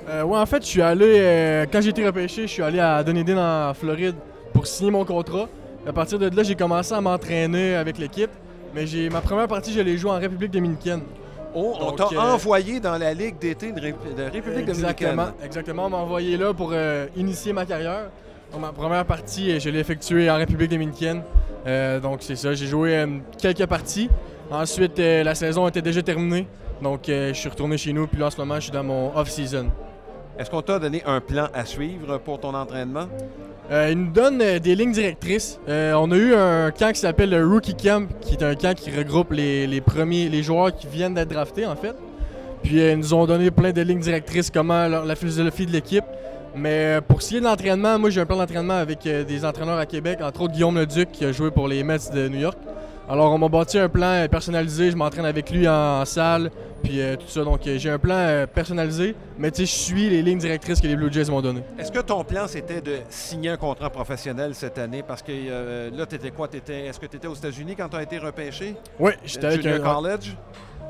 Euh, 0.10 0.24
ouais, 0.24 0.38
en 0.40 0.46
fait, 0.46 0.64
je 0.64 0.68
suis 0.68 0.82
allé, 0.82 1.06
euh, 1.20 1.66
quand 1.72 1.82
j'ai 1.82 1.90
été 1.90 2.06
repêché, 2.06 2.44
je 2.44 2.48
suis 2.52 2.64
allé 2.64 2.80
à 2.80 3.04
Dunedin 3.04 3.70
en 3.70 3.74
Floride 3.74 4.16
pour 4.54 4.66
signer 4.66 4.90
mon 4.92 5.06
contrat. 5.06 5.48
À 5.88 5.94
partir 5.94 6.18
de 6.18 6.36
là, 6.36 6.44
j'ai 6.44 6.56
commencé 6.56 6.94
à 6.94 7.02
m'entraîner 7.02 7.76
avec 7.76 7.98
l'équipe. 7.98 8.32
Mais 8.74 8.86
j'ai 8.86 9.10
ma 9.10 9.22
première 9.22 9.48
partie, 9.48 9.74
je 9.74 9.80
l'ai 9.82 9.98
jouée 9.98 10.12
en 10.12 10.20
République 10.20 10.52
dominicaine. 10.52 11.02
Oh, 11.56 11.76
on 11.80 11.92
t'a 11.94 12.06
euh, 12.14 12.34
envoyé 12.34 12.80
dans 12.80 12.98
la 12.98 13.14
Ligue 13.14 13.40
d'été 13.40 13.72
de, 13.72 13.82
Ré- 13.82 13.96
de 14.16 14.24
République 14.24 14.70
exactement, 14.70 15.24
dominicaine. 15.24 15.46
exactement. 15.46 15.86
On 15.86 15.90
m'a 15.90 15.98
envoyé 15.98 16.38
là 16.38 16.54
pour 16.54 16.70
euh, 16.74 17.08
initier 17.16 17.54
ma 17.54 17.66
carrière. 17.66 18.10
Donc, 18.52 18.62
ma 18.62 18.72
première 18.72 19.06
partie, 19.06 19.60
je 19.60 19.70
l'ai 19.70 19.80
effectuée 19.80 20.30
en 20.30 20.38
République 20.38 20.70
dominicaine. 20.72 21.22
Donc, 22.02 22.20
c'est 22.22 22.36
ça. 22.36 22.54
J'ai 22.54 22.66
joué 22.66 23.06
quelques 23.40 23.66
parties. 23.68 24.10
Ensuite, 24.50 24.98
la 24.98 25.36
saison 25.36 25.68
était 25.68 25.84
déjà 25.84 26.02
terminée. 26.02 26.48
Donc, 26.82 27.02
je 27.08 27.32
suis 27.34 27.48
retourné 27.50 27.78
chez 27.78 27.94
nous. 27.94 28.08
Puis 28.08 28.20
là, 28.20 28.26
en 28.28 28.30
ce 28.32 28.38
moment, 28.38 28.56
je 28.56 28.62
suis 28.62 28.72
dans 28.72 28.84
mon 28.84 29.16
off-season. 29.16 29.68
Est-ce 30.40 30.50
qu'on 30.50 30.62
t'a 30.62 30.80
donné 30.80 31.04
un 31.06 31.20
plan 31.20 31.48
à 31.54 31.66
suivre 31.66 32.18
pour 32.18 32.40
ton 32.40 32.54
entraînement? 32.54 33.08
Euh, 33.72 33.90
il 33.92 33.98
nous 33.98 34.12
donne 34.12 34.42
euh, 34.42 34.58
des 34.58 34.74
lignes 34.74 34.94
directrices. 34.94 35.60
Euh, 35.68 35.92
on 35.96 36.10
a 36.12 36.16
eu 36.16 36.34
un 36.34 36.72
camp 36.72 36.94
qui 36.94 37.02
s'appelle 37.02 37.32
le 37.32 37.46
Rookie 37.46 37.76
Camp, 37.76 38.08
qui 38.22 38.36
est 38.36 38.44
un 38.44 38.56
camp 38.56 38.74
qui 38.74 38.90
regroupe 38.90 39.34
les, 39.34 39.82
premiers, 39.82 40.30
les 40.30 40.42
joueurs 40.42 40.74
qui 40.74 40.88
viennent 40.88 41.14
d'être 41.14 41.28
draftés 41.28 41.66
en 41.66 41.76
fait. 41.76 41.94
Puis 42.64 42.80
euh, 42.80 42.94
ils 42.94 42.98
nous 43.00 43.14
ont 43.14 43.26
donné 43.26 43.52
plein 43.52 43.74
de 43.74 43.82
lignes 43.82 44.00
directrices, 44.00 44.50
comment 44.50 44.88
la 44.88 45.16
philosophie 45.18 45.66
de 45.66 45.74
l'équipe. 45.74 46.06
Mais 46.56 47.00
euh, 47.00 47.02
pour 47.02 47.22
ce 47.22 47.28
qui 47.28 47.36
est 47.36 47.40
de 47.42 47.46
l'entraînement, 47.46 48.00
moi 48.00 48.10
j'ai 48.10 48.22
un 48.22 48.26
plan 48.26 48.38
d'entraînement 48.38 48.78
avec 48.78 49.00
des 49.02 49.44
entraîneurs 49.44 49.78
à 49.78 49.86
Québec, 49.86 50.20
entre 50.24 50.44
autres 50.44 50.54
Guillaume 50.54 50.78
Leduc 50.78 51.12
qui 51.12 51.26
a 51.26 51.34
joué 51.34 51.52
pour 51.52 51.68
les 51.68 51.84
Mets 51.84 51.98
de 52.14 52.30
New 52.30 52.40
York. 52.40 52.58
Alors 53.12 53.32
on 53.34 53.40
m'a 53.40 53.48
bâti 53.50 53.80
un 53.80 53.90
plan 53.90 54.06
euh, 54.06 54.28
personnalisé, 54.28 54.92
je 54.92 54.96
m'entraîne 54.96 55.26
avec 55.26 55.50
lui 55.50 55.68
en, 55.68 56.02
en 56.02 56.06
salle, 56.06 56.52
puis 56.84 57.02
euh, 57.02 57.16
tout 57.16 57.28
ça. 57.28 57.44
Donc 57.44 57.66
euh, 57.66 57.78
j'ai 57.80 57.90
un 57.90 57.98
plan 57.98 58.14
euh, 58.16 58.46
personnalisé, 58.46 59.16
mais 59.40 59.50
tu 59.50 59.66
sais, 59.66 59.66
je 59.66 59.72
suis 59.84 60.10
les 60.12 60.22
lignes 60.22 60.38
directrices 60.38 60.80
que 60.80 60.86
les 60.86 60.96
Blue 60.96 61.12
Jays 61.12 61.26
m'ont 61.32 61.42
données. 61.42 61.64
Est-ce 61.80 61.92
que 61.92 62.02
ton 62.02 62.24
plan, 62.24 62.46
c'était 62.48 62.82
de 62.82 62.98
signer 63.10 63.50
un 63.50 63.58
contrat 63.58 63.90
professionnel 63.90 64.54
cette 64.54 64.78
année? 64.78 65.02
Parce 65.02 65.24
que 65.24 65.32
euh, 65.32 65.90
là, 65.92 66.06
t'étais 66.06 66.30
quoi? 66.30 66.48
T'étais- 66.48 66.86
Est-ce 66.86 67.00
que 67.00 67.08
tu 67.08 67.18
étais 67.18 67.28
aux 67.28 67.34
États-Unis 67.34 67.76
quand 67.76 67.90
tu 67.90 67.96
as 67.98 68.04
été 68.04 68.20
repêché? 68.20 68.76
Oui, 69.00 69.14
j'étais 69.26 69.48
avec 69.48 69.66
un, 69.66 69.80
College? 69.80 70.36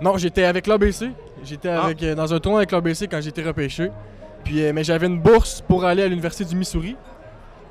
Non, 0.01 0.17
j'étais 0.17 0.43
avec 0.43 0.67
l'ABC. 0.67 1.11
J'étais 1.45 1.69
Ah. 1.69 1.83
avec, 1.85 2.03
dans 2.03 2.33
un 2.33 2.39
tournoi 2.41 2.59
avec 2.59 2.71
l'ABC 2.71 3.07
quand 3.09 3.21
j'ai 3.21 3.29
été 3.29 3.43
repêché. 3.43 3.91
Puis, 4.43 4.61
mais 4.73 4.83
j'avais 4.83 5.07
une 5.07 5.19
bourse 5.19 5.61
pour 5.65 5.85
aller 5.85 6.03
à 6.03 6.07
l'Université 6.09 6.43
du 6.43 6.55
Missouri. 6.57 6.97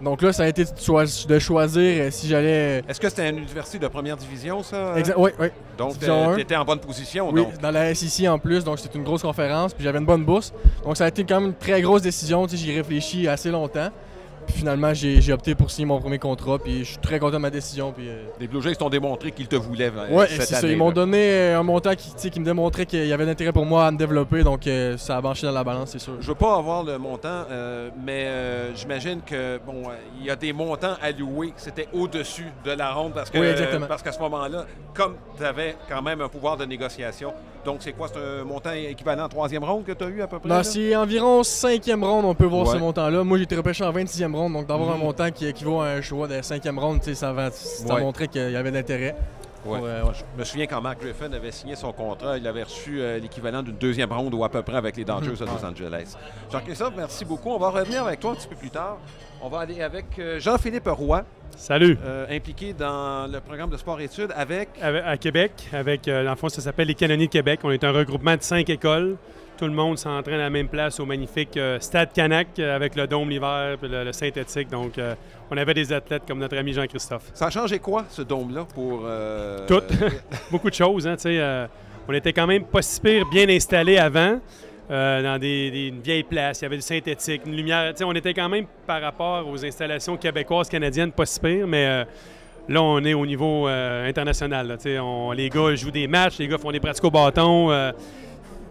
Donc 0.01 0.23
là, 0.23 0.33
ça 0.33 0.45
a 0.45 0.47
été 0.49 0.65
de, 0.65 0.71
choi- 0.81 1.05
de 1.27 1.39
choisir 1.41 2.03
euh, 2.05 2.11
si 2.11 2.29
j'allais. 2.29 2.83
Est-ce 2.89 3.01
que 3.01 3.09
c'était 3.09 3.29
une 3.31 3.39
université 3.39 3.79
de 3.81 3.89
première 3.89 4.17
division, 4.17 4.63
ça? 4.63 4.97
Exact, 4.97 5.17
oui, 5.19 5.31
oui. 5.41 5.49
Donc, 5.77 5.95
un. 6.09 6.35
tu 6.37 6.41
étais 6.43 6.55
en 6.57 6.65
bonne 6.65 6.79
position, 6.79 7.31
Oui, 7.33 7.43
donc. 7.43 7.59
dans 7.59 7.71
la 7.73 7.95
SEC 7.95 8.27
en 8.29 8.39
plus, 8.39 8.63
donc 8.65 8.79
c'était 8.79 8.97
une 8.99 9.05
grosse 9.05 9.23
conférence, 9.23 9.75
puis 9.75 9.83
j'avais 9.83 9.99
une 9.99 10.07
bonne 10.07 10.25
bourse. 10.25 10.53
Donc 10.85 10.97
ça 10.97 11.05
a 11.05 11.09
été 11.09 11.25
quand 11.25 11.41
même 11.41 11.51
une 11.51 11.55
très 11.57 11.83
grosse 11.83 12.03
décision, 12.03 12.47
tu 12.47 12.57
sais, 12.57 12.63
j'y 12.65 12.71
ai 12.73 12.77
réfléchi 12.77 13.27
assez 13.27 13.51
longtemps. 13.51 13.89
Puis 14.49 14.57
finalement, 14.59 14.95
j'ai 14.95 15.33
opté 15.33 15.55
pour 15.55 15.71
signer 15.71 15.85
mon 15.87 16.01
premier 16.01 16.19
contrat, 16.19 16.59
puis 16.59 16.79
je 16.81 16.85
suis 16.91 16.97
très 16.99 17.19
content 17.19 17.35
de 17.37 17.43
ma 17.43 17.51
décision. 17.51 17.93
Puis, 17.93 18.09
euh, 18.09 18.25
Les 18.41 18.49
Blue 18.49 18.63
Jays 18.63 18.75
t'ont 18.77 18.89
démontré 18.89 19.31
qu'ils 19.31 19.47
te 19.47 19.57
voulaient 19.57 19.93
euh, 19.95 20.09
Ouais, 20.11 20.27
cette 20.27 20.43
c'est 20.43 20.55
ça. 20.55 20.67
Ils 20.67 20.77
m'ont 20.77 20.91
donné 20.91 21.19
euh, 21.31 21.61
un 21.61 21.63
montant 21.63 21.95
qui, 21.95 22.09
tu 22.11 22.15
sais, 22.17 22.31
qui 22.31 22.41
me 22.41 22.45
démontrait 22.47 22.87
qu'il 22.87 23.07
y 23.07 23.13
avait 23.13 23.27
d'intérêt 23.27 23.53
pour 23.53 23.67
moi 23.67 23.87
à 23.87 23.91
me 23.91 23.99
développer, 23.99 24.43
donc 24.43 24.67
euh, 24.67 24.97
ça 24.97 25.19
a 25.19 25.23
penché 25.23 25.47
dans 25.47 25.53
la 25.53 25.63
balance, 25.65 25.91
c'est 25.91 25.99
sûr. 25.99 26.15
Je 26.21 26.27
veux 26.29 26.35
pas 26.35 26.57
avoir 26.57 26.83
le 26.83 26.97
montant, 26.99 27.45
euh, 27.51 27.91
mais 28.05 28.25
euh, 28.27 28.75
j'imagine 28.75 29.21
que 29.21 29.59
bon, 29.67 29.83
il 30.19 30.27
y 30.27 30.31
a 30.31 30.37
des 30.37 30.53
montants 30.55 30.95
alloués. 31.03 31.53
C'était 31.57 31.89
au-dessus 31.93 32.47
de 32.65 32.73
la 32.73 32.93
ronde 32.93 33.13
parce 33.15 33.29
que 33.31 33.39
Oui, 33.39 33.47
exactement. 33.49 33.87
parce 33.87 34.03
qu'à 34.03 34.13
ce 34.13 34.19
moment-là, 34.21 34.65
comme 34.95 35.17
tu 35.37 35.45
avais 35.45 35.77
quand 35.89 36.01
même 36.03 36.21
un 36.23 36.29
pouvoir 36.29 36.57
de 36.57 36.65
négociation, 36.65 37.33
donc 37.65 37.79
c'est 37.81 37.93
quoi, 37.93 38.09
c'est 38.09 38.19
un 38.19 38.45
montant 38.45 38.71
équivalent 38.73 39.25
à 39.25 39.29
troisième 39.29 39.63
ronde 39.65 39.85
que 39.85 39.93
tu 39.93 40.03
as 40.05 40.09
eu 40.09 40.23
à 40.23 40.27
peu 40.27 40.39
près? 40.39 40.49
Non, 40.49 40.63
c'est 40.63 40.97
environ 40.97 41.43
cinquième 41.43 42.03
ronde, 42.03 42.25
on 42.25 42.35
peut 42.35 42.47
voir 42.47 42.67
Ouais. 42.67 42.75
ce 42.75 42.79
montant-là. 42.79 43.25
Moi, 43.25 43.37
j'ai 43.39 43.45
été 43.45 43.57
repêché 43.57 43.85
en 43.85 43.93
26e 43.93 44.35
ronde, 44.35 44.38
donc 44.49 44.67
d'avoir 44.67 44.91
un 44.95 44.97
montant 44.99 45.31
qui 45.31 45.47
équivaut 45.47 45.81
à 45.81 45.89
un 45.89 46.01
choix 46.01 46.29
de 46.29 46.41
cinquième 46.43 46.79
ronde, 46.79 46.99
tu 47.01 47.07
sais, 47.07 47.15
ça, 47.15 47.33
va- 47.33 47.51
ça 47.51 47.95
Ouais. 47.95 48.01
montrait 48.01 48.29
qu'il 48.29 48.51
y 48.51 48.57
avait 48.57 48.71
d'intérêt. 48.71 49.15
Ouais. 49.67 49.77
Pour, 49.79 49.87
euh, 49.87 50.03
ouais. 50.05 50.11
Je 50.15 50.39
me 50.41 50.45
souviens 50.45 50.67
quand 50.67 50.81
Mark 50.81 51.01
Griffin 51.01 51.33
avait 51.33 51.51
signé 51.51 51.75
son 51.75 51.93
contrat, 51.93 52.39
il 52.39 52.47
avait 52.47 52.63
reçu 52.63 53.01
euh, 53.01 53.19
l'équivalent 53.19 53.61
d'une 53.63 53.75
deuxième 53.77 54.13
ronde 54.13 54.33
ou 54.33 54.45
à 54.45 54.49
peu 54.49 54.63
près 54.63 54.77
avec 54.77 54.97
les 54.97 55.05
Dodgers 55.05 55.33
de 55.33 55.45
Los 55.45 55.65
Angeles. 55.65 56.15
Jean-Christophe, 56.51 56.95
merci 56.97 57.25
beaucoup. 57.25 57.51
On 57.51 57.59
va 57.59 57.71
revenir 57.71 58.05
avec 58.07 58.21
toi 58.21 58.31
un 58.31 58.35
petit 58.37 58.47
peu 58.47 58.55
plus 58.55 58.71
tard. 58.71 58.99
On 59.43 59.49
va 59.49 59.59
aller 59.61 59.83
avec 59.83 60.07
euh, 60.21 60.39
Jean-Philippe 60.39 60.87
Roy, 60.89 61.25
Salut. 61.57 61.99
euh, 62.05 62.27
impliqué 62.31 62.73
dans 62.73 63.31
le 63.31 63.41
programme 63.41 63.69
de 63.71 63.77
sport-études 63.77 64.33
avec 64.37 64.69
Avec- 64.81 65.03
à 65.05 65.17
Québec, 65.17 65.53
avec, 65.73 66.07
euh, 66.07 66.25
dans 66.25 66.31
le 66.31 66.37
fond, 66.37 66.49
ça 66.49 66.61
s'appelle 66.63 66.87
les 66.89 66.95
Canonniers 66.95 67.27
de 67.27 67.33
Québec. 67.33 67.61
On 67.65 67.71
est 67.73 67.83
un 67.83 67.93
regroupement 67.93 68.37
de 68.37 68.43
cinq 68.43 68.71
écoles. 68.71 69.17
Tout 69.59 69.65
le 69.67 69.73
monde 69.73 69.99
s'entraîne 69.99 70.37
à 70.37 70.45
la 70.45 70.51
même 70.51 70.69
place 70.69 71.01
au 71.01 71.05
magnifique 71.07 71.57
euh, 71.57 71.81
Stade 71.81 72.13
Canac 72.13 72.47
euh, 72.61 72.77
avec 72.77 72.95
le 72.95 73.09
dôme 73.09 73.29
l'hiver 73.29 73.77
puis 73.81 73.89
le, 73.91 74.05
le 74.05 74.13
synthétique. 74.13 74.69
Donc, 74.71 74.97
euh, 74.99 75.15
on 75.51 75.57
avait 75.57 75.75
des 75.75 75.93
athlètes 75.93 76.23
comme 76.29 76.39
notre 76.39 76.57
ami 76.57 76.73
Jean-Christophe. 76.73 77.31
Ça 77.35 77.47
a 77.47 77.51
changé 77.51 77.81
quoi, 77.81 78.05
ce 78.09 78.23
dôme-là, 78.23 78.67
pour... 78.73 79.03
euh, 79.05 79.67
Tout. 79.67 79.83
Beaucoup 80.53 80.71
de 80.71 80.75
choses. 80.75 81.09
Hein, 81.09 81.17
on 82.09 82.13
était 82.13 82.33
quand 82.33 82.47
même 82.47 82.65
pas 82.65 82.83
si 82.83 83.01
pire 83.01 83.27
bien 83.29 83.49
installés 83.49 83.99
avant, 83.99 84.39
dans 84.89 85.39
des, 85.41 85.71
des- 85.73 85.87
une 85.89 86.01
vieille 86.03 86.23
place. 86.23 86.61
Il 86.61 86.63
y 86.63 86.67
avait 86.67 86.77
du 86.77 86.83
synthétique, 86.83 87.43
une 87.45 87.57
lumière. 87.57 87.93
On 88.05 88.15
était 88.15 88.33
quand 88.35 88.49
même, 88.49 88.67
par 88.87 89.03
rapport 89.03 89.45
aux 89.49 89.65
installations 89.65 90.17
québécoises, 90.17 90.69
canadiennes, 90.69 91.11
pas 91.11 91.27
si 91.27 91.41
pire, 91.41 91.67
mais 91.67 92.05
là, 92.69 92.81
on 92.83 93.03
est 93.05 93.13
au 93.15 93.27
niveau 93.27 93.67
international. 93.67 94.69
là. 94.69 95.03
On- 95.03 95.33
les 95.33 95.51
gars 95.51 95.75
jouent 95.75 95.91
des 95.91 96.07
matchs, 96.07 96.39
les 96.39 96.47
gars 96.47 96.59
font 96.59 96.71
des 96.71 96.81
pratiques 96.81 97.05
au 97.05 97.11
bâton. 97.11 97.71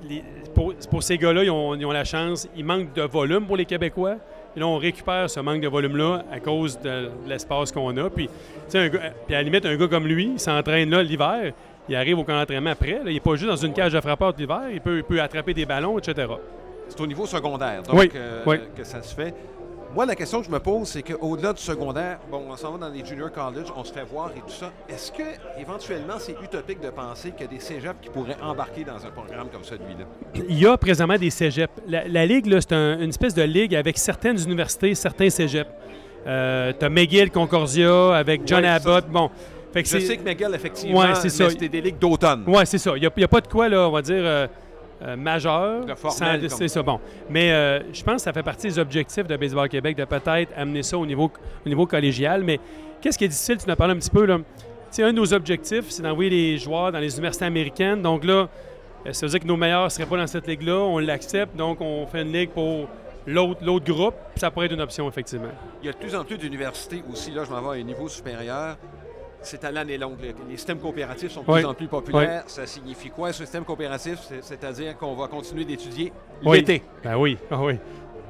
Les- 0.07 0.23
pour, 0.53 0.73
pour 0.89 1.03
ces 1.03 1.17
gars-là, 1.17 1.43
ils 1.43 1.51
ont, 1.51 1.75
ils 1.75 1.85
ont 1.85 1.91
la 1.91 2.03
chance. 2.03 2.47
Il 2.55 2.65
manque 2.65 2.93
de 2.93 3.03
volume 3.03 3.45
pour 3.45 3.57
les 3.57 3.65
Québécois. 3.65 4.15
Et 4.55 4.59
là, 4.59 4.65
on 4.67 4.77
récupère 4.77 5.29
ce 5.29 5.39
manque 5.39 5.61
de 5.61 5.67
volume-là 5.67 6.23
à 6.31 6.39
cause 6.39 6.79
de 6.79 7.09
l'espace 7.27 7.71
qu'on 7.71 7.95
a. 7.97 8.09
Puis, 8.09 8.27
un 8.73 8.87
gars- 8.89 9.11
puis 9.25 9.35
à 9.35 9.39
la 9.39 9.43
limite, 9.43 9.65
un 9.65 9.75
gars 9.75 9.87
comme 9.87 10.07
lui, 10.07 10.31
il 10.33 10.39
s'entraîne 10.39 10.89
là 10.89 11.03
l'hiver. 11.03 11.53
Il 11.89 11.95
arrive 11.95 12.19
au 12.19 12.23
camp 12.23 12.37
d'entraînement 12.37 12.71
après. 12.71 12.93
là. 12.93 13.01
il 13.05 13.13
n'est 13.13 13.19
pas 13.19 13.35
juste 13.35 13.47
dans 13.49 13.55
une 13.55 13.73
cage 13.73 13.93
de 13.93 14.01
frappeur 14.01 14.33
l'hiver. 14.37 14.61
Il 14.73 14.81
peut, 14.81 14.97
il 14.97 15.03
peut 15.03 15.21
attraper 15.21 15.53
des 15.53 15.65
ballons, 15.65 15.97
etc. 15.99 16.27
C'est 16.89 16.99
au 17.01 17.07
niveau 17.07 17.25
secondaire, 17.25 17.83
donc, 17.83 17.95
Oui, 17.99 18.09
euh, 18.15 18.43
oui. 18.45 18.57
que 18.75 18.83
ça 18.83 19.01
se 19.01 19.13
fait. 19.13 19.33
Moi, 19.97 20.05
la 20.05 20.13
question 20.13 20.41
que 20.41 20.45
je 20.45 20.51
me 20.51 20.59
pose, 20.59 20.87
c'est 20.89 21.01
qu'au-delà 21.01 21.53
du 21.53 21.59
secondaire, 21.59 22.19
bon, 22.29 22.43
on 22.51 22.55
s'en 22.55 22.73
va 22.73 22.87
dans 22.87 22.93
les 22.93 23.03
junior 23.03 23.31
college, 23.31 23.65
on 23.75 23.83
se 23.83 23.91
fait 23.91 24.03
voir 24.03 24.29
et 24.37 24.41
tout 24.41 24.53
ça. 24.53 24.71
Est-ce 24.87 25.11
que, 25.11 25.23
éventuellement, 25.59 26.19
c'est 26.19 26.35
utopique 26.39 26.79
de 26.79 26.91
penser 26.91 27.31
qu'il 27.31 27.41
y 27.41 27.43
a 27.45 27.47
des 27.47 27.59
cégeps 27.59 27.95
qui 27.99 28.09
pourraient 28.09 28.37
embarquer 28.39 28.83
dans 28.83 29.03
un 29.03 29.09
programme 29.09 29.47
comme 29.51 29.63
celui-là? 29.63 30.05
Il 30.35 30.59
y 30.59 30.67
a 30.67 30.77
présentement 30.77 31.17
des 31.17 31.31
cégeps. 31.31 31.73
La, 31.87 32.07
la 32.07 32.27
ligue, 32.27 32.45
c'est 32.59 32.73
un- 32.73 32.99
une 32.99 33.09
espèce 33.09 33.33
de 33.33 33.41
ligue 33.41 33.73
avec 33.75 33.97
certaines 33.97 34.39
universités, 34.39 34.93
certains 34.93 35.31
cégeps. 35.31 35.71
Euh, 36.27 36.73
tu 36.79 36.85
as 36.85 36.89
McGill, 36.89 37.31
Concordia, 37.31 38.13
avec 38.17 38.41
John 38.45 38.61
Ouais, 38.61 38.69
Abbott. 38.69 39.07
Bon, 39.09 39.31
fait 39.73 39.81
que 39.81 39.89
Je 39.89 39.97
sais 39.97 40.15
que 40.17 40.23
McGill, 40.23 40.51
effectivement, 40.53 40.99
Ouais, 40.99 41.15
c'est 41.15 41.23
mais 41.23 41.29
ça. 41.29 41.49
c'était 41.49 41.69
des 41.69 41.81
ligues 41.81 41.97
d'automne. 41.97 42.43
Ouais, 42.45 42.67
c'est 42.67 42.77
ça. 42.77 42.91
Il 42.95 42.99
n'y 42.99 43.23
a, 43.23 43.27
pas 43.27 43.41
de 43.41 43.47
quoi, 43.47 43.67
là, 43.67 43.87
on 43.89 43.91
va 43.91 44.03
dire, 44.03 44.13
euh, 44.21 44.45
euh, 45.01 45.15
majeur. 45.15 45.85
C'est 46.49 46.67
ça, 46.67 46.81
bon. 46.81 46.99
Mais 47.29 47.51
euh, 47.51 47.79
je 47.93 48.03
pense 48.03 48.15
que 48.15 48.21
ça 48.21 48.33
fait 48.33 48.43
partie 48.43 48.67
des 48.67 48.79
objectifs 48.79 49.27
de 49.27 49.37
Baseball 49.37 49.69
Québec 49.69 49.95
de 49.95 50.05
peut-être 50.05 50.51
amener 50.55 50.83
ça 50.83 50.97
au 50.97 51.05
niveau, 51.05 51.31
au 51.65 51.69
niveau 51.69 51.85
collégial. 51.85 52.43
Mais 52.43 52.59
qu'est-ce 53.01 53.17
qui 53.17 53.25
est 53.25 53.29
difficile? 53.29 53.57
Tu 53.57 53.69
en 53.69 53.73
as 53.73 53.75
parlé 53.75 53.93
un 53.93 53.97
petit 53.97 54.09
peu, 54.09 54.25
là. 54.25 54.37
Tu 54.37 54.43
sais, 54.89 55.03
un 55.03 55.11
de 55.11 55.17
nos 55.17 55.33
objectifs, 55.33 55.89
c'est 55.89 56.01
d'envoyer 56.01 56.29
les 56.29 56.57
joueurs 56.57 56.91
dans 56.91 56.99
les 56.99 57.13
universités 57.13 57.45
américaines. 57.45 58.01
Donc 58.01 58.23
là, 58.23 58.47
euh, 59.05 59.13
ça 59.13 59.25
veut 59.25 59.31
dire 59.31 59.39
que 59.39 59.47
nos 59.47 59.57
meilleurs 59.57 59.85
ne 59.85 59.89
seraient 59.89 60.05
pas 60.05 60.17
dans 60.17 60.27
cette 60.27 60.47
ligue-là. 60.47 60.77
On 60.77 60.99
l'accepte. 60.99 61.55
Donc, 61.55 61.81
on 61.81 62.05
fait 62.07 62.23
une 62.23 62.33
ligue 62.33 62.49
pour 62.49 62.87
l'autre 63.25 63.63
l'autre 63.63 63.85
groupe. 63.85 64.15
Ça 64.35 64.49
pourrait 64.49 64.65
être 64.65 64.73
une 64.73 64.81
option, 64.81 65.07
effectivement. 65.07 65.49
Il 65.83 65.87
y 65.87 65.89
a 65.89 65.91
de 65.91 65.97
plus 65.97 66.15
en 66.15 66.23
plus 66.23 66.37
d'universités 66.37 67.03
aussi. 67.11 67.31
Là, 67.31 67.43
je 67.43 67.51
m'en 67.51 67.61
vais 67.61 67.77
à 67.77 67.81
un 67.81 67.83
niveau 67.83 68.07
supérieur. 68.07 68.77
C'est 69.47 69.63
à 69.63 69.71
l'année 69.71 69.97
longue. 69.97 70.17
Les 70.49 70.57
systèmes 70.57 70.79
coopératifs 70.79 71.31
sont 71.31 71.41
de 71.41 71.49
Oui. 71.49 71.59
plus 71.61 71.65
en 71.69 71.73
plus 71.73 71.87
populaires. 71.87 72.43
Ça 72.47 72.65
signifie 72.67 73.09
quoi, 73.09 73.31
ce 73.31 73.43
système 73.45 73.63
coopératif? 73.63 74.19
C'est- 74.27 74.43
C'est-à-dire 74.43 74.97
qu'on 74.97 75.15
va 75.15 75.27
continuer 75.29 75.63
d'étudier 75.63 76.11
Oui. 76.45 76.57
l'été. 76.57 76.83
Ben 77.01 77.15
oui, 77.17 77.37
ah 77.49 77.63
oui. 77.63 77.79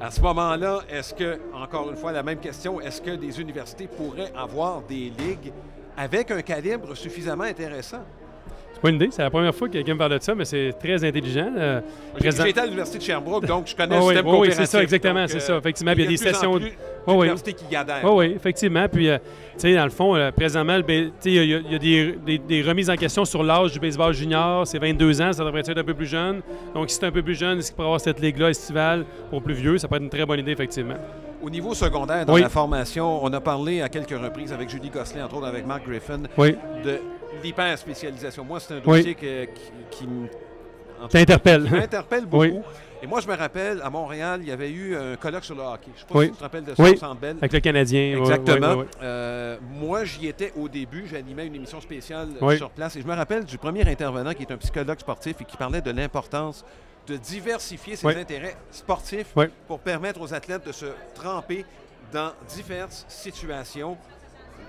À 0.00 0.12
ce 0.12 0.20
moment-là, 0.20 0.82
est-ce 0.88 1.12
que, 1.12 1.40
encore 1.52 1.90
une 1.90 1.96
fois, 1.96 2.12
la 2.12 2.22
même 2.22 2.38
question, 2.38 2.80
est-ce 2.80 3.02
que 3.02 3.10
des 3.16 3.40
universités 3.40 3.88
pourraient 3.88 4.32
avoir 4.36 4.82
des 4.82 5.10
ligues 5.18 5.52
avec 5.96 6.30
un 6.30 6.40
calibre 6.40 6.94
suffisamment 6.96 7.42
intéressant? 7.44 8.04
Une 8.84 8.94
idée. 8.94 9.08
C'est 9.10 9.22
la 9.22 9.30
première 9.30 9.54
fois 9.54 9.66
que 9.68 9.72
quelqu'un 9.72 9.94
me 9.94 9.98
parle 9.98 10.18
de 10.18 10.22
ça, 10.22 10.34
mais 10.36 10.44
c'est 10.44 10.72
très 10.80 11.02
intelligent. 11.04 11.50
Euh, 11.56 11.80
J'ai 12.14 12.18
présent- 12.20 12.44
j'ai 12.44 12.50
été 12.50 12.60
à 12.60 12.64
l'Université 12.64 12.98
de 12.98 13.02
Sherbrooke, 13.02 13.44
donc 13.46 13.66
je 13.66 13.74
connais 13.74 13.96
le 13.96 14.02
oui, 14.02 14.08
système 14.14 14.26
oui, 14.28 14.38
oui, 14.42 14.48
c'est 14.52 14.66
ça, 14.66 14.82
exactement, 14.82 15.24
c'est 15.26 15.36
euh, 15.36 15.40
ça. 15.40 15.56
Effectivement, 15.56 15.92
puis 15.94 16.02
il 16.02 16.04
y 16.04 16.06
a 16.06 16.10
des 16.10 16.16
de 16.16 16.20
plus 16.22 16.28
en 16.30 16.32
sessions 16.34 16.54
de- 16.54 16.58
plus 16.60 16.72
oui. 17.08 17.14
d'universités 17.16 17.52
qui 17.54 17.74
adhèrent. 17.76 18.04
Oui, 18.04 18.10
oui, 18.28 18.32
effectivement. 18.36 18.86
Puis, 18.88 19.08
euh, 19.08 19.18
tu 19.18 19.24
sais, 19.58 19.74
dans 19.74 19.84
le 19.84 19.90
fond, 19.90 20.14
euh, 20.14 20.30
présentement, 20.30 20.76
le 20.76 20.84
sais, 20.86 21.10
il 21.24 21.34
y 21.34 21.38
a, 21.38 21.42
il 21.58 21.72
y 21.72 21.74
a 21.74 21.78
des, 21.78 22.18
des- 22.24 22.38
des 22.38 22.62
remises 22.62 22.88
en 22.88 22.94
question 22.96 23.24
sur 23.24 23.42
l'âge 23.42 23.72
du 23.72 23.80
baseball 23.80 24.14
junior. 24.14 24.64
C'est 24.66 24.78
22 24.78 25.20
ans, 25.22 25.32
ça 25.32 25.44
devrait 25.44 25.60
être 25.60 25.76
un 25.78 25.84
peu 25.84 25.94
plus 25.94 26.06
jeune. 26.06 26.40
Donc, 26.74 26.88
si 26.90 26.96
c'est 26.96 27.06
un 27.06 27.10
peu 27.12 27.22
plus 27.22 27.34
jeune, 27.34 27.58
est-ce 27.58 27.68
qu'il 27.68 27.76
pourrait 27.76 27.88
avoir 27.88 28.00
cette 28.00 28.20
ligue-là 28.20 28.50
estivale 28.50 29.04
pour 29.30 29.42
plus 29.42 29.54
vieux? 29.54 29.78
Ça 29.78 29.88
peut 29.88 29.96
être 29.96 30.02
une 30.02 30.08
très 30.10 30.24
bonne 30.24 30.38
idée, 30.38 30.52
effectivement. 30.52 30.94
Au 31.42 31.50
niveau 31.50 31.74
secondaire, 31.74 32.26
dans 32.26 32.34
Oui. 32.34 32.40
la 32.42 32.48
formation, 32.48 33.24
on 33.24 33.32
a 33.32 33.40
parlé 33.40 33.80
à 33.82 33.88
quelques 33.88 34.10
reprises 34.18 34.52
avec 34.52 34.68
Julie 34.68 34.90
Gosselin, 34.90 35.24
entre 35.24 35.36
autres 35.36 35.46
avec 35.46 35.66
Mark 35.66 35.84
Griffin, 35.84 36.20
Oui. 36.36 36.54
de 36.84 36.98
l'hyper-spécialisation. 37.42 38.44
Moi, 38.44 38.60
c'est 38.60 38.74
un 38.74 38.80
Oui. 38.86 38.98
dossier 38.98 39.14
que- 39.14 39.44
qui, 39.46 39.60
qui 39.90 40.04
m- 40.04 40.28
en 41.00 41.02
tout 41.02 41.08
cas, 41.08 41.18
T'interpelles. 41.18 41.64
qui 41.64 41.70
m'interpelle 41.72 42.26
beaucoup. 42.26 42.42
Oui. 42.44 42.60
Et 43.00 43.06
moi, 43.06 43.20
je 43.20 43.28
me 43.28 43.36
rappelle, 43.36 43.80
à 43.82 43.90
Montréal, 43.90 44.40
il 44.42 44.48
y 44.48 44.50
avait 44.50 44.70
eu 44.70 44.96
un 44.96 45.14
colloque 45.14 45.44
sur 45.44 45.54
le 45.54 45.62
hockey. 45.62 45.86
Je 45.86 45.92
ne 45.92 45.98
sais 45.98 46.06
pas 46.12 46.18
Oui. 46.18 46.24
si 46.26 46.30
tu 46.32 46.36
te 46.38 46.42
rappelles 46.42 46.64
de 46.64 46.74
ça, 46.74 46.82
Oui. 46.82 46.98
Bell. 47.20 47.36
Avec 47.38 47.52
le 47.52 47.60
Canadien. 47.60 48.18
Exactement. 48.18 48.82
Euh, 49.00 49.56
moi, 49.70 50.04
j'y 50.04 50.26
étais 50.26 50.52
au 50.56 50.68
début. 50.68 51.06
J'animais 51.08 51.46
une 51.46 51.54
émission 51.54 51.80
spéciale 51.80 52.30
sur 52.56 52.70
place. 52.70 52.96
Et 52.96 53.02
je 53.02 53.06
me 53.06 53.14
rappelle 53.14 53.44
du 53.44 53.56
premier 53.56 53.88
intervenant 53.88 54.32
qui 54.34 54.42
est 54.42 54.50
un 54.50 54.56
psychologue 54.56 54.98
sportif 54.98 55.36
et 55.40 55.44
qui 55.44 55.56
parlait 55.56 55.80
de 55.80 55.92
l'importance 55.92 56.64
de 57.06 57.16
diversifier 57.16 57.94
ses 57.94 58.08
intérêts 58.08 58.56
sportifs 58.72 59.32
pour 59.68 59.78
permettre 59.78 60.20
aux 60.20 60.34
athlètes 60.34 60.66
de 60.66 60.72
se 60.72 60.86
tremper 61.14 61.64
dans 62.12 62.32
diverses 62.52 63.04
situations. 63.08 63.96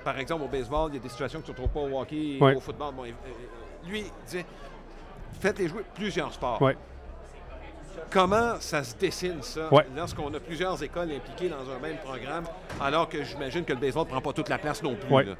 Par 0.10 0.17
exemple, 0.17 0.43
au 0.43 0.48
baseball, 0.48 0.89
il 0.91 0.95
y 0.95 0.98
a 0.98 1.02
des 1.04 1.10
situations 1.10 1.39
qui 1.39 1.52
ne 1.52 1.56
se 1.56 1.62
trouvent 1.62 1.69
pas 1.69 1.82
au 1.95 2.02
hockey 2.02 2.39
Oui. 2.41 2.56
au 2.56 2.60
football. 2.60 2.95
Bon, 2.95 3.04
euh, 3.04 3.10
euh, 3.10 3.88
lui, 3.88 4.00
il 4.00 4.26
disait 4.26 4.43
faites-les 5.39 5.67
jouer 5.67 5.84
plusieurs 5.93 6.34
sports. 6.34 6.60
Comment 8.10 8.56
ça 8.60 8.84
se 8.84 8.95
dessine, 8.95 9.43
ça, 9.43 9.72
Ouais. 9.72 9.86
lorsqu'on 9.95 10.34
a 10.34 10.39
plusieurs 10.39 10.82
écoles 10.82 11.12
impliquées 11.12 11.50
dans 11.50 11.62
un 11.72 11.78
même 11.80 11.98
programme, 11.98 12.45
alors 12.82 13.08
que 13.08 13.24
j'imagine 13.24 13.63
que 13.63 13.74
le 13.74 13.78
baseball 13.80 14.06
ne 14.06 14.10
prend 14.10 14.22
pas 14.22 14.34
toute 14.34 14.50
la 14.50 14.58
place 14.58 14.82
non 14.82 14.95
plus. 14.95 15.13
Ouais. 15.13 15.26
là? 15.26 15.34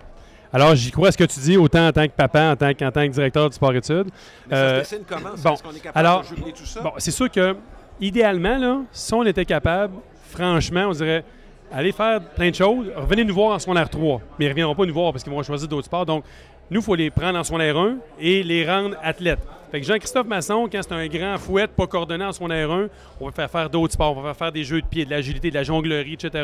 Alors, 0.54 0.76
j'y 0.76 0.92
crois 0.92 1.08
à 1.08 1.12
ce 1.14 1.18
que 1.18 1.24
tu 1.24 1.40
dis, 1.40 1.58
autant 1.58 1.88
en 1.88 1.92
tant 1.92 2.06
que 2.06 2.12
papa, 2.14 2.52
en 2.52 2.56
tant, 2.56 2.72
tant 2.72 2.92
que 3.08 3.08
directeur 3.08 3.50
du 3.50 3.56
sport-études. 3.56 4.12
Euh, 4.52 4.84
ça 4.84 4.86
se 4.86 4.92
dessine 4.98 5.06
comment? 5.10 5.30
bon, 5.36 5.54
Est-ce 5.54 5.64
qu'on 5.64 5.72
est 5.74 5.80
capable 5.80 5.98
alors, 6.08 6.22
de 6.22 6.52
tout 6.52 6.66
ça? 6.66 6.82
Bon, 6.82 6.92
c'est 7.00 7.10
sûr 7.12 7.32
que, 7.32 7.56
idéalement, 8.00 8.58
là, 8.60 8.82
si 8.92 9.14
on 9.16 9.24
était 9.26 9.46
capable, 9.46 9.96
franchement, 10.30 10.86
on 10.90 10.92
dirait, 10.92 11.24
allez 11.72 11.92
faire 11.92 12.22
plein 12.22 12.50
de 12.50 12.56
choses, 12.56 12.88
revenez 12.96 13.24
nous 13.24 13.34
voir 13.34 13.56
en 13.56 13.60
secondaire 13.60 13.90
3. 13.90 14.22
Mais 14.38 14.46
ils 14.46 14.48
ne 14.48 14.54
reviendront 14.54 14.76
pas 14.76 14.86
nous 14.86 14.94
voir 14.94 15.12
parce 15.12 15.24
qu'ils 15.24 15.34
vont 15.34 15.44
choisir 15.44 15.68
d'autres 15.68 15.86
sports. 15.86 16.06
Donc, 16.06 16.24
nous, 16.72 16.82
il 16.82 16.84
faut 16.84 16.96
les 16.96 17.10
prendre 17.10 17.38
en 17.40 17.44
secondaire 17.44 17.78
1 17.78 17.98
et 18.20 18.44
les 18.44 18.68
rendre 18.70 18.96
athlètes. 19.04 19.40
Fait 19.72 19.80
que 19.82 19.86
Jean-Christophe 19.86 20.26
Masson, 20.28 20.68
quand 20.72 20.82
c'est 20.82 20.94
un 20.94 21.08
grand 21.08 21.38
fouet 21.38 21.68
pas 21.68 21.86
coordonné 21.86 22.26
en 22.26 22.32
secondaire 22.32 22.72
1, 22.72 22.88
on 23.22 23.26
va 23.28 23.32
faire 23.32 23.50
faire 23.50 23.70
d'autres 23.70 23.94
sports. 23.94 24.18
On 24.18 24.22
va 24.22 24.30
faire 24.34 24.38
faire 24.48 24.52
des 24.52 24.64
jeux 24.64 24.82
de 24.82 24.88
pied, 24.88 25.06
de 25.06 25.12
l'agilité, 25.12 25.50
de 25.50 25.56
la 25.56 25.64
jonglerie, 25.64 26.14
etc. 26.14 26.44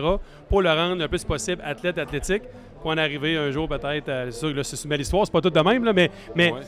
pour 0.49 0.61
le 0.61 0.69
rendre 0.69 0.97
le 1.01 1.07
plus 1.07 1.23
possible 1.23 1.61
athlète, 1.65 1.97
athlétique, 1.97 2.43
pour 2.81 2.91
en 2.91 2.97
arriver 2.97 3.35
un 3.37 3.49
jour 3.49 3.67
peut-être, 3.67 4.09
à- 4.09 4.25
c'est 4.31 4.39
sûr 4.39 4.53
que 4.53 4.61
c'est 4.61 4.83
une 4.83 4.89
belle 4.89 5.01
histoire, 5.01 5.25
c'est 5.25 5.31
pas 5.31 5.41
tout 5.41 5.49
de 5.49 5.59
même, 5.59 5.83
là, 5.83 5.91
mais, 5.93 6.11
mais 6.35 6.51
Ouais. 6.51 6.59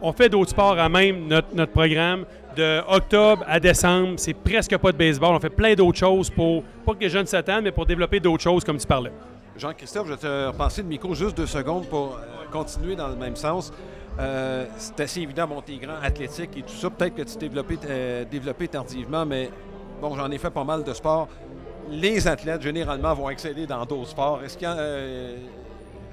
on 0.00 0.12
fait 0.12 0.28
d'autres 0.28 0.50
sports 0.50 0.78
à 0.78 0.88
même 0.88 1.26
notre, 1.26 1.48
notre 1.56 1.72
programme. 1.72 2.24
De 2.56 2.80
octobre 2.88 3.44
à 3.46 3.60
décembre, 3.60 4.14
c'est 4.16 4.32
presque 4.32 4.74
pas 4.78 4.90
de 4.90 4.96
baseball. 4.96 5.34
On 5.34 5.40
fait 5.40 5.50
plein 5.50 5.74
d'autres 5.74 5.98
choses 5.98 6.30
pour, 6.30 6.62
pas 6.86 6.94
que 6.94 7.00
les 7.00 7.10
jeunes 7.10 7.26
s'attendent, 7.26 7.64
mais 7.64 7.72
pour 7.72 7.84
développer 7.84 8.18
d'autres 8.18 8.42
choses 8.42 8.64
comme 8.64 8.78
tu 8.78 8.86
parlais. 8.86 9.12
Jean-Christophe, 9.58 10.06
je 10.06 10.12
vais 10.12 10.18
te 10.18 10.46
repasser 10.46 10.80
le 10.80 10.88
micro 10.88 11.14
juste 11.14 11.36
deux 11.36 11.46
secondes 11.46 11.86
pour 11.86 12.16
euh, 12.16 12.50
continuer 12.50 12.96
dans 12.96 13.08
le 13.08 13.16
même 13.16 13.36
sens. 13.36 13.72
Euh, 14.18 14.64
c'est 14.78 15.00
assez 15.00 15.20
évident, 15.20 15.46
bon, 15.46 15.60
t'es 15.60 15.76
grand, 15.76 16.00
athlétique 16.02 16.56
et 16.56 16.62
tout 16.62 16.74
ça. 16.74 16.88
Peut-être 16.88 17.14
que 17.14 17.22
tu 17.22 17.36
t'es 17.36 17.48
développé, 17.48 17.78
euh, 17.88 18.68
tardivement, 18.70 19.26
mais 19.26 19.50
bon, 20.00 20.14
j'en 20.16 20.30
ai 20.30 20.38
fait 20.38 20.50
pas 20.50 20.64
mal 20.64 20.82
de 20.82 20.94
sports. 20.94 21.28
Les 21.90 22.26
athlètes, 22.26 22.62
généralement, 22.62 23.14
vont 23.14 23.28
exceller 23.28 23.66
dans 23.66 23.84
d'autres 23.84 24.08
sports. 24.08 24.40
Est-ce 24.42 24.56
que 24.56 24.64
euh, 24.66 25.36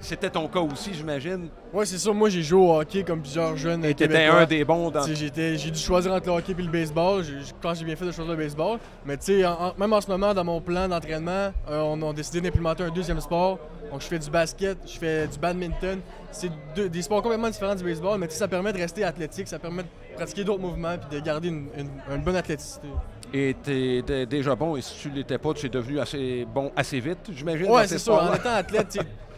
c'était 0.03 0.29
ton 0.29 0.47
cas 0.47 0.59
aussi, 0.59 0.93
j'imagine? 0.93 1.49
Ouais, 1.73 1.85
c'est 1.85 1.97
ça. 1.97 2.11
Moi, 2.11 2.29
j'ai 2.29 2.43
joué 2.43 2.59
au 2.61 2.73
hockey 2.79 3.03
comme 3.03 3.21
plusieurs 3.21 3.55
jeunes. 3.57 3.83
Et 3.85 3.93
t'étais 3.93 4.25
un 4.25 4.45
des 4.45 4.63
bons 4.63 4.91
dans... 4.91 5.03
Tu 5.05 5.15
J'ai 5.15 5.29
dû 5.71 5.79
choisir 5.79 6.13
entre 6.13 6.27
le 6.27 6.33
hockey 6.33 6.53
et 6.57 6.61
le 6.61 6.69
baseball. 6.71 7.23
Je 7.23 7.51
pense 7.61 7.73
que 7.73 7.79
j'ai 7.79 7.85
bien 7.85 7.95
fait 7.95 8.05
de 8.05 8.11
choisir 8.11 8.31
le 8.33 8.37
baseball. 8.37 8.79
Mais 9.05 9.17
tu 9.17 9.25
sais, 9.41 9.43
même 9.77 9.93
en 9.93 10.01
ce 10.01 10.07
moment, 10.09 10.33
dans 10.33 10.43
mon 10.43 10.61
plan 10.61 10.87
d'entraînement, 10.87 11.51
euh, 11.69 11.81
on 11.81 12.09
a 12.09 12.13
décidé 12.13 12.41
d'implémenter 12.41 12.83
un 12.83 12.89
deuxième 12.91 13.19
sport. 13.21 13.59
Donc, 13.91 14.01
je 14.01 14.07
fais 14.07 14.19
du 14.19 14.29
basket, 14.29 14.77
je 14.85 14.97
fais 14.97 15.27
du 15.27 15.37
badminton. 15.39 15.99
C'est 16.31 16.49
des 16.89 17.01
sports 17.01 17.21
complètement 17.21 17.49
différents 17.49 17.75
du 17.75 17.83
baseball, 17.83 18.19
mais 18.19 18.27
tu 18.27 18.35
ça 18.35 18.47
permet 18.47 18.73
de 18.73 18.77
rester 18.79 19.03
athlétique, 19.03 19.47
ça 19.47 19.59
permet 19.59 19.83
de 19.83 19.87
pratiquer 20.15 20.43
d'autres 20.43 20.61
mouvements 20.61 20.95
puis 20.97 21.19
de 21.19 21.23
garder 21.23 21.49
une, 21.49 21.67
une- 21.77 21.89
une 22.15 22.21
bonne 22.23 22.35
athléticité. 22.35 22.87
Et 23.35 23.55
t'es 23.63 24.25
déjà 24.27 24.55
bon, 24.55 24.75
et 24.75 24.81
si 24.81 24.95
tu 24.99 25.09
l'étais 25.09 25.37
pas, 25.39 25.53
tu 25.53 25.65
es 25.65 25.69
devenu 25.69 25.99
assez 25.99 26.45
bon 26.51 26.71
assez 26.75 26.99
vite, 26.99 27.19
j'imagine. 27.31 27.67
ces 27.83 27.87
c'est 27.87 27.97
ça. 27.99 28.13
En 28.31 28.33
étant 28.33 28.53
athlète, 28.53 28.97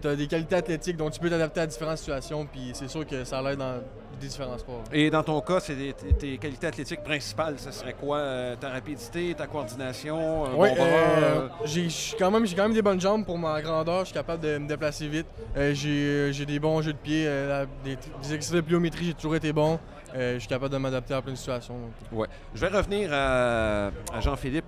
tu 0.00 0.08
as 0.08 0.16
des 0.16 0.26
qualités 0.26 0.56
athlétiques, 0.56 0.96
donc 0.96 1.12
tu 1.12 1.20
peux 1.20 1.30
t'adapter 1.30 1.60
à 1.60 1.66
différentes 1.66 1.98
situations, 1.98 2.46
puis 2.46 2.70
c'est 2.74 2.88
sûr 2.88 3.06
que 3.06 3.24
ça 3.24 3.40
l'aide 3.42 3.58
dans 3.58 3.74
des 4.20 4.26
différents 4.28 4.56
sports. 4.56 4.82
Et 4.92 5.10
dans 5.10 5.22
ton 5.22 5.40
cas, 5.40 5.60
c'est 5.60 5.74
tes, 6.18 6.38
qualités 6.38 6.66
athlétiques 6.66 7.02
principales, 7.02 7.58
ce 7.58 7.70
serait 7.70 7.92
quoi? 7.94 8.18
Euh, 8.18 8.56
ta 8.56 8.70
rapidité, 8.70 9.34
ta 9.34 9.46
coordination, 9.46 10.44
Oui, 10.56 10.68
bon 10.70 10.74
bras, 10.74 10.84
euh, 10.86 11.48
j'ai 11.64 11.88
quand, 12.18 12.30
même- 12.30 12.46
j'ai 12.46 12.54
quand 12.56 12.62
même 12.64 12.72
des 12.74 12.82
bonnes 12.82 13.00
jambes 13.00 13.24
pour 13.26 13.36
ma 13.38 13.60
grandeur. 13.60 14.00
Je 14.00 14.04
suis 14.06 14.14
capable 14.14 14.42
de 14.42 14.56
me 14.58 14.66
déplacer 14.68 15.08
vite. 15.08 15.26
Euh, 15.56 15.74
j'ai 15.74 16.32
euh, 16.40 16.44
des 16.46 16.58
bons 16.58 16.80
jeux 16.82 16.92
de 16.94 16.98
pied. 16.98 17.24
euh, 17.26 17.48
la- 17.48 17.66
des, 17.84 17.96
des 17.96 18.34
exercices 18.34 18.52
de 18.52 18.60
pliométrie, 18.62 19.06
j'ai 19.06 19.14
toujours 19.14 19.36
été 19.36 19.52
bon. 19.52 19.78
Euh, 20.14 20.34
je 20.34 20.38
suis 20.38 20.48
capable 20.48 20.72
de 20.72 20.78
m'adapter 20.78 21.12
à 21.12 21.20
plein 21.20 21.32
de 21.32 21.36
situations. 21.36 21.74
donc. 21.74 22.18
Ouais. 22.20 22.28
Je 22.54 22.60
vais 22.64 22.68
revenir 22.74 23.10
à, 23.12 23.88
à 24.14 24.20
Jean-Philippe. 24.20 24.64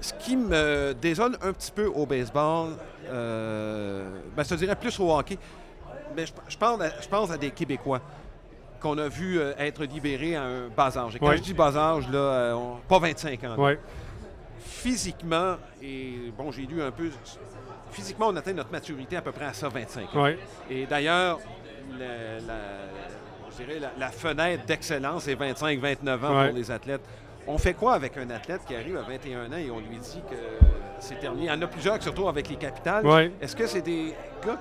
Ce 0.00 0.12
qui 0.14 0.36
me 0.36 0.92
désole 0.94 1.36
un 1.42 1.52
petit 1.52 1.70
peu 1.72 1.86
au 1.86 2.06
baseball, 2.06 2.70
euh, 3.08 4.08
ben, 4.36 4.42
je 4.42 4.48
te 4.48 4.54
dirais 4.54 4.76
plus 4.76 4.98
au 5.00 5.10
hockey, 5.16 5.36
mais 6.16 6.26
je, 6.26 6.32
je 6.48 6.56
pense, 6.56 6.80
à, 6.80 7.00
je 7.00 7.08
pense 7.08 7.30
à 7.30 7.36
des 7.36 7.50
Québécois 7.50 8.00
qu'on 8.80 8.96
a 8.96 9.08
vu 9.08 9.38
euh, 9.38 9.52
être 9.58 9.84
libérés 9.84 10.36
à 10.36 10.42
un 10.44 10.68
bas 10.68 10.96
âge. 10.96 11.16
Et 11.16 11.18
quand 11.18 11.26
je 11.36 11.42
dis 11.42 11.52
bas 11.54 11.76
âge, 11.76 12.08
là, 12.08 12.18
euh, 12.18 12.52
on- 12.54 12.76
pas 12.88 12.98
25 12.98 13.44
ans. 13.44 13.54
Physiquement, 14.64 15.56
et 15.82 16.32
bon, 16.36 16.50
j'ai 16.50 16.62
lu 16.62 16.80
un 16.82 16.90
peu, 16.90 17.10
physiquement, 17.90 18.28
on 18.28 18.36
atteint 18.36 18.52
notre 18.54 18.72
maturité 18.72 19.16
à 19.16 19.22
peu 19.22 19.32
près 19.32 19.44
à 19.44 19.52
ça, 19.52 19.68
25 19.68 20.14
ans. 20.16 20.22
Et 20.70 20.86
d'ailleurs, 20.86 21.38
la, 21.98 22.06
la- 22.46 22.54
je 23.50 23.64
dirais 23.64 23.80
la, 23.98 24.08
fenêtre 24.10 24.64
d'excellence 24.64 25.28
est 25.28 25.34
25-29 25.34 26.24
ans 26.24 26.32
pour 26.48 26.56
les 26.56 26.70
athlètes. 26.70 27.02
On 27.46 27.58
fait 27.58 27.74
quoi 27.74 27.94
avec 27.94 28.16
un 28.16 28.28
athlète 28.30 28.60
qui 28.66 28.74
arrive 28.74 28.96
à 28.96 29.02
21 29.02 29.46
ans 29.52 29.56
et 29.56 29.70
on 29.70 29.78
lui 29.80 29.98
dit 29.98 30.22
que 30.30 30.36
c'est 31.00 31.18
terminé? 31.18 31.46
Il 31.46 31.48
y 31.48 31.50
en 31.52 31.60
a 31.62 31.66
plusieurs 31.66 31.98
qui 31.98 32.04
se 32.04 32.10
retrouvent 32.10 32.28
avec 32.28 32.48
les 32.48 32.56
capitales. 32.56 33.04
Ouais. 33.06 33.32
Est-ce 33.40 33.56
que 33.56 33.66
c'est 33.66 33.80
des 33.82 34.14
gars 34.46 34.58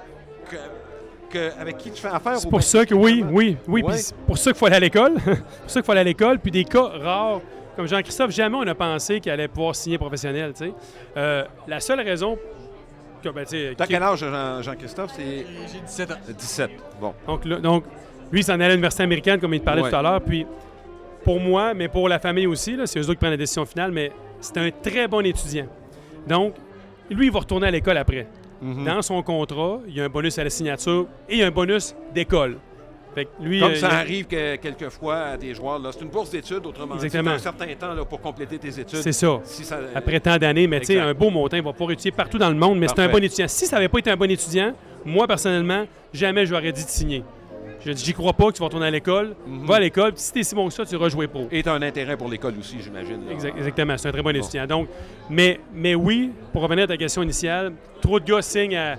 que- 0.50 0.56
que- 1.30 1.60
avec 1.60 1.78
qui 1.78 1.92
tu 1.92 2.02
fais 2.02 2.08
affaire? 2.08 2.38
C'est 2.40 2.50
pour 2.50 2.64
ça 2.64 2.86
que 2.86 2.96
oui, 2.96 3.24
oui, 3.30 3.58
oui. 3.68 3.84
Ouais. 3.84 3.94
Puis 3.94 4.02
c'est 4.02 4.16
pour 4.16 4.38
ça 4.38 4.52
qu'il 4.52 4.58
faut 4.60 4.66
aller 4.66 4.78
à 4.78 4.80
l'école. 4.80 5.14
c'est 5.26 5.36
pour 5.36 5.70
ça 5.70 5.80
qu'il 5.82 5.84
faut 5.86 5.92
aller 5.92 6.02
à 6.02 6.06
l'école. 6.06 6.40
Puis 6.40 6.52
des 6.52 6.64
cas 6.64 6.84
rares, 6.84 7.42
comme 7.76 7.88
Jean-Christophe, 7.88 8.32
jamais 8.32 8.56
on 8.58 8.68
a 8.68 8.76
pensé 8.76 9.20
qu'il 9.20 9.32
allait 9.32 9.48
pouvoir 9.48 9.76
signer 9.76 9.98
professionnel. 9.98 10.54
tu 10.54 10.66
sais. 10.68 10.74
Euh, 11.18 11.44
la 11.68 11.80
seule 11.80 12.00
raison 12.02 12.38
que, 13.22 13.30
ben, 13.30 13.46
tu 13.46 13.76
T'as 13.78 13.86
qui- 13.86 13.94
quel 13.94 14.02
âge, 14.04 14.20
Jean- 14.20 14.62
Jean-Christophe? 14.62 15.12
c'est 15.16 15.22
J'ai 15.24 15.46
j'ai 15.74 15.80
17 15.82 16.12
ans. 16.12 16.16
17. 16.38 16.72
Bon. 17.00 17.14
donc, 17.28 17.46
là- 17.46 17.60
donc, 17.60 17.84
lui, 18.32 18.40
il 18.40 18.44
s'en 18.44 18.54
allait 18.54 18.66
à 18.66 18.70
l'université 18.70 19.04
américaine, 19.04 19.40
comme 19.40 19.54
il 19.54 19.60
te 19.60 19.66
parlait 19.66 19.82
Ouais. 19.84 19.90
tout 19.90 19.96
à 19.96 20.02
l'heure. 20.02 20.22
Puis 20.22 20.46
pour 21.30 21.40
moi, 21.40 21.76
mais 21.76 21.88
pour 21.88 22.10
la 22.10 22.18
famille 22.18 22.48
aussi, 22.48 22.76
là, 22.76 22.88
c'est 22.88 22.98
eux 22.98 23.04
autres 23.04 23.12
qui 23.14 23.18
prennent 23.18 23.30
la 23.30 23.38
décision 23.38 23.64
finale, 23.64 23.92
mais 23.92 24.12
c'est 24.42 24.58
un 24.58 24.72
très 24.72 25.08
bon 25.08 25.24
étudiant. 25.24 25.68
Donc, 26.28 26.56
lui, 27.08 27.28
il 27.28 27.32
va 27.32 27.38
retourner 27.38 27.68
à 27.68 27.72
l'école 27.72 27.98
après. 27.98 28.26
Mhm. 28.62 28.84
dans 28.84 29.02
son 29.04 29.22
contrat, 29.22 29.80
il 29.88 29.96
y 29.96 30.02
a 30.02 30.06
un 30.06 30.10
bonus 30.10 30.38
à 30.40 30.44
la 30.44 30.50
signature 30.50 31.06
et 31.30 31.36
il 31.36 31.40
y 31.40 31.44
a 31.44 31.48
un 31.48 31.52
bonus 31.52 31.96
d'école. 32.16 32.58
Fait 33.16 33.26
que 33.26 33.30
lui, 33.42 33.60
Comme 33.60 33.72
euh, 33.72 33.76
ça 33.76 33.90
arrive 33.90 34.26
que, 34.26 34.56
quelquefois 34.56 35.18
à 35.18 35.38
des 35.38 35.54
joueurs, 35.54 35.78
là, 35.80 35.92
c'est 35.94 36.02
une 36.02 36.10
bourse 36.10 36.32
d'études, 36.32 36.66
autrement 36.66 36.96
dit, 36.96 37.06
un 37.16 37.38
certain 37.38 37.68
temps 37.80 37.94
là, 37.94 38.04
pour 38.04 38.20
compléter 38.20 38.58
tes 38.58 38.80
études. 38.80 39.00
c'est 39.00 39.12
ça. 39.12 39.40
Si 39.44 39.64
ça- 39.64 39.80
Après 39.94 40.20
tant 40.20 40.36
d'années, 40.38 40.66
mais 40.68 40.80
tu 40.80 40.88
sais, 40.88 41.00
un 41.00 41.14
beau 41.14 41.30
montant, 41.30 41.58
il 41.58 41.64
va 41.64 41.72
pouvoir 41.74 41.92
étudier 41.92 42.12
partout 42.12 42.40
dans 42.40 42.50
le 42.50 42.56
monde, 42.56 42.80
mais 42.80 42.88
c'est 42.88 43.00
un 43.00 43.08
bon 43.08 43.24
étudiant. 43.24 43.48
Si 43.48 43.68
ça 43.68 43.76
n'avait 43.76 43.88
pas 43.88 44.00
été 44.00 44.10
un 44.10 44.18
bon 44.18 44.30
étudiant, 44.30 44.74
moi, 45.06 45.28
personnellement, 45.28 45.86
jamais 46.12 46.46
je 46.46 46.50
lui 46.52 46.58
aurais 46.58 46.72
dit 46.72 46.84
de 46.84 46.90
signer. 46.90 47.24
Je 47.86 47.92
dis, 47.92 48.04
j'y 48.06 48.14
crois 48.14 48.34
pas 48.34 48.48
que 48.48 48.54
tu 48.54 48.60
vas 48.60 48.66
retourner 48.66 48.88
à 48.88 48.92
l'école. 48.92 49.36
Mhm. 49.48 49.66
Va 49.66 49.76
à 49.76 49.80
l'école, 49.80 50.12
puis 50.14 50.22
si 50.22 50.34
t'es 50.34 50.44
si 50.44 50.54
bon 50.54 50.68
que 50.68 50.74
ça, 50.74 50.86
tu 50.86 50.96
vas 50.98 51.08
jouer 51.10 51.28
pro. 51.28 51.48
Et 51.52 51.64
tu 51.64 51.70
as 51.70 51.74
un 51.74 51.82
intérêt 51.82 52.18
pour 52.18 52.30
l'école 52.30 52.54
aussi, 52.60 52.78
j'imagine. 52.84 53.22
Exact- 53.32 53.56
exactement, 53.58 53.98
c'est 53.98 54.10
un 54.10 54.12
très 54.12 54.22
bon 54.22 54.36
étudiant. 54.36 54.66
Donc, 54.68 54.88
mais, 55.30 55.60
mais 55.74 55.96
oui, 55.96 56.32
pour 56.52 56.62
revenir 56.62 56.84
à 56.84 56.88
ta 56.88 56.98
question 56.98 57.24
initiale, 57.24 57.74
trop 58.02 58.20
de 58.20 58.26
gars 58.26 58.42
signent 58.42 58.76
à, 58.78 58.96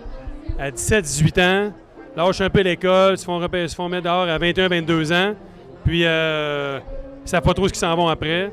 à 0.59 0.71
17-18 0.71 1.41
ans, 1.43 1.73
lâchent 2.17 2.41
un 2.41 2.51
peu 2.51 2.61
l'école, 2.63 3.19
se 3.19 3.25
font, 3.25 3.41
se 3.41 3.75
font 3.75 3.89
mettre 3.89 4.05
dehors 4.05 4.29
à 4.29 4.39
21-22 4.39 5.13
ans, 5.15 5.35
puis 5.85 6.03
euh, 6.05 6.81
ils 7.25 7.29
savent 7.29 7.43
pas 7.43 7.55
trop 7.55 7.69
ce 7.69 7.73
qu'ils 7.73 7.81
s'en 7.81 7.95
vont 7.95 8.09
après. 8.09 8.51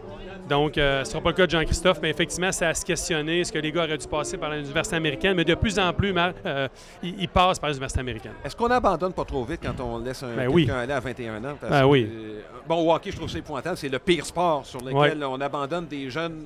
Donc, 0.50 0.78
euh, 0.78 1.04
ce 1.04 1.10
ne 1.10 1.12
sera 1.12 1.22
pas 1.24 1.30
le 1.30 1.36
cas 1.36 1.46
de 1.46 1.52
Jean-Christophe, 1.52 2.00
mais 2.02 2.10
effectivement, 2.10 2.52
c'est 2.54 2.66
à 2.66 2.74
se 2.74 2.86
questionner 2.86 3.44
ce 3.44 3.52
que 3.52 3.60
les 3.60 3.72
gars 3.72 3.84
auraient 3.84 3.98
dû 3.98 4.08
passer 4.08 4.38
par 4.38 4.50
l'université 4.52 4.96
américaine, 4.96 5.34
mais 5.36 5.44
de 5.44 5.56
plus 5.56 5.78
en 5.78 5.92
plus, 5.92 6.14
euh, 6.46 6.68
ils, 7.04 7.16
ils 7.24 7.28
passent 7.28 7.60
par 7.60 7.70
l'université 7.70 8.00
américaine. 8.00 8.32
Est-ce 8.46 8.56
qu'on 8.56 8.72
abandonne 8.72 9.12
pas 9.14 9.26
trop 9.26 9.44
vite 9.44 9.60
quand 9.62 9.78
on 9.84 10.00
laisse 10.00 10.24
un, 10.24 10.28
Ben 10.36 10.36
quelqu'un 10.50 10.54
oui. 10.54 10.70
aller 10.72 10.94
à 10.94 11.00
21 11.02 11.44
ans? 11.44 11.56
Parce 11.60 11.72
Ben 11.74 11.82
que, 11.82 11.86
oui. 11.86 12.10
euh, 12.10 12.40
bon, 12.68 12.76
au 12.88 12.94
hockey, 12.94 13.12
je 13.12 13.18
trouve 13.18 13.30
ça 13.30 13.38
épouvantable. 13.40 13.76
C'est 13.78 13.90
le 13.90 14.00
pire 14.00 14.26
sport 14.26 14.66
sur 14.66 14.80
lequel 14.80 15.18
Ouais. 15.20 15.26
on 15.30 15.42
abandonne 15.42 15.86
des 15.88 16.10
jeunes, 16.10 16.46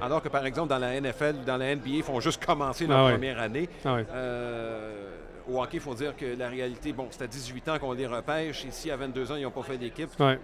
alors 0.00 0.22
que, 0.22 0.28
par 0.28 0.46
exemple, 0.46 0.68
dans 0.70 0.78
la 0.78 0.98
NFL 0.98 1.34
ou 1.42 1.44
dans 1.44 1.58
la 1.58 1.74
NBA, 1.76 1.88
ils 1.88 2.02
font 2.02 2.20
juste 2.20 2.42
commencer 2.44 2.86
leur 2.86 2.98
Ah 3.00 3.04
ouais. 3.06 3.12
première 3.12 3.38
année. 3.38 3.68
Ah 3.84 3.94
ouais. 3.96 4.06
Euh, 4.14 5.08
au 5.52 5.62
hockey, 5.62 5.76
il 5.78 5.80
faut 5.80 5.94
dire 5.94 6.14
que 6.16 6.24
la 6.38 6.48
réalité, 6.48 6.92
bon, 6.92 7.06
c'est 7.10 7.22
à 7.22 7.26
18 7.26 7.68
ans 7.68 7.78
qu'on 7.78 7.92
les 7.92 8.06
repêche. 8.06 8.64
Ici, 8.64 8.90
à 8.90 8.96
22 8.96 9.32
ans, 9.32 9.36
ils 9.36 9.42
n'ont 9.42 9.50
pas 9.50 9.62
fait 9.62 9.76
d'équipe. 9.76 10.08
Ouais. 10.18 10.38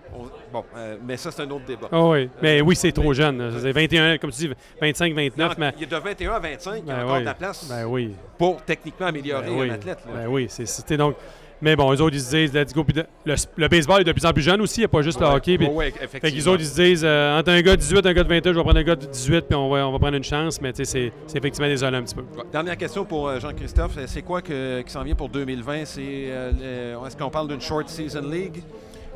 Bon, 0.53 0.65
euh, 0.77 0.97
mais 1.03 1.17
ça, 1.17 1.31
c'est 1.31 1.43
un 1.43 1.51
autre 1.51 1.65
débat. 1.65 1.89
Ah 1.91 2.05
oui, 2.05 2.29
mais 2.43 2.61
oui, 2.61 2.77
c'est 2.77 2.93
trop 2.93 3.13
jeune. 3.13 3.59
C'est 3.61 3.73
21, 3.73 4.19
comme 4.19 4.31
tu 4.31 4.49
dis, 4.49 4.51
25, 4.81 5.15
29, 5.15 5.59
mais. 5.59 5.73
Il 5.77 5.83
y 5.83 5.85
a 5.85 5.99
de 5.99 6.05
21 6.05 6.33
à 6.33 6.39
25, 6.39 6.83
il 6.85 6.89
y 6.89 6.91
a 6.91 6.95
Ben 6.97 7.03
encore 7.05 7.15
oui. 7.15 7.21
de 7.21 7.25
la 7.27 7.35
place 7.35 7.69
Ben 7.69 7.85
oui. 7.87 8.15
pour 8.37 8.63
techniquement 8.63 9.07
améliorer 9.07 9.47
Ben 9.47 9.53
oui. 9.59 9.71
un 9.71 9.75
athlète. 9.75 9.99
là. 10.07 10.13
Ben 10.21 10.27
oui, 10.29 10.47
c'est 10.49 10.97
donc. 10.97 11.17
Mais 11.61 11.75
bon, 11.75 11.93
eux 11.93 12.01
autres, 12.01 12.15
ils 12.15 12.21
se 12.21 12.31
disent, 12.37 12.53
let's 12.55 12.73
go. 12.73 12.85
De- 12.85 13.05
le, 13.25 13.35
le 13.57 13.69
baseball 13.69 14.01
est 14.01 14.05
de 14.05 14.13
plus 14.13 14.25
en 14.25 14.33
plus 14.33 14.43
jeune 14.43 14.61
aussi, 14.61 14.77
il 14.77 14.83
n'y 14.83 14.85
a 14.85 14.89
pas 14.89 15.03
juste 15.03 15.19
le 15.21 15.27
hockey. 15.27 15.59
puis- 15.59 15.67
Ouais, 15.67 15.75
ouais, 15.75 15.91
fait 15.91 15.97
qu'ils 15.99 16.05
effectivement. 16.05 16.53
autres, 16.53 16.63
ils 16.63 16.67
se 16.67 16.75
disent, 16.81 17.03
euh, 17.05 17.39
entre 17.39 17.51
un 17.51 17.61
gars 17.63 17.75
de 17.77 17.81
18 17.81 18.07
et 18.07 18.09
un 18.09 18.13
gars 18.13 18.23
de 18.23 18.29
21, 18.29 18.53
je 18.53 18.57
vais 18.59 18.63
prendre 18.63 18.79
un 18.79 18.83
gars 18.85 18.95
de 18.97 19.07
18, 19.07 19.41
puis 19.49 19.57
on 19.57 19.69
va, 19.69 19.87
on 19.89 19.93
va 19.93 19.99
prendre 19.99 20.17
une 20.17 20.23
chance. 20.25 20.61
Mais 20.61 20.73
tu 20.73 20.85
sais, 20.85 20.85
c'est- 20.85 21.13
c'est 21.27 21.39
effectivement 21.39 21.69
désolé 21.69 21.97
un 21.97 22.03
petit 22.03 22.15
peu. 22.15 22.23
Ouais. 22.23 22.45
Dernière 22.53 22.77
question 22.77 23.05
pour 23.05 23.29
euh, 23.29 23.41
Jean-Christophe. 23.41 23.97
Euh, 23.99 24.05
C'est 24.07 24.23
quoi 24.23 24.41
que- 24.41 24.83
qui 24.83 24.91
s'en 24.93 25.03
vient 25.03 25.15
pour 25.17 25.29
2020? 25.29 25.85
C'est, 25.85 26.01
euh, 26.07 27.05
Est-ce 27.07 27.17
qu'on 27.17 27.31
parle 27.31 27.49
d'une 27.49 27.61
Short 27.61 27.89
Season 27.89 28.23
League? 28.23 28.63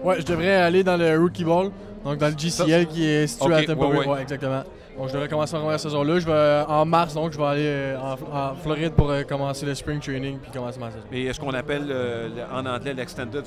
Ouais, 0.03 0.16
je 0.20 0.24
devrais 0.26 0.57
aller 0.57 0.82
dans 0.82 0.97
le 0.97 1.16
Rookie 1.18 1.45
Ball, 1.45 1.70
donc 2.05 2.18
dans 2.18 2.26
le 2.28 2.34
GCL 2.36 2.86
qui 2.86 3.05
est 3.07 3.26
situé 3.28 3.55
à 3.55 3.62
Tampa 3.62 3.84
ouais, 3.84 3.93
Bay. 3.93 3.99
ouais. 3.99 4.07
Ouais, 4.09 4.22
exactement. 4.22 4.64
Donc 4.97 5.09
je 5.09 5.12
devrais 5.14 5.28
commencer 5.28 5.55
ma 5.55 5.61
première 5.62 5.80
saison 5.80 6.03
là. 6.03 6.18
Je 6.18 6.26
vais 6.26 6.64
en 6.68 6.84
mars, 6.84 7.14
donc 7.14 7.32
je 7.32 7.38
vais 7.38 7.45
aller 7.45 7.64
euh, 7.66 7.99
en, 7.99 8.12
en 8.12 8.55
Floride 8.55 8.93
pour 8.93 9.11
euh, 9.11 9.22
commencer 9.22 9.64
le 9.66 9.74
spring 9.74 10.01
training 10.01 10.38
puis 10.38 10.51
commencer 10.53 10.78
ma 10.78 10.90
saison. 10.90 11.05
Et 11.11 11.24
est-ce 11.26 11.40
qu'on 11.40 11.55
appelle 11.55 11.86
euh, 11.90 12.28
le- 12.28 12.55
en 12.57 12.66
anglais 12.66 12.93
l'Extended 12.95 13.43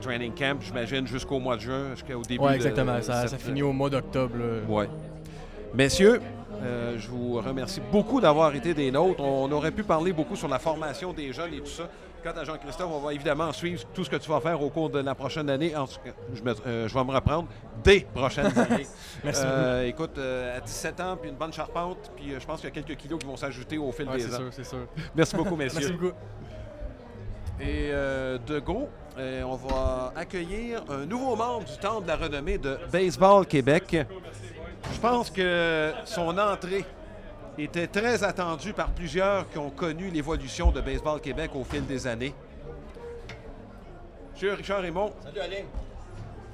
Training 0.00 0.32
Camp, 0.34 0.60
j'imagine, 0.60 1.06
jusqu'au 1.06 1.38
mois 1.38 1.56
de 1.56 1.62
juin, 1.62 1.90
jusqu'au 1.94 2.22
début 2.22 2.44
de- 2.44 2.54
exactement. 2.54 3.00
Ça, 3.02 3.22
cette- 3.22 3.30
ça 3.30 3.38
finit 3.38 3.62
au 3.62 3.72
mois 3.72 3.88
d'octobre. 3.90 4.34
Ouais. 4.68 4.88
Messieurs, 5.74 6.20
euh, 6.62 6.96
je 6.98 7.08
vous 7.08 7.34
remercie 7.40 7.80
beaucoup 7.90 8.20
d'avoir 8.20 8.54
été 8.54 8.74
des 8.74 8.90
nôtres. 8.90 9.22
On 9.22 9.50
aurait 9.52 9.70
pu 9.70 9.82
parler 9.82 10.12
beaucoup 10.12 10.36
sur 10.36 10.48
la 10.48 10.58
formation 10.58 11.12
des 11.12 11.32
jeunes 11.32 11.54
et 11.54 11.60
tout 11.60 11.66
ça. 11.66 11.84
Quant 12.22 12.32
à 12.38 12.44
Jean-Christophe, 12.44 12.90
on 12.92 12.98
va 13.00 13.14
évidemment 13.14 13.50
suivre 13.52 13.82
tout 13.94 14.04
ce 14.04 14.10
que 14.10 14.16
tu 14.16 14.28
vas 14.28 14.40
faire 14.40 14.60
au 14.62 14.68
cours 14.68 14.90
de 14.90 14.98
la 15.00 15.14
prochaine 15.14 15.48
année. 15.48 15.74
En 15.74 15.86
tout 15.86 15.94
cas, 16.04 16.10
je, 16.34 16.42
me- 16.42 16.54
euh, 16.66 16.86
je 16.88 16.92
vais 16.94 17.04
me 17.04 17.12
reprendre 17.12 17.48
des 17.82 18.00
prochaines 18.00 18.46
années. 18.58 18.86
Merci 19.24 19.42
Euh, 19.46 19.86
écoute, 19.86 20.18
euh, 20.18 20.58
à 20.58 20.60
17 20.60 21.00
ans, 21.00 21.16
puis 21.18 21.30
une 21.30 21.36
bonne 21.36 21.52
charpente, 21.52 22.10
puis 22.16 22.32
euh, 22.34 22.40
je 22.40 22.46
pense 22.46 22.60
qu'il 22.60 22.68
y 22.68 22.72
a 22.72 22.74
quelques 22.82 22.98
kilos 22.98 23.18
qui 23.18 23.26
vont 23.26 23.36
s'ajouter 23.36 23.78
au 23.78 23.90
fil 23.92 24.06
Ouais, 24.08 24.16
des 24.18 24.24
c'est 24.24 24.34
ans. 24.34 24.38
sûr, 24.38 24.48
c'est 24.52 24.64
sûr. 24.64 24.86
Merci 25.14 25.34
beaucoup, 25.36 25.56
messieurs. 25.56 25.78
Merci 25.80 25.92
beaucoup. 25.94 26.14
Et 27.60 27.90
de 27.90 28.58
go, 28.58 28.88
on 29.18 29.54
va 29.56 30.12
accueillir 30.16 30.82
un 30.88 31.04
nouveau 31.04 31.36
membre 31.36 31.64
du 31.66 31.76
Temple 31.78 32.02
de 32.04 32.08
la 32.08 32.16
renommée 32.16 32.56
de 32.58 32.78
Baseball 32.90 33.46
Québec. 33.46 33.96
Je 34.94 34.98
pense 34.98 35.28
que 35.30 35.92
son 36.06 36.36
entrée 36.38 36.86
était 37.64 37.86
très 37.86 38.22
attendue 38.24 38.72
par 38.72 38.90
plusieurs 38.90 39.48
qui 39.50 39.58
ont 39.58 39.70
connu 39.70 40.08
l'évolution 40.10 40.70
de 40.70 40.80
Baseball 40.80 41.20
Québec 41.20 41.50
au 41.54 41.64
fil 41.64 41.84
des 41.86 42.06
années. 42.06 42.34
Monsieur 44.32 44.54
Richard 44.54 44.80
Raymond, 44.82 45.12
Salut 45.22 45.40
Alain. 45.40 45.64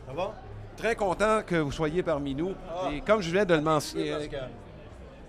Ça 0.06 0.12
va? 0.12 0.34
très 0.76 0.94
content 0.96 1.40
que 1.46 1.56
vous 1.56 1.72
soyez 1.72 2.02
parmi 2.02 2.34
nous. 2.34 2.54
Et 2.92 3.00
comme 3.00 3.22
je 3.22 3.30
viens 3.30 3.44
de 3.44 3.54
le 3.54 3.60
mentionner, 3.60 4.28
que 4.28 4.36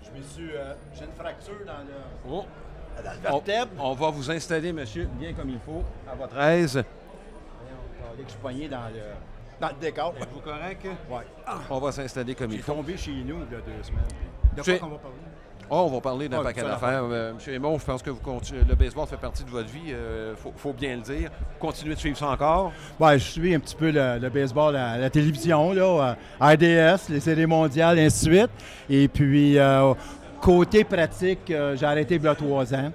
je 0.04 0.18
me 0.18 0.22
suis. 0.22 0.56
euh, 0.56 0.74
J'ai 0.94 1.04
une 1.04 1.12
fracture 1.12 1.54
dans 1.66 1.78
le, 1.84 1.94
Oh, 2.28 2.44
dans 3.04 3.10
le 3.12 3.18
on, 3.28 3.38
vertèbre. 3.40 3.70
on 3.78 3.92
va 3.94 4.10
vous 4.10 4.30
installer, 4.30 4.72
monsieur, 4.72 5.08
bien 5.18 5.32
comme 5.32 5.50
il 5.50 5.58
faut, 5.60 5.82
à 6.10 6.14
votre 6.14 6.36
aise. 6.38 6.72
Voyons, 6.74 8.22
Je 8.24 8.28
suis 8.30 8.38
poigné 8.40 8.68
dans 8.68 8.88
le, 8.88 9.02
dans 9.60 9.68
le 9.68 9.74
décor. 9.80 10.14
Êtes-vous 10.20 10.40
correct? 10.40 10.86
Ouais. 11.10 11.26
On 11.70 11.78
va 11.78 11.92
s'installer 11.92 12.34
comme 12.34 12.52
il 12.52 12.60
faut. 12.62 12.72
tombé 12.74 12.96
chez 12.96 13.12
nous 13.12 13.36
il 13.48 13.52
y 13.52 13.56
a 13.56 13.60
deux 13.60 13.82
semaines. 13.82 14.02
De 14.56 14.62
quoi 14.62 14.78
qu'on 14.78 14.88
va 14.88 14.98
parler? 14.98 15.16
Oh, 15.70 15.86
on 15.90 15.94
va 15.94 16.00
parler 16.00 16.28
d'un 16.28 16.38
Ah, 16.40 16.42
paquet 16.44 16.62
d'affaires. 16.62 17.02
Euh, 17.10 17.34
Monsieur 17.34 17.52
Aymon, 17.52 17.78
je 17.78 17.84
pense 17.84 18.02
que 18.02 18.08
vous 18.10 18.20
continuez- 18.20 18.62
le 18.66 18.74
baseball 18.74 19.06
fait 19.06 19.18
partie 19.18 19.44
de 19.44 19.50
votre 19.50 19.68
vie. 19.68 19.88
Il 19.90 20.36
faut, 20.36 20.52
faut 20.56 20.72
bien 20.72 20.96
le 20.96 21.02
dire. 21.02 21.30
Continuez 21.60 21.94
de 21.94 21.98
suivre 22.00 22.16
ça 22.16 22.28
encore? 22.30 22.72
Ouais, 22.98 23.18
je 23.18 23.24
suis 23.24 23.54
un 23.54 23.60
petit 23.60 23.76
peu 23.76 23.90
le, 23.90 24.18
le 24.18 24.30
baseball 24.30 24.74
à 24.76 24.96
la 24.96 25.10
télévision, 25.10 25.72
là, 25.74 26.16
RDS, 26.40 27.10
les 27.10 27.20
séries 27.20 27.46
mondiales, 27.46 27.98
ainsi 27.98 28.26
de 28.28 28.34
suite. 28.34 28.50
Et 28.88 29.08
puis, 29.08 29.58
euh, 29.58 29.92
côté 30.40 30.84
pratique, 30.84 31.50
euh, 31.50 31.76
j'ai 31.76 31.84
arrêté 31.86 32.14
il 32.14 32.22
y 32.22 32.28
a 32.28 32.34
trois 32.34 32.72
ans. 32.74 32.90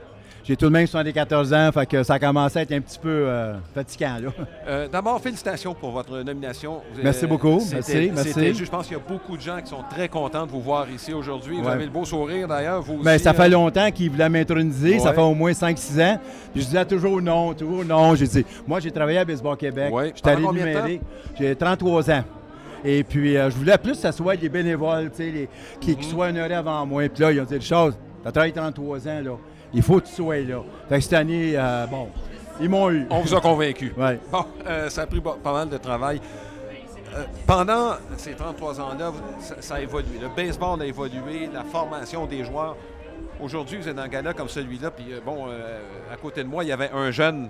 J'ai 0.45 0.57
tout 0.57 0.65
de 0.65 0.71
même 0.71 0.85
74 0.85 1.53
ans, 1.53 1.71
fait 1.71 1.85
que 1.85 2.03
ça 2.03 2.15
a 2.15 2.19
commencé 2.19 2.59
à 2.59 2.63
être 2.63 2.73
un 2.73 2.81
petit 2.81 2.99
peu 2.99 3.07
euh, 3.09 3.53
fatigant. 3.73 4.17
Euh, 4.67 4.87
D'abord, 4.87 5.19
félicitations 5.21 5.73
pour 5.73 5.91
votre 5.91 6.19
nomination. 6.21 6.81
Merci 7.01 7.27
beaucoup. 7.27 7.61
Merci, 7.71 8.11
merci. 8.13 8.53
Je 8.53 8.69
pense 8.69 8.87
qu'il 8.87 8.95
y 8.97 8.99
a 8.99 9.03
beaucoup 9.05 9.35
de 9.35 9.41
gens 9.41 9.59
qui 9.61 9.67
sont 9.69 9.83
très 9.89 10.07
contents 10.07 10.45
de 10.45 10.51
vous 10.51 10.61
voir 10.61 10.89
ici 10.89 11.13
aujourd'hui. 11.13 11.57
Vous 11.59 11.65
Ouais. 11.65 11.71
avez 11.73 11.83
le 11.85 11.91
beau 11.91 12.05
sourire 12.05 12.47
d'ailleurs. 12.47 12.81
Vous 12.81 12.97
Ben, 13.03 13.17
ça 13.19 13.31
euh, 13.31 13.33
fait 13.33 13.49
longtemps 13.49 13.91
qu'il 13.91 14.09
voulait 14.09 14.29
m'introniser. 14.29 14.99
Ça 14.99 15.09
Ouais. 15.09 15.15
fait 15.15 15.21
au 15.21 15.33
moins 15.33 15.51
5-6 15.51 16.01
ans. 16.01 16.17
Puis 16.53 16.61
je 16.61 16.67
disais 16.67 16.85
toujours 16.85 17.21
non, 17.21 17.53
toujours 17.53 17.83
non. 17.83 18.15
J'ai 18.15 18.27
dit, 18.27 18.45
moi, 18.65 18.79
j'ai 18.79 18.91
travaillé 18.91 19.17
à 19.19 19.25
Baseball 19.25 19.57
Québec. 19.57 19.93
Ouais. 19.93 20.11
J'étais 20.15 20.33
Pendant 20.35 20.49
allé. 20.61 21.01
J'ai 21.37 21.55
33 21.55 22.09
ans. 22.11 22.23
Et 22.85 23.03
puis, 23.03 23.35
euh, 23.37 23.49
je 23.49 23.55
voulais 23.55 23.77
plus 23.77 23.91
que 23.93 23.97
ça 23.97 24.11
soit 24.13 24.35
des 24.37 24.49
bénévoles, 24.49 25.09
tu 25.11 25.17
sais, 25.17 25.31
les- 25.31 25.49
qui, 25.81 25.91
Mhm. 25.91 25.97
qui 25.97 26.07
soient 26.09 26.29
une 26.29 26.37
heure 26.37 26.51
avant 26.57 26.85
moi. 26.85 27.07
Puis 27.09 27.21
là, 27.21 27.31
ils 27.31 27.39
ont 27.41 27.45
dit, 27.45 27.61
chose, 27.61 27.97
tu 28.21 28.27
as 28.27 28.31
travaillé 28.31 28.53
33 28.53 29.07
ans, 29.07 29.21
là. 29.23 29.31
Il 29.74 29.82
faut 29.82 29.99
que 29.99 30.07
tu 30.07 30.13
sois 30.13 30.39
là. 30.39 30.61
Fait 30.89 30.95
que 30.95 31.01
cette 31.01 31.13
année, 31.13 31.53
euh, 31.55 31.88
bon, 31.88 32.09
ils 32.61 32.69
m'ont 32.69 32.89
eu. 32.91 33.05
On 33.09 33.21
vous 33.21 33.34
a 33.34 33.41
convaincu. 33.41 33.93
Ouais. 33.97 34.19
Bon, 34.32 34.45
euh, 34.67 34.89
ça 34.89 35.03
a 35.03 35.07
pris 35.07 35.21
pas 35.21 35.38
mal 35.51 35.69
de 35.69 35.78
travail. 35.78 36.21
Euh, 37.15 37.24
pendant 37.45 37.93
ces 38.17 38.34
33 38.34 38.82
ans-là, 38.82 39.11
ça, 39.39 39.55
ça 39.59 39.76
a 39.76 39.82
évolué. 39.82 40.19
Le 40.21 40.30
baseball 40.36 40.82
a 40.82 40.86
évolué, 40.86 41.49
la 41.53 41.63
formation 41.63 42.26
des 42.26 42.43
joueurs. 42.43 42.76
Aujourd'hui, 43.41 43.78
vous 43.78 43.88
êtes 43.88 43.95
dans 43.95 44.03
un 44.03 44.07
gala 44.07 44.34
comme 44.34 44.47
celui-là, 44.47 44.91
puis 44.91 45.05
bon, 45.26 45.47
à 46.11 46.15
côté 46.17 46.43
de 46.43 46.47
moi, 46.47 46.63
il 46.63 46.67
y 46.67 46.71
avait 46.71 46.91
un 46.91 47.11
jeune 47.11 47.49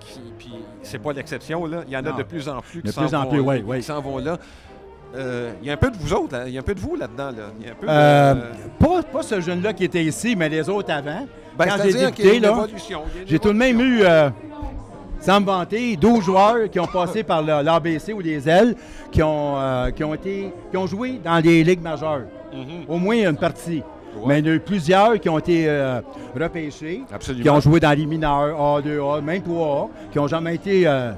qui, 0.00 0.20
puis 0.38 0.54
c'est 0.82 0.98
pas 0.98 1.12
l'exception, 1.12 1.66
là. 1.66 1.82
Il 1.86 1.92
y 1.92 1.96
en 1.96 2.06
a 2.06 2.12
de 2.12 2.22
plus 2.22 2.48
en 2.48 2.60
plus 2.60 2.82
qui 2.82 2.92
s'en 2.92 3.02
plus 3.02 3.14
en 3.14 3.24
vont, 3.24 3.30
plus, 3.30 3.40
oui, 3.40 3.58
qui 3.58 3.64
oui. 3.64 3.82
s'en 3.82 4.00
vont 4.00 4.18
là. 4.18 4.38
Euh, 5.16 5.52
il 5.62 5.68
y 5.68 5.70
a 5.70 5.74
un 5.74 5.76
peu 5.76 5.90
de 5.90 5.96
vous 5.96 6.12
autres, 6.12 6.32
là. 6.36 6.44
il 6.48 6.52
y 6.54 6.56
a 6.56 6.60
un 6.60 6.64
peu 6.64 6.74
de 6.74 6.80
vous 6.80 6.96
là-dedans. 6.96 7.26
Là. 7.26 7.44
Il 7.60 7.66
y 7.66 7.68
a 7.68 7.72
un 7.72 7.74
peu 7.76 7.86
de- 7.86 7.92
Euh, 7.92 8.34
pas, 8.78 9.02
pas 9.04 9.22
ce 9.22 9.40
jeune-là 9.40 9.72
qui 9.72 9.84
était 9.84 10.02
ici, 10.02 10.34
mais 10.36 10.48
les 10.48 10.68
autres 10.68 10.92
avant. 10.92 11.26
Ben, 11.56 11.66
Quand 11.66 11.76
j'ai 11.84 11.92
débuté, 11.92 12.40
là, 12.40 12.66
J'ai 13.26 13.38
tout 13.38 13.48
de 13.52 13.58
même 13.58 13.80
eu, 13.80 14.00
euh, 14.02 14.28
sans 15.20 15.40
me 15.40 15.46
vanter, 15.46 15.96
12 15.96 16.24
joueurs 16.24 16.68
qui 16.70 16.80
ont 16.80 16.86
passé 16.86 17.22
par 17.22 17.42
l'ABC 17.42 18.12
ou 18.12 18.20
les 18.20 18.48
ailes, 18.48 18.74
qui 19.12 19.22
ont, 19.22 19.54
euh, 19.56 19.90
qui, 19.92 20.02
ont 20.02 20.14
été, 20.14 20.52
qui 20.70 20.76
ont 20.76 20.86
joué 20.86 21.20
dans 21.24 21.38
les 21.42 21.62
ligues 21.62 21.82
majeures. 21.82 22.22
Mhm. 22.52 22.84
Au 22.88 22.96
moins 22.98 23.16
une 23.30 23.36
partie. 23.36 23.82
Ouais. 24.16 24.22
Mais 24.26 24.38
il 24.40 24.46
y 24.46 24.48
en 24.48 24.52
a 24.52 24.56
eu 24.56 24.60
plusieurs 24.60 25.18
qui 25.20 25.28
ont 25.28 25.38
été 25.38 25.64
euh, 25.68 26.00
repêchés, 26.38 27.02
Absolument. 27.12 27.42
qui 27.42 27.50
ont 27.50 27.60
joué 27.60 27.80
dans 27.80 27.96
les 27.96 28.06
mineurs, 28.06 28.60
A, 28.60 28.80
2A, 28.80 29.20
même 29.22 29.42
3A, 29.42 29.88
qui 30.12 30.18
n'ont 30.18 30.28
jamais 30.28 30.54
été 30.56 30.86
euh, 30.86 31.12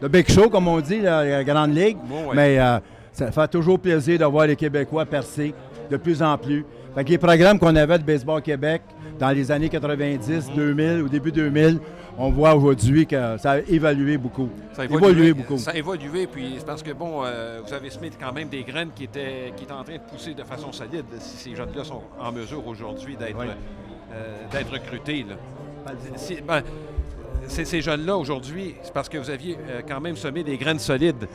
le 0.00 0.08
big 0.08 0.30
show, 0.30 0.48
comme 0.48 0.68
on 0.68 0.80
dit, 0.80 1.00
la, 1.00 1.24
la 1.24 1.44
grande 1.44 1.74
ligue. 1.74 1.96
Bon, 2.04 2.28
ouais. 2.28 2.34
Mais 2.36 2.58
euh, 2.58 2.78
ça 3.18 3.32
fait 3.32 3.48
toujours 3.48 3.78
plaisir 3.78 4.18
de 4.18 4.24
voir 4.24 4.46
les 4.46 4.56
Québécois 4.56 5.04
percer 5.06 5.54
de 5.90 5.96
plus 5.96 6.22
en 6.22 6.36
plus. 6.38 6.64
Fait 6.94 7.04
que 7.04 7.10
les 7.10 7.18
programmes 7.18 7.58
qu'on 7.58 7.74
avait 7.76 7.98
de 7.98 8.04
Baseball 8.04 8.40
Québec 8.42 8.82
dans 9.18 9.30
les 9.30 9.50
années 9.50 9.68
90, 9.68 10.50
2000, 10.54 11.02
au 11.04 11.08
début 11.08 11.32
2000, 11.32 11.78
on 12.20 12.30
voit 12.30 12.54
aujourd'hui 12.54 13.06
que 13.06 13.36
ça 13.38 13.52
a 13.52 13.58
évolué 13.60 14.16
beaucoup. 14.18 14.48
Ça 14.72 14.82
a 14.82 14.84
évolué, 14.84 15.06
évolué, 15.08 15.32
beaucoup. 15.34 15.58
Ça 15.58 15.70
a 15.70 15.76
évolué, 15.76 16.26
puis 16.26 16.54
c'est 16.58 16.66
parce 16.66 16.82
que, 16.82 16.92
bon, 16.92 17.22
euh, 17.24 17.60
vous 17.66 17.72
avez 17.72 17.90
semé 17.90 18.10
quand 18.20 18.32
même 18.32 18.48
des 18.48 18.62
graines 18.64 18.90
qui 18.94 19.04
étaient, 19.04 19.52
qui 19.56 19.64
étaient 19.64 19.72
en 19.72 19.84
train 19.84 19.94
de 19.94 20.00
pousser 20.12 20.34
de 20.34 20.42
façon 20.42 20.72
solide, 20.72 21.04
si 21.20 21.36
ces 21.36 21.54
jeunes-là 21.56 21.84
sont 21.84 22.02
en 22.20 22.32
mesure 22.32 22.66
aujourd'hui 22.66 23.16
d'être 23.16 23.38
Oui. 23.38 23.46
euh, 24.14 24.72
recrutés. 24.72 25.24
si- 26.16 26.40
ben, 26.46 26.62
ces 27.46 27.80
jeunes-là, 27.80 28.16
aujourd'hui, 28.16 28.74
c'est 28.82 28.92
parce 28.92 29.08
que 29.08 29.18
vous 29.18 29.30
aviez 29.30 29.56
euh, 29.70 29.80
quand 29.88 30.00
même 30.00 30.16
semé 30.16 30.42
des 30.42 30.56
graines 30.56 30.78
solides. 30.78 31.26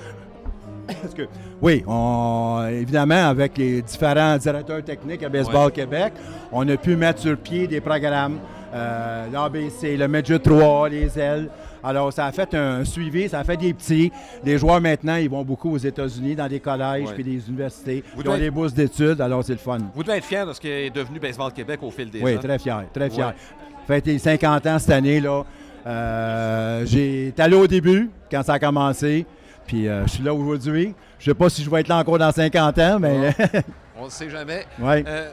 Parce 1.01 1.13
que, 1.13 1.23
oui, 1.61 1.84
on- 1.88 2.65
évidemment, 2.71 3.27
avec 3.29 3.57
les 3.57 3.81
différents 3.81 4.38
directeurs 4.38 4.84
techniques 4.84 5.23
à 5.23 5.29
Baseball 5.29 5.71
Québec, 5.71 6.13
on 6.51 6.67
a 6.67 6.77
pu 6.77 6.95
mettre 6.95 7.21
sur 7.21 7.38
pied 7.38 7.67
des 7.67 7.79
programmes, 7.81 8.38
euh, 8.73 9.25
l'ABC, 9.31 9.95
le 9.97 10.07
Midget 10.07 10.39
3, 10.39 10.89
les 10.89 11.17
ailes. 11.19 11.49
Alors, 11.86 12.13
ça 12.13 12.25
a 12.27 12.31
fait 12.31 12.53
un 12.53 12.86
suivi, 12.86 13.27
ça 13.27 13.39
a 13.39 13.43
fait 13.43 13.57
des 13.57 13.73
petits. 13.73 14.11
Les 14.43 14.57
joueurs, 14.57 14.79
maintenant, 14.79 15.15
ils 15.17 15.29
vont 15.29 15.43
beaucoup 15.43 15.71
aux 15.73 15.77
États-Unis, 15.77 16.34
dans 16.36 16.47
des 16.47 16.59
collèges 16.61 17.09
puis 17.13 17.23
des 17.25 17.45
universités. 17.47 18.03
Vous 18.15 18.21
Ils 18.23 18.29
ont 18.29 18.38
des 18.38 18.49
bourses 18.51 18.73
d'études, 18.73 19.19
alors 19.19 19.43
c'est 19.43 19.51
le 19.53 19.57
fun. 19.59 19.79
Vous 19.93 20.03
devez 20.03 20.17
être 20.17 20.23
fiers 20.25 20.45
de 20.47 20.53
ce 20.53 20.61
qui 20.61 20.69
est 20.69 20.89
devenu 20.89 21.19
Baseball 21.19 21.51
Québec 21.51 21.79
au 21.84 21.91
fil 21.91 22.09
des 22.09 22.21
Oui, 22.21 22.36
ans. 22.36 22.39
très 22.39 22.57
fier, 22.57 22.84
très 22.93 23.09
fier. 23.09 23.27
Ouais. 23.27 23.34
Fêté 23.86 24.17
50 24.17 24.65
ans 24.65 24.79
cette 24.79 24.91
année, 24.91 25.19
là. 25.19 25.43
Euh, 25.86 26.86
j'ai 26.86 27.27
été 27.27 27.41
allé 27.41 27.55
au 27.57 27.67
début, 27.67 28.09
quand 28.31 28.43
ça 28.43 28.53
a 28.53 28.59
commencé, 28.59 29.25
puis 29.66 29.88
euh, 29.88 30.03
je 30.05 30.11
suis 30.11 30.24
là 30.24 30.34
aujourd'hui. 30.34 30.93
Je 31.20 31.26
sais 31.32 31.34
pas 31.36 31.49
si 31.49 31.64
je 31.64 31.70
vais 31.70 31.82
être 31.82 31.88
là 31.88 31.97
encore 31.97 32.18
dans 32.18 32.32
50 32.32 32.78
ans, 32.80 32.99
mais... 32.99 33.34
On 33.97 34.05
ne 34.05 34.09
sait 34.09 34.30
jamais. 34.30 34.66
ouais. 34.80 35.03
Euh, 35.07 35.32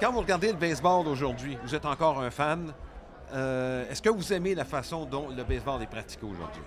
quand 0.00 0.10
vous 0.12 0.20
regardez 0.20 0.48
le 0.48 0.58
baseball 0.58 1.06
aujourd'hui, 1.06 1.56
vous 1.64 1.74
êtes 1.74 1.84
encore 1.84 2.20
un 2.20 2.30
fan. 2.30 2.72
Euh, 3.32 3.84
Est-ce 3.90 4.00
que 4.02 4.08
vous 4.08 4.32
aimez 4.32 4.54
la 4.54 4.64
façon 4.64 5.04
dont 5.04 5.28
le 5.36 5.44
baseball 5.44 5.82
est 5.82 5.86
pratiqué 5.90 6.24
aujourd'hui? 6.24 6.62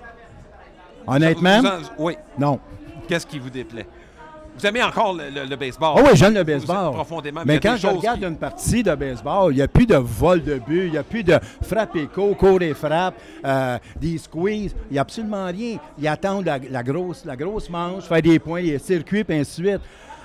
Honnêtement, 1.05 1.59
Vous 1.61 1.67
en- 1.67 1.81
oui. 1.97 2.17
non. 2.37 2.59
Qu'est-ce 3.07 3.25
qui 3.27 3.39
vous 3.39 3.49
déplaît? 3.49 3.85
Vous 4.57 4.67
aimez 4.67 4.83
encore 4.83 5.13
le, 5.13 5.29
le- 5.29 5.45
le 5.49 5.55
baseball? 5.55 5.95
Ah 5.97 6.01
oui, 6.03 6.11
j'aime 6.13 6.33
le 6.35 6.43
baseball. 6.43 6.91
Profondément. 6.93 7.41
Mais 7.45 7.59
quand 7.59 7.75
je 7.75 7.87
regarde 7.87 8.19
qui- 8.19 8.25
une 8.25 8.37
partie 8.37 8.83
de 8.83 8.93
baseball, 8.95 9.51
il 9.51 9.55
n'y 9.57 9.61
a 9.61 9.67
plus 9.67 9.85
de 9.87 9.95
vol 9.95 10.43
de 10.43 10.55
but, 10.59 10.85
il 10.85 10.91
n'y 10.91 10.97
a 10.97 11.03
plus 11.03 11.23
de 11.23 11.37
frappe 11.63 11.95
écho, 11.95 12.35
cours 12.35 12.61
et 12.61 12.73
frappe, 12.73 13.15
euh, 13.45 13.77
des 13.99 14.17
squeezes, 14.19 14.75
il 14.89 14.93
n'y 14.93 14.97
a 14.99 15.01
absolument 15.01 15.47
rien. 15.47 15.77
Ils 15.99 16.07
attendent 16.07 16.45
la, 16.45 16.59
la 16.69 16.83
grosse, 16.83 17.25
la 17.25 17.35
grosse 17.35 17.69
manche, 17.69 18.03
faire 18.03 18.21
des 18.21 18.37
points, 18.39 18.61
des 18.61 18.77
circuits, 18.79 19.23
puis 19.23 19.37
ainsi 19.37 19.61
de 19.61 19.67
suite. 19.69 19.81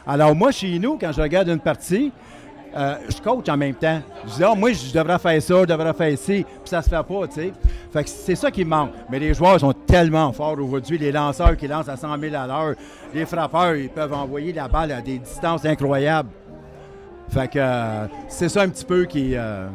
Alors 0.06 0.34
moi, 0.34 0.52
chez 0.52 0.78
nous, 0.78 0.98
quand 0.98 1.10
je 1.12 1.20
regarde 1.20 1.48
une 1.48 1.58
partie, 1.60 2.12
euh, 2.76 2.94
je 3.08 3.20
coach 3.22 3.48
en 3.48 3.56
même 3.56 3.74
temps. 3.74 4.00
Je 4.26 4.36
dis, 4.36 4.44
ah, 4.44 4.54
moi, 4.54 4.72
je 4.72 4.92
devrais 4.92 5.18
faire 5.18 5.42
ça, 5.42 5.60
je 5.60 5.66
devrais 5.66 5.92
faire 5.92 6.18
ci, 6.18 6.44
puis 6.44 6.68
ça 6.68 6.82
se 6.82 6.88
fait 6.88 6.96
pas, 6.96 7.26
tu 7.28 7.34
sais. 7.34 7.52
Fait 7.92 8.04
que 8.04 8.10
c'est 8.10 8.34
ça 8.34 8.50
qui 8.50 8.64
manque. 8.64 8.90
Mais 9.10 9.18
les 9.18 9.34
joueurs 9.34 9.58
sont 9.58 9.72
tellement 9.72 10.32
forts 10.32 10.58
aujourd'hui. 10.58 10.98
Les 10.98 11.12
lanceurs 11.12 11.56
qui 11.56 11.66
lancent 11.66 11.88
à 11.88 11.96
100 11.96 12.18
000 12.18 12.34
à 12.34 12.46
l'heure, 12.46 12.74
les 13.14 13.24
frappeurs, 13.24 13.76
ils 13.76 13.88
peuvent 13.88 14.12
envoyer 14.12 14.52
la 14.52 14.68
balle 14.68 14.92
à 14.92 15.00
des 15.00 15.18
distances 15.18 15.64
incroyables. 15.64 16.30
Fait 17.30 17.48
que 17.48 17.58
euh, 17.58 18.06
c'est 18.28 18.48
ça 18.48 18.62
un 18.62 18.68
petit 18.68 18.84
peu 18.84 19.04
qui, 19.04 19.32
euh, 19.34 19.68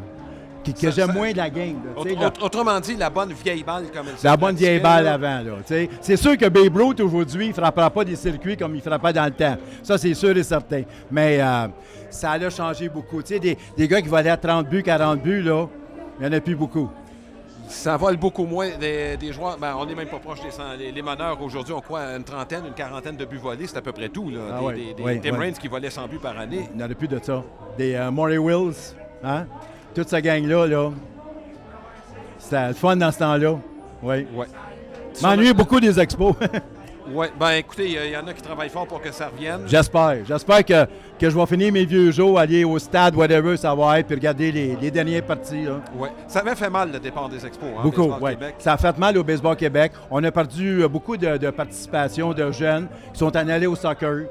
qui- 0.64 0.74
que 0.74 0.92
j'aime 0.92 1.12
moins 1.14 1.32
de 1.32 1.38
la 1.38 1.50
game. 1.50 1.76
là, 1.86 2.02
Autre- 2.02 2.20
là. 2.20 2.32
Autrement 2.42 2.80
dit, 2.80 2.96
la 2.96 3.10
bonne 3.10 3.34
vieille 3.34 3.64
balle 3.64 3.86
comme 3.94 4.08
elle 4.08 4.14
la 4.24 4.38
bonne 4.38 4.56
vieille 4.56 4.80
balle 4.80 5.06
là. 5.06 5.14
avant. 5.14 5.40
Là, 5.42 5.58
c'est 6.02 6.18
sûr 6.18 6.38
que 6.38 6.48
Babe 6.48 6.76
Ruth 6.76 7.00
aujourd'hui, 7.00 7.46
il 7.46 7.50
ne 7.50 7.54
frappera 7.54 7.90
pas 7.90 8.04
des 8.06 8.16
circuits 8.16 8.58
comme 8.58 8.76
il 8.76 8.82
frappait 8.82 9.14
dans 9.14 9.26
le 9.26 9.32
temps. 9.32 9.58
Ça, 9.84 9.98
c'est 9.98 10.14
sûr 10.14 10.36
et 10.36 10.44
certain. 10.44 10.84
Mais 11.12 11.40
euh, 11.42 11.68
ça 12.10 12.32
a 12.32 12.50
changé 12.50 12.90
beaucoup. 12.90 13.22
Des, 13.22 13.58
des 13.78 13.88
gars 13.88 14.02
qui 14.02 14.08
valaient 14.10 14.30
à 14.30 14.38
30 14.38 14.68
buts, 14.68 14.84
40 14.84 15.22
buts, 15.22 15.42
là, 15.42 15.68
il 16.20 16.28
n'y 16.28 16.34
en 16.34 16.38
a 16.38 16.42
plus 16.42 16.56
beaucoup. 16.56 16.90
Ça 17.68 17.96
vole 17.98 18.18
beaucoup 18.18 18.44
moins 18.46 18.70
des, 18.80 19.18
des 19.18 19.32
joueurs. 19.34 19.58
Ben, 19.58 19.74
on 19.80 19.86
n'est 19.86 19.96
même 19.96 20.08
pas 20.10 20.20
proche 20.20 20.42
des 20.42 20.52
100. 20.52 20.62
Les, 20.78 20.92
les 20.92 21.02
meneurs 21.02 21.42
aujourd'hui, 21.42 21.74
on 21.74 21.80
croit 21.80 22.02
à 22.02 22.18
une 22.18 22.24
trentaine, 22.24 22.66
une 22.68 22.74
quarantaine 22.74 23.16
de 23.16 23.26
buts 23.26 23.38
volés. 23.38 23.66
C'est 23.66 23.78
à 23.78 23.82
peu 23.82 23.94
près 23.94 24.10
tout. 24.10 24.30
Là. 24.30 24.40
Ah 24.52 24.60
des. 24.74 25.32
Raines 25.32 25.54
qui 25.54 25.68
volaient 25.70 25.90
100 25.90 26.08
buts 26.08 26.20
par 26.22 26.38
année. 26.38 26.68
Il 26.72 26.78
n'y 26.78 26.84
en 26.84 26.92
a 26.92 26.94
plus 26.94 27.08
de 27.08 27.20
ça. 27.24 27.42
Des 27.78 27.96
euh, 27.96 28.12
Maury 28.12 28.38
Wills, 28.38 28.76
hein? 29.24 29.48
Toute 29.94 30.10
cette 30.10 30.24
gang-là, 30.24 30.68
là, 30.68 30.92
c'était 32.40 32.68
le 32.68 32.74
fun 32.74 32.96
dans 32.96 33.12
ce 33.12 33.20
temps-là. 33.20 33.56
Oui. 34.02 34.28
Ouais. 34.34 34.48
M'ennuie 35.22 35.54
beaucoup 35.54 35.80
des 35.80 36.00
expos. 36.00 36.36
Ouais. 37.12 37.30
Ben, 37.38 37.52
écoutez, 37.52 37.90
il 37.90 38.12
y, 38.12 38.18
en 38.18 38.26
a 38.28 38.34
qui 38.34 38.42
travaillent 38.42 38.70
fort 38.70 38.88
pour 38.88 39.02
que 39.02 39.12
ça 39.12 39.28
revienne. 39.28 39.62
J'espère. 39.68 40.20
J'espère 40.26 40.64
que, 40.64 40.86
que 41.20 41.30
je 41.30 41.38
vais 41.38 41.46
finir 41.46 41.72
mes 41.74 41.86
vieux 41.86 42.12
jours, 42.12 42.40
aller 42.40 42.64
au 42.64 42.80
stade, 42.80 43.16
whatever, 43.16 43.58
ça 43.58 43.76
va 43.76 44.00
être, 44.00 44.08
puis 44.08 44.16
regarder 44.16 44.52
les, 44.52 44.78
les 44.82 44.90
dernières 44.90 45.24
parties. 45.24 45.66
Ouais. 45.98 46.10
Ça 46.28 46.40
avait 46.40 46.56
fait 46.56 46.70
mal 46.70 46.92
le 46.92 47.00
départ 47.00 47.30
des 47.30 47.46
expos. 47.46 47.70
Hein, 47.78 47.82
Beaucoup, 47.84 48.12
oui. 48.22 48.32
Ça 48.58 48.74
a 48.74 48.78
fait 48.78 48.98
mal 48.98 49.18
au 49.18 49.24
Baseball 49.24 49.56
Québec. 49.56 49.92
On 50.10 50.24
a 50.24 50.32
perdu 50.32 50.82
euh, 50.84 50.88
beaucoup 50.88 51.18
de, 51.18 51.38
de 51.38 51.50
participation 51.50 52.34
de 52.34 52.52
jeunes 52.52 52.88
qui 53.12 53.20
sont 53.20 53.36
en 53.36 53.50
allés 53.50 53.68
au 53.68 53.76
soccer. 53.76 54.28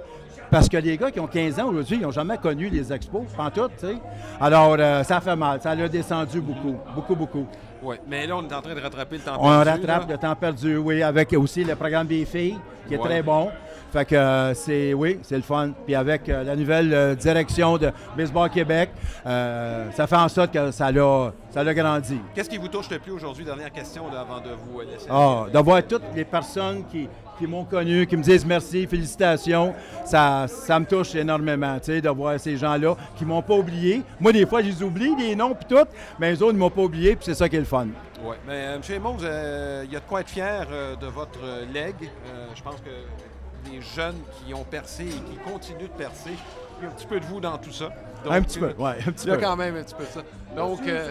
Parce 0.52 0.68
que 0.68 0.76
les 0.76 0.98
gars 0.98 1.10
qui 1.10 1.18
ont 1.18 1.26
15 1.26 1.58
ans 1.60 1.68
aujourd'hui, 1.68 1.96
ils 1.96 2.02
n'ont 2.02 2.10
jamais 2.10 2.36
connu 2.36 2.68
les 2.68 2.92
expos, 2.92 3.22
en 3.38 3.50
tout, 3.50 3.68
tu 3.68 3.86
sais. 3.86 3.94
Alors, 4.38 4.76
euh, 4.78 5.02
ça 5.02 5.18
fait 5.22 5.34
mal. 5.34 5.58
Ça 5.62 5.70
a 5.70 5.88
descendu 5.88 6.42
beaucoup, 6.42 6.76
beaucoup, 6.94 7.16
beaucoup. 7.16 7.46
Ouais. 7.82 7.98
Mais 8.06 8.26
là, 8.26 8.36
on 8.36 8.46
est 8.46 8.52
en 8.52 8.60
train 8.60 8.74
de 8.74 8.80
rattraper 8.80 9.16
le 9.16 9.22
temps 9.22 9.36
On 9.40 9.48
perdu, 9.48 9.70
rattrape 9.70 10.08
là. 10.08 10.14
le 10.14 10.18
temps 10.18 10.34
perdu, 10.36 10.76
oui, 10.76 11.02
avec 11.02 11.32
aussi 11.32 11.64
le 11.64 11.74
programme 11.74 12.06
des 12.06 12.26
filles, 12.26 12.58
qui 12.86 12.92
est 12.92 12.98
Ouais. 12.98 13.02
très 13.08 13.22
bon. 13.22 13.48
Fait 13.92 14.04
que 14.06 14.14
euh, 14.14 14.54
c'est, 14.54 14.94
oui, 14.94 15.18
c'est 15.22 15.36
le 15.36 15.42
fun. 15.42 15.70
Puis 15.84 15.94
avec 15.94 16.26
euh, 16.28 16.44
la 16.44 16.54
nouvelle 16.56 16.94
euh, 16.94 17.14
direction 17.14 17.76
de 17.76 17.90
Baseball 18.16 18.48
Québec, 18.50 18.90
ça 19.24 20.06
fait 20.06 20.16
en 20.16 20.28
sorte 20.28 20.52
que 20.52 20.70
ça 20.70 20.90
l'a, 20.92 21.32
ça 21.50 21.62
l'a 21.64 21.74
grandi. 21.74 22.18
Qu'est-ce 22.34 22.48
qui 22.48 22.56
vous 22.58 22.68
touche 22.68 22.88
le 22.90 22.98
plus 22.98 23.12
aujourd'hui? 23.12 23.44
Dernière 23.44 23.70
question 23.72 24.04
là, 24.10 24.20
avant 24.20 24.40
de 24.40 24.50
vous 24.50 24.80
laisser. 24.80 25.06
Ah, 25.10 25.44
de 25.52 25.58
voir 25.58 25.82
toutes 25.86 26.04
les 26.14 26.24
personnes 26.24 26.84
qui, 26.90 27.06
qui 27.42 27.48
m'ont 27.48 27.64
connu, 27.64 28.06
qui 28.06 28.16
me 28.16 28.22
disent 28.22 28.46
merci, 28.46 28.86
félicitations, 28.86 29.74
ça, 30.04 30.46
ça 30.46 30.78
me 30.78 30.86
touche 30.86 31.12
énormément, 31.16 31.76
tu 31.80 31.86
sais, 31.86 32.00
de 32.00 32.08
voir 32.08 32.38
ces 32.38 32.56
gens-là 32.56 32.94
qui 33.16 33.24
m'ont 33.24 33.42
pas 33.42 33.54
oublié. 33.54 34.02
Moi, 34.20 34.32
des 34.32 34.46
fois, 34.46 34.62
je 34.62 34.68
les 34.68 34.80
oublie, 34.82 35.12
les 35.18 35.34
noms 35.34 35.52
puis 35.54 35.66
tout, 35.68 35.84
mais 36.20 36.30
les 36.30 36.40
autres, 36.40 36.52
ils 36.52 36.58
m'ont 36.58 36.70
pas 36.70 36.82
oublié, 36.82 37.16
puis 37.16 37.24
c'est 37.24 37.34
ça 37.34 37.48
qui 37.48 37.56
est 37.56 37.60
le 37.60 37.64
fun. 37.64 37.88
Ouais. 38.24 38.36
Mais 38.46 38.66
euh, 38.66 38.76
M. 38.76 39.02
Vous, 39.02 39.24
euh, 39.24 39.82
il 39.84 39.92
y 39.92 39.96
a 39.96 39.98
de 39.98 40.04
quoi 40.04 40.20
être 40.20 40.30
fier 40.30 40.68
euh, 40.70 40.94
de 40.94 41.06
votre 41.06 41.40
legs. 41.74 41.96
Euh, 42.02 42.46
je 42.54 42.62
pense 42.62 42.76
que 42.76 43.70
les 43.72 43.80
jeunes 43.80 44.20
qui 44.46 44.54
ont 44.54 44.62
percé 44.62 45.02
et 45.02 45.06
qui 45.08 45.36
continuent 45.44 45.88
de 45.88 45.98
percer, 45.98 46.30
il 46.78 46.84
y 46.84 46.86
a 46.86 46.90
un 46.90 46.94
petit 46.94 47.06
peu 47.06 47.18
de 47.18 47.24
vous 47.24 47.40
dans 47.40 47.58
tout 47.58 47.72
ça. 47.72 47.86
Donc, 48.24 48.32
un 48.34 48.42
petit 48.42 48.60
peu, 48.60 48.72
ouais, 48.78 48.98
un 49.04 49.10
petit 49.10 49.26
Il 49.26 49.30
y 49.30 49.32
a 49.32 49.36
peu. 49.36 49.42
quand 49.42 49.56
même 49.56 49.74
un 49.76 49.82
petit 49.82 49.96
peu 49.96 50.04
de 50.04 50.08
ça. 50.10 50.20
Donc, 50.56 50.78
euh, 50.86 51.10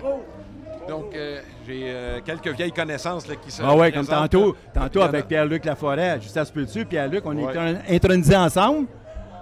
donc 0.88 1.16
euh, 1.16 1.40
j'ai 1.68 1.84
euh, 1.86 2.20
quelques 2.26 2.48
vieilles 2.50 2.72
connaissances 2.72 3.28
là, 3.28 3.36
qui 3.36 3.52
se 3.52 3.62
Ah 3.64 3.76
ouais, 3.76 3.92
comme 3.92 4.06
tantôt, 4.08 4.56
là. 4.74 4.82
tantôt 4.82 5.02
avec 5.02 5.28
Pierre-Luc 5.28 5.66
Laforêt, 5.66 6.20
juste 6.22 6.38
à 6.38 6.46
ce 6.46 6.52
peu-dessus, 6.52 6.86
Pierre-Luc, 6.86 7.24
on 7.26 7.36
Ouais. 7.38 7.52
était 7.52 7.96
intronisés 7.96 8.36
ensemble, 8.36 8.88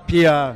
puis 0.07 0.25
euh, 0.27 0.51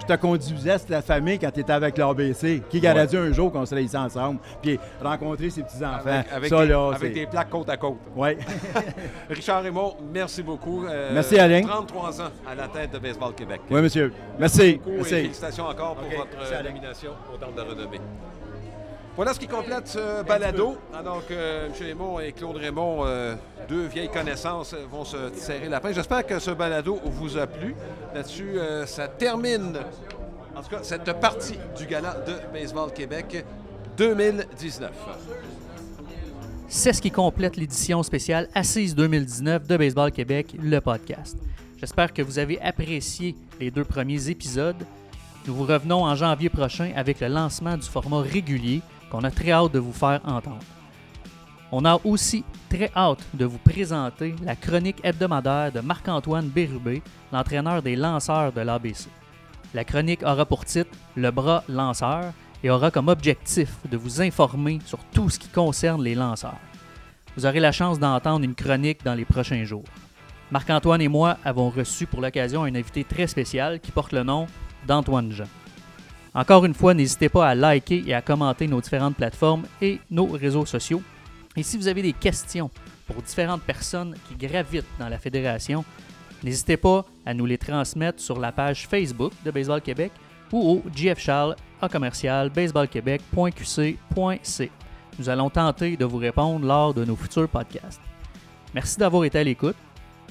je 0.00 0.06
te 0.14 0.20
conduisais, 0.20 0.78
c'était 0.78 0.92
la 0.94 1.02
famille 1.02 1.38
quand 1.38 1.50
tu 1.50 1.60
étais 1.60 1.72
avec 1.72 1.98
l'ABC. 1.98 2.62
Qui 2.70 2.78
aurait 2.78 3.06
Ouais. 3.08 3.16
un 3.16 3.32
jour 3.32 3.50
qu'on 3.52 3.66
serait 3.66 3.82
ici 3.82 3.96
ensemble, 3.96 4.38
puis 4.62 4.78
rencontrer 5.02 5.50
ses 5.50 5.62
petits-enfants. 5.62 6.00
Avec, 6.06 6.32
avec 6.32 6.48
ça, 6.50 6.62
des, 6.62 6.68
là, 6.68 6.90
avec 6.94 7.12
des 7.14 7.26
plaques 7.26 7.50
côte 7.50 7.68
à 7.68 7.76
côte. 7.76 7.98
Ouais. 8.14 8.38
Richard 9.28 9.62
Raymond, 9.62 9.96
merci 10.12 10.42
beaucoup. 10.42 10.84
Euh, 10.86 11.10
Merci, 11.12 11.38
Alain. 11.38 11.62
33 11.62 12.20
ans 12.22 12.30
à 12.48 12.54
la 12.54 12.68
tête 12.68 12.92
de 12.92 12.98
Baseball 12.98 13.34
Québec. 13.34 13.60
oui, 13.70 13.82
monsieur. 13.82 14.12
Merci. 14.38 14.80
Merci. 14.86 15.10
félicitations 15.10 15.66
encore 15.66 15.96
pour 15.96 16.08
votre 16.08 16.52
euh, 16.52 16.62
nomination 16.62 17.10
au 17.34 17.36
Temple 17.36 17.56
de 17.56 17.60
renommée. 17.62 18.00
Voilà 19.18 19.34
ce 19.34 19.40
qui 19.40 19.48
complète 19.48 19.88
ce 19.88 20.22
balado. 20.22 20.76
Alors 20.94 21.26
que 21.26 21.66
M. 21.66 21.72
Raymond 21.76 22.20
et 22.20 22.30
Claude 22.30 22.56
Raymond, 22.56 23.00
euh, 23.04 23.34
deux 23.68 23.86
vieilles 23.86 24.12
connaissances, 24.12 24.74
euh, 24.74 24.86
vont 24.88 25.04
se 25.04 25.16
serrer 25.34 25.68
la 25.68 25.80
pince. 25.80 25.96
J'espère 25.96 26.24
que 26.24 26.38
ce 26.38 26.52
balado 26.52 27.00
vous 27.04 27.36
a 27.36 27.48
plu. 27.48 27.74
Là-dessus, 28.14 28.60
euh, 28.60 28.86
ça 28.86 29.08
termine, 29.08 29.76
en 30.54 30.62
tout 30.62 30.70
cas, 30.70 30.84
cette 30.84 31.12
partie 31.20 31.58
du 31.76 31.86
gala 31.86 32.14
de 32.28 32.34
Baseball 32.52 32.92
Québec 32.92 33.44
2019. 33.96 34.92
C'est 36.68 36.92
ce 36.92 37.02
qui 37.02 37.10
complète 37.10 37.56
l'édition 37.56 38.04
spéciale 38.04 38.48
Assise 38.54 38.94
2019 38.94 39.66
de 39.66 39.76
Baseball 39.76 40.12
Québec, 40.12 40.54
le 40.62 40.80
podcast. 40.80 41.36
J'espère 41.76 42.12
que 42.12 42.22
vous 42.22 42.38
avez 42.38 42.60
apprécié 42.60 43.34
les 43.58 43.72
deux 43.72 43.84
premiers 43.84 44.30
épisodes. 44.30 44.86
Nous 45.44 45.56
vous 45.56 45.64
revenons 45.64 46.04
en 46.04 46.14
janvier 46.14 46.50
prochain 46.50 46.92
avec 46.94 47.18
le 47.18 47.26
lancement 47.26 47.76
du 47.76 47.88
format 47.88 48.20
régulier 48.20 48.80
qu'on 49.10 49.24
a 49.24 49.30
très 49.30 49.52
hâte 49.52 49.72
de 49.72 49.78
vous 49.78 49.92
faire 49.92 50.20
entendre. 50.24 50.58
On 51.70 51.84
a 51.84 52.00
aussi 52.04 52.44
très 52.70 52.90
hâte 52.96 53.24
de 53.34 53.44
vous 53.44 53.58
présenter 53.58 54.34
la 54.42 54.56
chronique 54.56 55.00
hebdomadaire 55.04 55.72
de 55.72 55.80
Marc-Antoine 55.80 56.48
Bérubé, 56.48 57.02
l'entraîneur 57.32 57.82
des 57.82 57.94
lanceurs 57.94 58.52
de 58.52 58.62
l'ABC. 58.62 59.08
La 59.74 59.84
chronique 59.84 60.22
aura 60.22 60.46
pour 60.46 60.64
titre 60.64 60.90
Le 61.14 61.30
bras 61.30 61.62
lanceur 61.68 62.32
et 62.64 62.70
aura 62.70 62.90
comme 62.90 63.08
objectif 63.08 63.76
de 63.90 63.98
vous 63.98 64.22
informer 64.22 64.78
sur 64.86 64.98
tout 65.12 65.28
ce 65.28 65.38
qui 65.38 65.48
concerne 65.48 66.02
les 66.02 66.14
lanceurs. 66.14 66.58
Vous 67.36 67.44
aurez 67.44 67.60
la 67.60 67.72
chance 67.72 67.98
d'entendre 67.98 68.44
une 68.44 68.54
chronique 68.54 69.04
dans 69.04 69.14
les 69.14 69.26
prochains 69.26 69.64
jours. 69.64 69.84
Marc-Antoine 70.50 71.02
et 71.02 71.08
moi 71.08 71.36
avons 71.44 71.68
reçu 71.68 72.06
pour 72.06 72.22
l'occasion 72.22 72.64
un 72.64 72.74
invité 72.74 73.04
très 73.04 73.26
spécial 73.26 73.78
qui 73.80 73.92
porte 73.92 74.12
le 74.12 74.22
nom 74.22 74.46
d'Antoine 74.86 75.30
Jean. 75.32 75.44
Encore 76.38 76.64
une 76.64 76.72
fois, 76.72 76.94
n'hésitez 76.94 77.28
pas 77.28 77.46
à 77.48 77.56
liker 77.56 78.04
et 78.06 78.14
à 78.14 78.22
commenter 78.22 78.68
nos 78.68 78.80
différentes 78.80 79.16
plateformes 79.16 79.64
et 79.82 79.98
nos 80.08 80.26
réseaux 80.26 80.64
sociaux. 80.64 81.02
Et 81.56 81.64
si 81.64 81.76
vous 81.76 81.88
avez 81.88 82.00
des 82.00 82.12
questions 82.12 82.70
pour 83.08 83.20
différentes 83.22 83.62
personnes 83.62 84.14
qui 84.28 84.46
gravitent 84.46 84.86
dans 85.00 85.08
la 85.08 85.18
fédération, 85.18 85.84
n'hésitez 86.44 86.76
pas 86.76 87.04
à 87.26 87.34
nous 87.34 87.44
les 87.44 87.58
transmettre 87.58 88.22
sur 88.22 88.38
la 88.38 88.52
page 88.52 88.86
Facebook 88.86 89.32
de 89.44 89.50
Baseball 89.50 89.80
Québec 89.80 90.12
ou 90.52 90.74
au 90.74 90.84
GF 90.94 91.18
Charles 91.18 91.56
à 91.82 91.88
commercial 91.88 92.50
baseballquebec.qc.c. 92.50 94.70
Nous 95.18 95.28
allons 95.28 95.50
tenter 95.50 95.96
de 95.96 96.04
vous 96.04 96.18
répondre 96.18 96.64
lors 96.64 96.94
de 96.94 97.04
nos 97.04 97.16
futurs 97.16 97.48
podcasts. 97.48 98.00
Merci 98.74 98.96
d'avoir 98.96 99.24
été 99.24 99.40
à 99.40 99.44
l'écoute. 99.44 99.74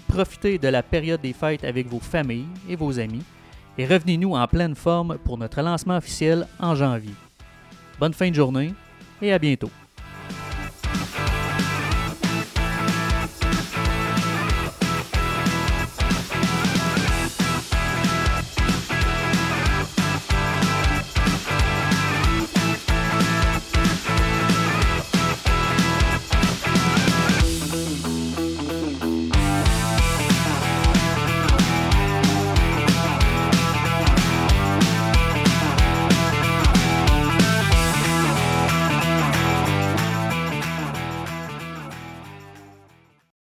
Profitez 0.07 0.57
de 0.57 0.69
la 0.69 0.83
période 0.83 1.19
des 1.19 1.33
fêtes 1.33 1.65
avec 1.65 1.87
vos 1.87 1.99
familles 1.99 2.47
et 2.69 2.77
vos 2.77 2.97
amis 2.97 3.25
et 3.77 3.85
revenez-nous 3.85 4.35
en 4.35 4.47
pleine 4.47 4.75
forme 4.75 5.17
pour 5.23 5.37
notre 5.37 5.61
lancement 5.61 5.97
officiel 5.97 6.47
en 6.59 6.75
janvier. 6.75 7.13
Bonne 7.99 8.13
fin 8.13 8.29
de 8.29 8.35
journée 8.35 8.73
et 9.21 9.33
à 9.33 9.39
bientôt. 9.39 9.71